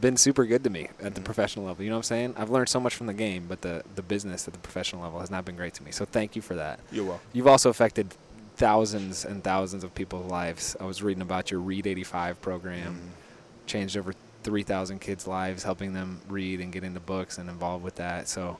been 0.00 0.16
super 0.16 0.44
good 0.44 0.64
to 0.64 0.70
me 0.70 0.84
at 0.84 0.96
mm-hmm. 0.96 1.14
the 1.14 1.20
professional 1.20 1.66
level. 1.66 1.84
You 1.84 1.90
know 1.90 1.96
what 1.96 2.00
I'm 2.00 2.04
saying? 2.04 2.34
I've 2.38 2.50
learned 2.50 2.68
so 2.70 2.80
much 2.80 2.94
from 2.94 3.06
the 3.06 3.14
game, 3.14 3.46
but 3.48 3.60
the 3.60 3.82
the 3.94 4.02
business 4.02 4.48
at 4.48 4.54
the 4.54 4.60
professional 4.60 5.02
level 5.02 5.20
has 5.20 5.30
not 5.30 5.44
been 5.44 5.56
great 5.56 5.74
to 5.74 5.82
me. 5.82 5.90
So 5.90 6.06
thank 6.06 6.34
you 6.34 6.42
for 6.42 6.54
that. 6.54 6.80
You're 6.90 7.04
welcome. 7.04 7.26
You've 7.34 7.46
also 7.46 7.68
affected 7.68 8.14
thousands 8.56 9.24
and 9.24 9.44
thousands 9.44 9.84
of 9.84 9.94
people's 9.94 10.30
lives. 10.30 10.76
I 10.80 10.84
was 10.84 11.02
reading 11.02 11.22
about 11.22 11.50
your 11.50 11.60
Read 11.60 11.86
85 11.86 12.40
program. 12.40 12.94
Mm-hmm 12.94 13.27
changed 13.68 13.96
over 13.96 14.12
3,000 14.42 15.00
kids' 15.00 15.26
lives, 15.26 15.62
helping 15.62 15.92
them 15.92 16.20
read 16.28 16.60
and 16.60 16.72
get 16.72 16.84
into 16.84 17.00
books 17.00 17.38
and 17.38 17.48
involved 17.48 17.84
with 17.84 17.96
that. 17.96 18.28
So 18.28 18.58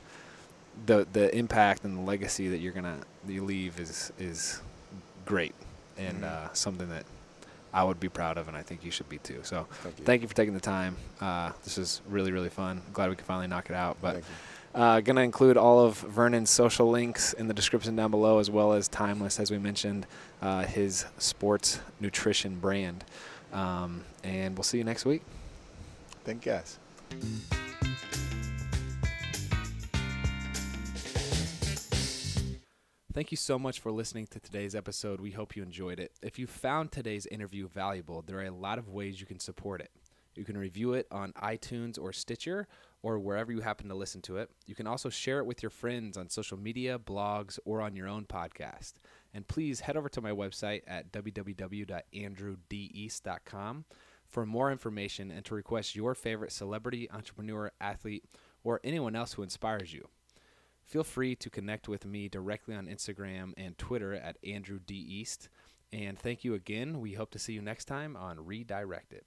the 0.85 1.07
the 1.11 1.35
impact 1.35 1.83
and 1.83 1.97
the 1.97 2.01
legacy 2.01 2.49
that 2.49 2.59
you're 2.59 2.73
gonna 2.73 2.99
you 3.27 3.43
leave 3.43 3.79
is 3.79 4.11
is 4.19 4.61
great 5.25 5.55
and 5.97 6.21
mm-hmm. 6.21 6.45
uh, 6.45 6.53
something 6.53 6.89
that 6.89 7.05
I 7.73 7.83
would 7.83 7.99
be 7.99 8.09
proud 8.09 8.37
of, 8.37 8.47
and 8.47 8.57
I 8.57 8.63
think 8.63 8.83
you 8.83 8.91
should 8.91 9.09
be 9.09 9.19
too. 9.19 9.39
So 9.43 9.67
thank 9.83 9.99
you, 9.99 10.05
thank 10.05 10.21
you 10.21 10.27
for 10.27 10.33
taking 10.33 10.53
the 10.53 10.59
time. 10.59 10.95
Uh, 11.21 11.51
this 11.63 11.77
is 11.77 12.01
really 12.07 12.31
really 12.31 12.49
fun. 12.49 12.81
Glad 12.93 13.09
we 13.09 13.15
could 13.15 13.25
finally 13.25 13.47
knock 13.47 13.69
it 13.69 13.75
out. 13.75 13.97
But 14.01 14.23
uh, 14.73 15.01
gonna 15.01 15.21
include 15.21 15.57
all 15.57 15.79
of 15.85 15.97
Vernon's 15.97 16.49
social 16.49 16.89
links 16.89 17.33
in 17.33 17.47
the 17.47 17.53
description 17.53 17.95
down 17.95 18.11
below, 18.11 18.39
as 18.39 18.49
well 18.49 18.73
as 18.73 18.87
Timeless, 18.87 19.39
as 19.39 19.51
we 19.51 19.57
mentioned, 19.57 20.07
uh, 20.41 20.63
his 20.63 21.05
sports 21.17 21.79
nutrition 21.99 22.59
brand. 22.59 23.03
Um, 23.53 24.03
and 24.23 24.55
we'll 24.55 24.63
see 24.63 24.77
you 24.77 24.83
next 24.83 25.05
week. 25.05 25.21
Thank 26.23 26.45
you 26.45 26.51
guys. 26.51 26.77
Thank 33.11 33.31
you 33.31 33.37
so 33.37 33.59
much 33.59 33.79
for 33.79 33.91
listening 33.91 34.27
to 34.27 34.39
today's 34.39 34.75
episode. 34.75 35.19
We 35.19 35.31
hope 35.31 35.55
you 35.55 35.63
enjoyed 35.63 35.99
it. 35.99 36.11
If 36.21 36.37
you 36.37 36.47
found 36.47 36.91
today's 36.91 37.25
interview 37.25 37.67
valuable, 37.67 38.21
there 38.21 38.37
are 38.37 38.45
a 38.45 38.51
lot 38.51 38.77
of 38.77 38.87
ways 38.87 39.19
you 39.19 39.25
can 39.25 39.39
support 39.39 39.81
it. 39.81 39.91
You 40.35 40.45
can 40.45 40.57
review 40.57 40.93
it 40.93 41.07
on 41.11 41.33
iTunes 41.33 41.99
or 41.99 42.13
Stitcher 42.13 42.67
or 43.01 43.19
wherever 43.19 43.51
you 43.51 43.61
happen 43.61 43.89
to 43.89 43.95
listen 43.95 44.21
to 44.21 44.37
it. 44.37 44.49
You 44.67 44.75
can 44.75 44.87
also 44.87 45.09
share 45.09 45.39
it 45.39 45.45
with 45.45 45.63
your 45.63 45.69
friends 45.69 46.17
on 46.17 46.29
social 46.29 46.57
media, 46.57 46.99
blogs, 46.99 47.59
or 47.65 47.81
on 47.81 47.95
your 47.95 48.07
own 48.07 48.25
podcast. 48.25 48.93
And 49.33 49.47
please 49.47 49.79
head 49.81 49.97
over 49.97 50.09
to 50.09 50.21
my 50.21 50.31
website 50.31 50.81
at 50.87 51.11
www.andrewdeast.com 51.11 53.85
for 54.27 54.45
more 54.45 54.71
information 54.71 55.31
and 55.31 55.43
to 55.45 55.55
request 55.55 55.95
your 55.95 56.15
favorite 56.15 56.51
celebrity, 56.51 57.09
entrepreneur, 57.11 57.71
athlete, 57.81 58.25
or 58.63 58.79
anyone 58.83 59.15
else 59.15 59.33
who 59.33 59.43
inspires 59.43 59.93
you. 59.93 60.07
Feel 60.83 61.03
free 61.03 61.35
to 61.35 61.49
connect 61.49 61.87
with 61.87 62.05
me 62.05 62.27
directly 62.27 62.75
on 62.75 62.87
Instagram 62.87 63.53
and 63.57 63.77
Twitter 63.77 64.13
at 64.13 64.37
Andrew 64.43 64.79
D. 64.79 64.95
East. 64.95 65.49
And 65.93 66.17
thank 66.17 66.43
you 66.43 66.55
again. 66.55 66.99
We 66.99 67.13
hope 67.13 67.31
to 67.31 67.39
see 67.39 67.53
you 67.53 67.61
next 67.61 67.85
time 67.85 68.15
on 68.15 68.45
Redirected. 68.45 69.23